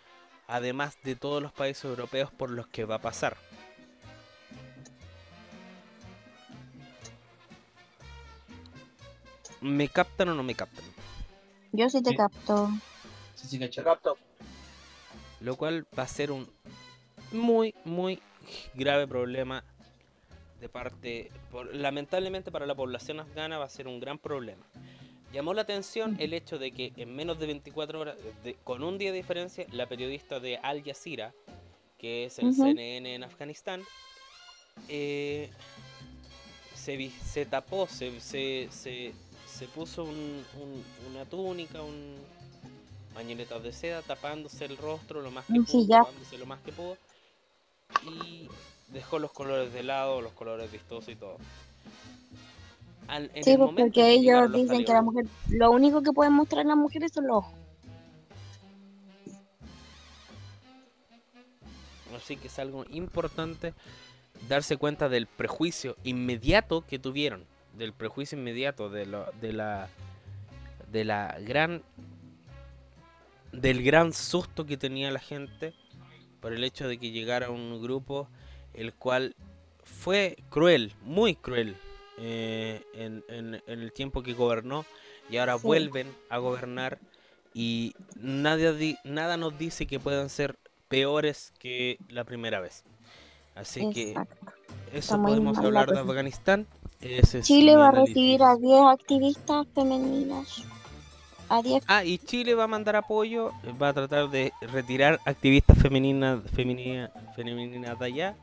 además 0.46 0.96
de 1.02 1.16
todos 1.16 1.42
los 1.42 1.52
países 1.52 1.84
europeos 1.86 2.30
por 2.30 2.50
los 2.50 2.66
que 2.68 2.84
va 2.84 2.96
a 2.96 3.00
pasar. 3.00 3.36
¿Me 9.60 9.88
captan 9.88 10.28
o 10.28 10.34
no 10.34 10.42
me 10.42 10.54
captan? 10.54 10.84
Yo 11.72 11.88
sí 11.88 12.02
te 12.02 12.10
Sí. 12.10 12.16
capto. 12.16 12.70
Sí, 13.34 13.48
sí, 13.48 13.58
cacha. 13.58 13.82
Lo 15.40 15.56
cual 15.56 15.86
va 15.98 16.02
a 16.04 16.08
ser 16.08 16.30
un 16.30 16.48
muy, 17.32 17.74
muy 17.84 18.20
grave 18.74 19.06
problema 19.08 19.64
de 20.60 20.68
parte, 20.68 21.30
por- 21.50 21.74
lamentablemente 21.74 22.50
para 22.52 22.66
la 22.66 22.74
población 22.74 23.20
afgana 23.20 23.58
va 23.58 23.64
a 23.64 23.68
ser 23.70 23.88
un 23.88 24.00
gran 24.00 24.18
problema. 24.18 24.64
Llamó 25.34 25.52
la 25.52 25.62
atención 25.62 26.14
el 26.20 26.32
hecho 26.32 26.60
de 26.60 26.70
que 26.70 26.92
en 26.96 27.16
menos 27.16 27.40
de 27.40 27.46
24 27.46 27.98
horas, 27.98 28.16
de- 28.44 28.54
con 28.62 28.84
un 28.84 28.98
día 28.98 29.10
de 29.10 29.16
diferencia, 29.16 29.66
la 29.72 29.88
periodista 29.88 30.38
de 30.38 30.58
Al 30.58 30.84
Jazeera, 30.84 31.34
que 31.98 32.26
es 32.26 32.38
el 32.38 32.50
Ujú. 32.50 32.62
CNN 32.62 33.16
en 33.16 33.24
Afganistán, 33.24 33.82
eh, 34.88 35.50
se, 36.76 37.10
se 37.10 37.46
tapó, 37.46 37.88
se, 37.88 38.20
se, 38.20 38.68
se, 38.70 39.12
puso 39.74 40.04
un- 40.04 40.44
un- 40.62 40.84
una 41.10 41.24
túnica, 41.24 41.82
un 41.82 42.14
pañoletas 43.12 43.60
de 43.64 43.72
seda, 43.72 44.02
tapándose 44.02 44.64
el 44.66 44.76
rostro 44.76 45.20
lo 45.20 45.32
más 45.32 45.46
que 45.46 45.60
pudo, 45.60 45.88
tapándose 46.04 46.38
lo 46.38 46.46
más 46.46 46.60
que 46.60 46.70
pudo, 46.70 46.96
y 48.08 48.48
dejó 48.88 49.18
los 49.18 49.32
colores 49.32 49.72
de 49.72 49.82
lado, 49.82 50.20
los 50.20 50.32
colores 50.32 50.70
vistosos 50.70 51.08
y 51.08 51.16
todo. 51.16 51.38
Al- 53.08 53.30
en 53.34 53.44
Sí, 53.44 53.50
el 53.52 53.58
pues 53.58 53.70
momento 53.70 53.76
porque 53.76 53.90
que 54.00 54.10
ellos 54.12 54.52
dicen 54.52 54.84
que 54.84 54.92
la 54.92 55.02
mujer, 55.02 55.26
lo 55.50 55.70
único 55.70 56.02
que 56.02 56.12
pueden 56.12 56.32
mostrar 56.32 56.64
las 56.66 56.76
mujeres 56.76 57.12
son 57.12 57.26
los 57.26 57.36
ojos. 57.38 57.54
Así 62.16 62.36
que 62.36 62.46
es 62.46 62.58
algo 62.58 62.84
importante 62.90 63.74
darse 64.48 64.76
cuenta 64.76 65.08
del 65.08 65.26
prejuicio 65.26 65.96
inmediato 66.04 66.84
que 66.86 66.98
tuvieron, 66.98 67.44
del 67.76 67.92
prejuicio 67.92 68.38
inmediato 68.38 68.88
de, 68.88 69.06
lo- 69.06 69.30
de 69.40 69.52
la 69.52 69.88
de 70.92 71.04
la 71.04 71.36
gran 71.44 71.82
del 73.52 73.82
gran 73.82 74.12
susto 74.12 74.64
que 74.64 74.76
tenía 74.76 75.10
la 75.10 75.18
gente 75.18 75.74
por 76.40 76.52
el 76.52 76.62
hecho 76.62 76.86
de 76.88 76.98
que 76.98 77.10
llegara 77.10 77.50
un 77.50 77.82
grupo 77.82 78.28
el 78.74 78.92
cual 78.94 79.34
fue 79.82 80.36
cruel, 80.50 80.92
muy 81.04 81.34
cruel 81.34 81.76
eh, 82.18 82.82
en, 82.94 83.24
en- 83.28 83.62
en 83.66 83.80
el 83.80 83.92
tiempo 83.92 84.22
que 84.22 84.34
gobernó 84.34 84.84
y 85.30 85.36
ahora 85.38 85.56
Sí. 85.58 85.66
vuelven 85.66 86.12
a 86.30 86.38
gobernar 86.38 86.98
y 87.54 87.94
nadie 88.16 88.72
di- 88.74 88.98
nada 89.04 89.36
nos 89.36 89.56
dice 89.58 89.86
que 89.86 89.98
puedan 90.00 90.28
ser 90.28 90.56
peores 90.88 91.52
que 91.58 91.98
la 92.08 92.24
primera 92.24 92.60
vez. 92.60 92.84
Así 93.54 93.88
que 93.90 94.14
eso 94.92 95.20
podemos 95.22 95.56
hablar 95.58 95.88
de. 95.90 95.98
Afganistán. 95.98 96.66
Ese 97.00 97.42
Chile 97.42 97.76
va 97.76 97.88
a 97.88 97.92
recibir 97.92 98.42
a 98.42 98.56
10 98.56 98.80
activistas 98.82 99.66
femeninas. 99.74 100.64
A 101.48 101.60
10. 101.62 101.84
Ah, 101.86 102.04
y 102.04 102.18
Chile 102.18 102.54
va 102.54 102.64
a 102.64 102.66
mandar 102.68 102.96
apoyo, 102.96 103.52
va 103.80 103.88
a 103.88 103.92
tratar 103.92 104.30
de 104.30 104.52
retirar 104.72 105.20
activistas 105.26 105.76
femeninas 105.78 106.40
femeninas 106.54 107.10
femeninas 107.36 107.98
de 107.98 108.06
allá. 108.06 108.36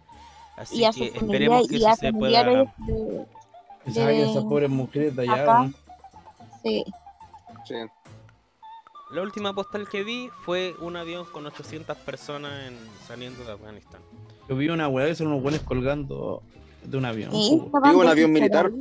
Así 0.55 0.85
y 0.85 0.91
que 0.91 1.05
esperemos 1.07 1.67
que 1.67 1.77
y 1.77 1.83
eso 1.83 1.95
se 1.95 2.13
pueda 2.13 2.43
familiares 3.83 4.33
de, 4.33 4.89
Que 4.91 5.11
de 5.11 5.21
allá, 5.23 5.43
acá. 5.43 5.63
¿no? 5.63 5.73
sí. 6.63 6.83
Sí. 7.65 7.75
La 9.11 9.21
última 9.21 9.53
postal 9.53 9.87
que 9.89 10.03
vi 10.03 10.29
fue 10.45 10.73
un 10.79 10.95
avión 10.95 11.25
con 11.25 11.45
800 11.45 11.97
personas 11.97 12.67
en- 12.67 12.77
saliendo 13.07 13.43
de 13.43 13.51
Afganistán. 13.51 14.01
Yo 14.47 14.55
vi 14.55 14.69
una 14.69 14.87
weá 14.87 15.07
que 15.07 15.15
son 15.15 15.27
unos 15.27 15.41
buenos 15.43 15.61
colgando 15.61 16.41
de 16.83 16.97
un 16.97 17.05
avión. 17.05 17.31
Sí, 17.31 17.61
un 17.71 18.07
avión 18.07 18.31
militar. 18.31 18.71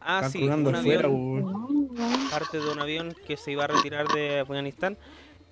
Ah, 0.00 0.16
Están 0.24 0.32
sí, 0.32 0.42
un 0.48 0.74
afuera, 0.74 1.04
avión, 1.08 1.94
parte 2.30 2.58
de 2.60 2.68
un 2.70 2.80
avión 2.80 3.14
que 3.26 3.36
se 3.36 3.52
iba 3.52 3.64
a 3.64 3.66
retirar 3.68 4.08
de 4.08 4.40
Afganistán. 4.40 4.96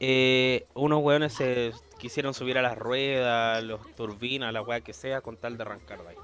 eh, 0.00 0.66
unos 0.74 1.00
hueones 1.02 1.32
se 1.32 1.72
quisieron 1.98 2.34
subir 2.34 2.58
a 2.58 2.62
las 2.62 2.76
ruedas, 2.76 3.62
los 3.62 3.80
turbinas, 3.94 4.52
la 4.52 4.60
weá 4.62 4.80
que 4.80 4.92
sea, 4.92 5.20
con 5.20 5.36
tal 5.36 5.56
de 5.56 5.62
arrancar 5.62 6.02
de 6.02 6.08
ahí. 6.08 6.16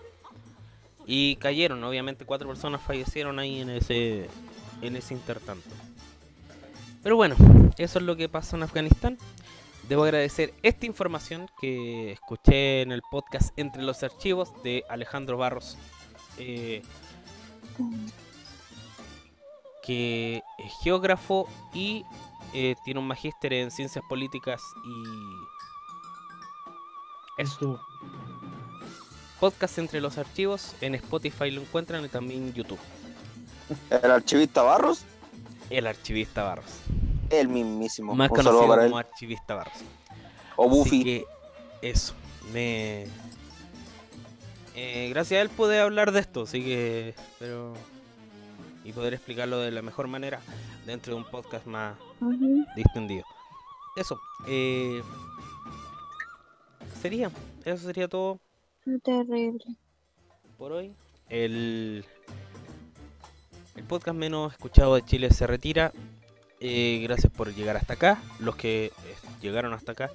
Y 1.11 1.37
cayeron, 1.37 1.83
obviamente 1.83 2.27
cuatro 2.27 2.47
personas 2.47 2.83
fallecieron 2.83 3.39
ahí 3.39 3.61
en 3.61 3.71
ese, 3.71 4.29
en 4.83 4.95
ese 4.95 5.15
intertanto. 5.15 5.71
Pero 7.03 7.17
bueno, 7.17 7.35
eso 7.79 7.99
es 7.99 8.05
lo 8.05 8.15
que 8.15 8.29
pasó 8.29 8.57
en 8.57 8.65
Afganistán. 8.65 9.17
Debo 9.89 10.05
agradecer 10.05 10.53
esta 10.63 10.85
información 10.85 11.49
que 11.63 12.13
escuché 12.13 12.83
en 12.83 12.93
el 12.93 13.01
podcast 13.11 13.59
Entre 13.59 13.83
los 13.83 14.03
Archivos 14.03 14.51
de 14.63 14.85
Alejandro 14.91 15.39
Barros. 15.39 15.79
eh, 16.37 16.83
que 19.83 20.43
es 20.59 20.73
geógrafo 20.83 21.49
y 21.73 22.05
eh, 22.53 22.75
tiene 22.85 23.01
un 23.01 23.07
magíster 23.07 23.55
en 23.55 23.71
ciencias 23.71 24.05
políticas 24.07 24.61
y 24.85 25.03
Eso. 27.43 27.81
Podcast 29.41 29.79
entre 29.79 30.01
los 30.01 30.19
archivos 30.19 30.75
en 30.81 30.95
Spotify 30.97 31.51
lo 31.51 31.61
encuentran 31.63 32.05
y 32.05 32.09
también 32.09 32.49
en 32.49 32.55
YouTube. 32.55 32.79
El 33.91 34.11
archivista 34.11 34.63
Barros, 34.63 35.05
El 35.71 35.87
archivista 35.87 36.43
Barros. 36.45 36.67
el 37.31 37.49
mismísimo. 37.49 38.15
Más 38.15 38.31
Un 38.31 38.37
conocido 38.37 38.75
él. 38.75 38.81
como 38.87 38.99
archivista 38.99 39.55
Barros. 39.55 39.75
O 40.57 40.69
Así 40.69 40.79
Buffy. 40.79 41.05
que 41.05 41.25
eso. 41.83 42.15
Me... 42.53 43.07
Eh, 44.75 45.09
gracias 45.11 45.39
a 45.39 45.43
él 45.43 45.49
pude 45.51 45.81
hablar 45.81 46.13
de 46.13 46.21
esto, 46.21 46.43
así 46.43 46.63
que... 46.65 47.15
Pero... 47.39 47.75
Y 48.85 48.93
poder 48.93 49.13
explicarlo 49.13 49.59
de 49.61 49.71
la 49.71 49.83
mejor 49.83 50.07
manera 50.09 50.41
dentro 50.87 51.15
de 51.15 51.21
un 51.21 51.29
podcast 51.29 51.67
más 51.67 51.95
distendido. 52.75 53.25
Eso. 53.97 54.19
eh, 54.47 55.03
sería. 57.03 57.31
Eso 57.65 57.85
sería 57.85 58.09
todo 58.09 58.41
terrible. 59.03 59.65
por 60.57 60.73
hoy. 60.73 60.93
El, 61.29 62.05
el 63.77 63.85
podcast 63.85 64.17
menos 64.17 64.53
escuchado 64.53 64.95
de 64.95 65.05
Chile 65.05 65.31
se 65.31 65.47
retira. 65.47 65.93
Eh, 66.61 67.01
gracias 67.03 67.33
por 67.33 67.55
llegar 67.55 67.77
hasta 67.77 67.95
acá. 67.95 68.23
Los 68.41 68.57
que 68.57 68.87
eh, 68.87 68.93
llegaron 69.41 69.73
hasta 69.73 69.93
acá, 69.93 70.11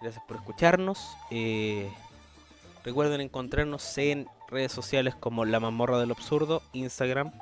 gracias 0.00 0.22
por 0.28 0.36
escucharnos. 0.36 1.00
Eh, 1.30 1.90
recuerden 2.84 3.20
encontrarnos 3.20 3.96
en 3.98 4.28
redes 4.48 4.72
sociales 4.72 5.14
como 5.14 5.44
La 5.44 5.58
Mazmorra 5.58 5.98
del 5.98 6.10
Absurdo, 6.10 6.62
Instagram. 6.72 7.32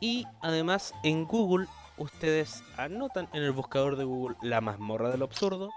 Y 0.00 0.26
además 0.40 0.94
en 1.04 1.24
Google, 1.26 1.68
ustedes 1.98 2.64
anotan 2.76 3.28
en 3.32 3.42
el 3.44 3.52
buscador 3.52 3.96
de 3.96 4.04
Google 4.04 4.36
La 4.42 4.60
Mazmorra 4.60 5.10
del 5.10 5.22
Absurdo 5.22 5.70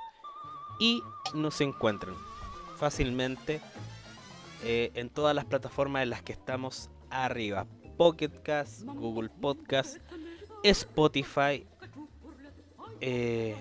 y 0.80 1.04
nos 1.36 1.62
encuentran 1.62 2.16
fácilmente 2.78 3.62
eh, 4.64 4.92
en 4.96 5.10
todas 5.10 5.36
las 5.36 5.46
plataformas 5.46 6.04
en 6.04 6.10
las 6.12 6.22
que 6.24 6.34
estamos 6.34 6.90
arriba. 7.10 7.66
Pocket 7.98 8.30
Cast, 8.44 8.84
Google 8.84 9.30
Podcast, 9.30 9.98
Spotify 10.64 11.66
eh, 13.02 13.56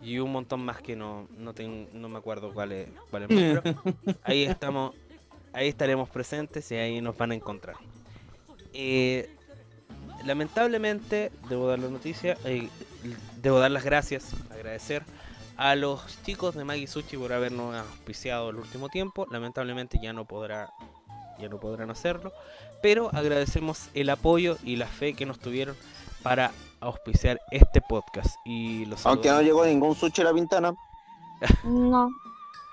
y 0.00 0.18
un 0.18 0.32
montón 0.32 0.64
más 0.64 0.80
que 0.80 0.96
no, 0.96 1.28
no, 1.36 1.54
ten- 1.54 1.88
no 1.92 2.08
me 2.08 2.18
acuerdo 2.18 2.52
cuál 2.52 2.72
es, 2.72 2.88
cuál 3.10 3.24
es 3.28 3.28
ahí 4.24 4.44
estamos, 4.44 4.94
ahí 5.52 5.68
estaremos 5.68 6.08
presentes 6.08 6.70
y 6.72 6.74
ahí 6.76 7.00
nos 7.00 7.16
van 7.16 7.30
a 7.32 7.34
encontrar. 7.34 7.76
Eh, 8.72 9.30
lamentablemente, 10.24 11.30
debo 11.48 11.66
dar 11.68 11.78
la 11.78 11.88
noticia, 11.88 12.36
eh, 12.44 12.68
debo 13.42 13.58
dar 13.58 13.70
las 13.70 13.84
gracias, 13.84 14.34
agradecer 14.50 15.04
a 15.62 15.76
los 15.76 16.02
chicos 16.24 16.56
de 16.56 16.64
Maggie 16.64 16.88
Sushi 16.88 17.16
por 17.16 17.32
habernos 17.32 17.76
auspiciado 17.76 18.50
el 18.50 18.56
último 18.56 18.88
tiempo. 18.88 19.28
Lamentablemente 19.30 20.00
ya 20.02 20.12
no 20.12 20.24
podrá, 20.24 20.72
ya 21.38 21.48
no 21.48 21.60
podrán 21.60 21.88
hacerlo, 21.88 22.32
pero 22.82 23.10
agradecemos 23.14 23.88
el 23.94 24.10
apoyo 24.10 24.58
y 24.64 24.74
la 24.74 24.88
fe 24.88 25.14
que 25.14 25.24
nos 25.24 25.38
tuvieron 25.38 25.76
para 26.24 26.50
auspiciar 26.80 27.40
este 27.52 27.80
podcast 27.80 28.34
y 28.44 28.86
los 28.86 29.06
Aunque 29.06 29.30
no 29.30 29.40
llegó 29.40 29.64
ningún 29.64 29.94
sushi 29.94 30.22
a 30.22 30.24
la 30.24 30.32
ventana. 30.32 30.74
No. 31.64 32.10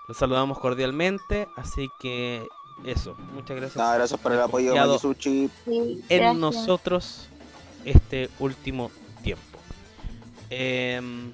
los 0.07 0.17
saludamos 0.17 0.57
cordialmente, 0.57 1.47
así 1.57 1.89
que 1.99 2.47
eso, 2.85 3.15
muchas 3.33 3.57
gracias. 3.57 3.77
Nada, 3.77 3.97
gracias 3.97 4.19
por 4.19 4.31
el 4.31 4.41
apoyo 4.41 4.73
de 4.73 4.99
Sushi. 4.99 5.49
Sí, 5.65 6.03
en 6.09 6.19
gracias. 6.19 6.35
nosotros 6.37 7.29
este 7.85 8.29
último 8.39 8.89
tiempo. 9.21 9.59
Em, 10.49 11.31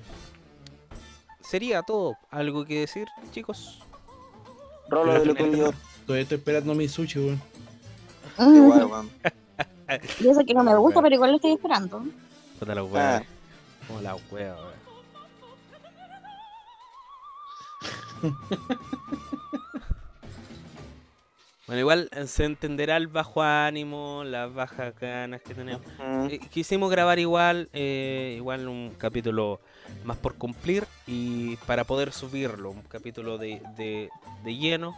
sería 1.56 1.82
todo. 1.84 2.18
¿Algo 2.32 2.66
que 2.66 2.82
decir, 2.82 3.08
chicos? 3.32 3.80
Rolo 4.90 5.14
de 5.14 5.26
lo 5.26 5.34
que 5.36 5.44
yo. 5.58 5.72
Todavía 6.06 6.24
estoy 6.24 6.38
esperando 6.38 6.76
mi 6.76 6.86
sushi, 6.90 7.20
weón. 7.20 7.42
Igual, 8.38 8.86
weón. 8.92 9.10
Y 10.20 10.28
eso 10.28 10.42
que 10.46 10.54
no 10.54 10.64
me 10.64 10.76
gusta, 10.76 11.02
pero 11.02 11.16
igual 11.16 11.30
lo 11.32 11.36
estoy 11.38 11.54
esperando. 11.54 12.04
Puta 12.60 12.76
la 12.76 12.82
Ah. 12.82 12.84
wea. 12.84 13.24
Como 13.88 14.02
la 14.02 14.16
wea, 14.32 14.56
wea. 14.56 14.76
Bueno, 21.68 21.80
igual 21.80 22.10
eh, 22.12 22.28
se 22.28 22.44
entenderá 22.46 22.96
el 22.96 23.08
bajo 23.08 23.42
ánimo, 23.42 24.22
las 24.24 24.54
bajas 24.54 24.94
ganas 25.00 25.42
que 25.42 25.56
tenemos. 25.56 25.82
Eh, 26.30 26.40
quisimos 26.52 26.92
grabar 26.92 27.18
igual, 27.18 27.70
eh, 27.74 28.36
igual 28.38 28.68
un 28.68 28.94
capítulo 29.00 29.60
más 30.04 30.18
por 30.18 30.36
cumplir 30.36 30.86
y 31.08 31.56
para 31.68 31.84
poder 31.84 32.12
subirlo, 32.12 32.72
un 32.72 32.82
capítulo 32.84 33.38
de, 33.38 33.62
de, 33.78 34.10
de 34.44 34.56
lleno, 34.56 34.96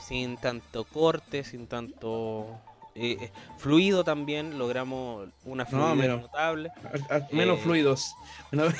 sin 0.00 0.36
tanto 0.36 0.84
corte, 0.84 1.44
sin 1.44 1.66
tanto 1.66 2.46
eh, 2.94 3.16
eh, 3.20 3.30
fluido 3.58 4.04
también, 4.04 4.58
logramos 4.58 5.28
una 5.44 5.64
fluidez 5.64 5.96
pero- 5.98 6.20
notable, 6.20 6.70
A- 7.10 7.14
a- 7.16 7.28
menos 7.32 7.58
Eh. 7.58 7.62
fluidos. 7.62 8.14
Una 8.52 8.64
vez- 8.64 8.76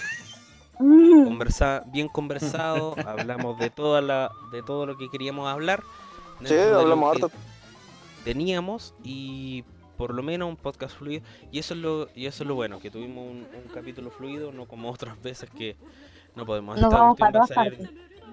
Mm. 0.79 1.25
conversa, 1.25 1.83
bien 1.87 2.09
conversado, 2.09 2.95
hablamos 3.07 3.59
de 3.59 3.71
toda 3.71 4.01
la, 4.01 4.31
de 4.51 4.63
todo 4.63 4.85
lo 4.87 4.97
que 4.99 5.09
queríamos 5.11 5.47
hablar. 5.49 5.83
Sí, 6.45 6.55
hablamos 6.57 7.13
harto. 7.15 7.31
Teníamos 8.25 8.95
y 9.05 9.65
por 10.03 10.15
lo 10.15 10.23
menos 10.25 10.49
un 10.49 10.57
podcast 10.57 10.97
fluido 10.99 11.25
y 11.53 11.61
eso 11.61 11.75
es 11.75 11.81
lo 11.81 12.09
y 12.17 12.27
eso 12.27 12.43
es 12.43 12.49
lo 12.49 12.57
bueno 12.57 12.81
que 12.81 12.91
tuvimos 12.91 13.25
un, 13.25 13.47
un 13.55 13.71
capítulo 13.73 14.11
fluido 14.11 14.51
no 14.51 14.67
como 14.67 14.91
otras 14.91 15.23
veces 15.23 15.49
que 15.49 15.77
no 16.35 16.45
podemos 16.45 16.77
Nos 16.81 16.93
vamos 16.93 17.17
para 17.17 17.31
todas 17.47 17.51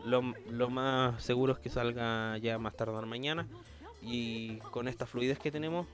lo, 0.03 0.33
lo 0.49 0.69
más 0.71 1.21
seguro 1.23 1.53
es 1.53 1.59
que 1.59 1.69
salga 1.69 2.35
ya 2.39 2.57
más 2.57 2.73
tardar 2.75 3.05
mañana 3.05 3.45
y 4.01 4.57
con 4.71 4.87
esta 4.87 5.05
fluidez 5.05 5.37
que 5.37 5.51
tenemos 5.51 5.85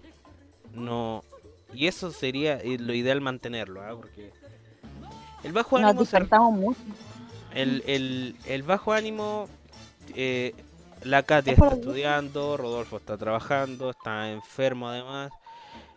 no 0.73 1.25
y 1.73 1.87
eso 1.87 2.09
sería 2.11 2.53
eh, 2.61 2.77
lo 2.79 2.93
ideal 2.93 3.19
mantenerlo 3.19 3.81
¿ah? 3.81 3.93
porque 3.97 4.31
el 5.43 5.51
bajo 5.51 5.77
Nos 5.77 5.89
ánimo 5.89 6.05
se- 6.05 6.17
dispersamos 6.19 6.53
mucho. 6.53 6.79
el, 7.53 7.83
el, 7.85 8.37
el 8.45 8.63
bajo 8.63 8.93
ánimo, 8.93 9.49
eh, 10.15 10.55
la 11.03 11.21
Katia 11.23 11.51
Es 11.53 11.59
está 11.59 11.75
estudiando, 11.75 12.55
Rodolfo 12.57 12.97
está 12.97 13.17
trabajando, 13.17 13.89
está 13.91 14.31
enfermo 14.31 14.87
además, 14.89 15.31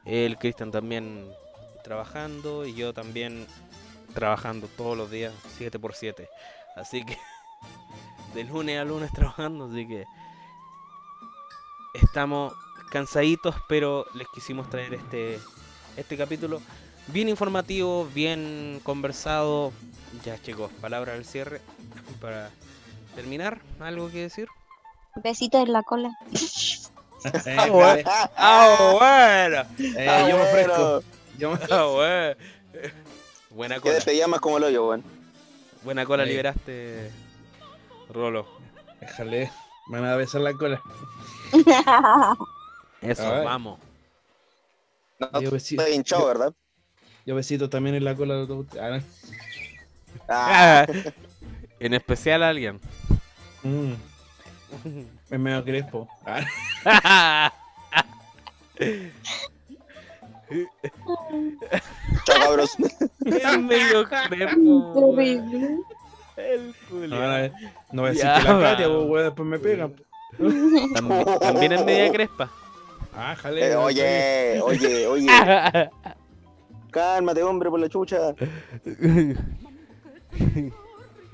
el 0.08 0.38
Cristian 0.38 0.70
también 0.70 1.30
trabajando 1.84 2.66
y 2.66 2.74
yo 2.74 2.92
también 2.94 3.46
trabajando 4.14 4.66
todos 4.68 4.96
los 4.96 5.10
días, 5.10 5.34
7 5.58 5.78
por 5.78 5.94
7 5.94 6.28
Así 6.76 7.04
que 7.04 7.18
de 8.34 8.44
lunes 8.44 8.80
a 8.80 8.84
lunes 8.84 9.12
trabajando, 9.12 9.66
así 9.66 9.86
que 9.86 10.04
estamos 11.94 12.54
cansaditos, 12.90 13.54
pero 13.68 14.06
les 14.14 14.26
quisimos 14.28 14.70
traer 14.70 14.94
este, 14.94 15.38
este 15.96 16.16
capítulo 16.16 16.62
bien 17.08 17.28
informativo, 17.28 18.08
bien 18.14 18.80
conversado. 18.82 19.72
Ya 20.24 20.40
chicos, 20.40 20.70
palabra 20.80 21.14
al 21.14 21.24
cierre 21.24 21.60
para 22.20 22.50
terminar, 23.14 23.60
¿algo 23.80 24.10
que 24.10 24.22
decir? 24.22 24.48
Besitos 25.16 25.62
en 25.62 25.72
la 25.72 25.82
cola. 25.82 26.16
Eh, 27.24 27.56
bueno. 27.70 28.10
¡Ah, 28.36 28.92
bueno! 28.92 29.96
eh, 29.98 30.08
Ah, 30.08 30.28
yo 30.28 30.36
me 30.36 30.42
ofrezco. 30.42 31.02
Yo 31.38 31.50
me- 31.52 31.58
¡Ah, 31.70 31.84
bueno! 31.84 32.34
Buena 33.50 33.80
cola, 33.80 33.94
despedía 33.94 34.28
más 34.28 34.40
como 34.40 34.58
el 34.58 34.64
hoyo, 34.64 34.86
weón. 34.88 35.02
buena 35.82 36.04
cola 36.06 36.24
Sí. 36.24 36.30
liberaste, 36.30 37.10
Rolo. 38.10 38.46
Déjale. 39.00 39.50
Me 39.88 40.00
van 40.00 40.10
a 40.10 40.16
besar 40.16 40.42
la 40.42 40.52
cola. 40.52 40.80
Eso, 43.00 43.42
vamos. 43.44 43.78
No, 45.18 45.40
Yo 45.40 45.50
besito, 45.50 45.82
estoy 45.82 45.96
hinchado, 45.96 46.26
¿verdad? 46.26 46.52
yo 47.26 47.34
besito 47.34 47.68
también 47.68 47.96
en 47.96 48.04
la 48.04 48.14
cola 48.14 48.34
de 48.36 48.46
todos 48.46 48.66
ustedes. 48.66 49.04
Ah, 50.28 50.86
no. 50.86 50.86
Ah, 50.86 50.86
en 51.80 51.94
especial 51.94 52.42
a 52.42 52.48
alguien. 52.50 52.80
Mm, 53.62 53.92
es 55.30 55.38
medio 55.38 55.64
crespo. 55.64 56.08
Chao, 62.24 62.38
cabros. 62.40 62.76
Es 63.24 63.58
medio. 63.58 64.08
Terrible. 64.08 65.78
El 66.36 66.68
no, 66.68 66.74
culiao. 66.88 67.20
no, 67.20 67.48
no 67.92 68.02
voy 68.02 68.10
a 68.10 68.12
decir 68.12 68.24
Ya, 68.24 68.40
que 68.40 68.48
la 68.48 68.60
Katia, 68.60 68.88
pues, 68.88 69.24
después 69.24 69.48
me 69.48 69.58
pegan. 69.58 69.92
También, 70.94 71.24
también 71.40 71.72
es 71.72 71.84
media 71.84 72.12
crespa. 72.12 72.48
Ah, 73.14 73.34
jale. 73.34 73.72
Eh, 73.72 73.76
oye, 73.76 74.60
oye, 74.62 75.06
oye. 75.08 75.26
Cálmate, 76.90 77.42
hombre, 77.42 77.68
por 77.70 77.80
la 77.80 77.88
chucha. 77.88 78.34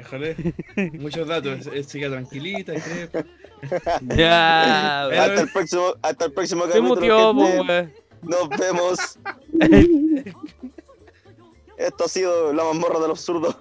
Déjale. 0.04 0.36
Muchos 0.98 1.26
datos. 1.26 1.68
Chica 1.86 2.08
tranquilita, 2.10 2.72
crespa. 2.74 3.24
ya, 4.16 5.06
Pero- 5.08 5.22
Hasta 5.22 5.40
el 5.40 5.48
próximo, 5.50 5.94
hasta 6.02 6.24
el 6.26 6.32
próximo 6.32 6.66
Se 6.66 6.72
gente. 6.72 6.90
weón. 7.12 7.92
Nos 8.22 8.48
vemos. 8.50 9.18
Esto 11.76 12.04
ha 12.04 12.08
sido 12.08 12.52
la 12.52 12.64
mazmorra 12.64 13.00
del 13.00 13.10
absurdo. 13.10 13.60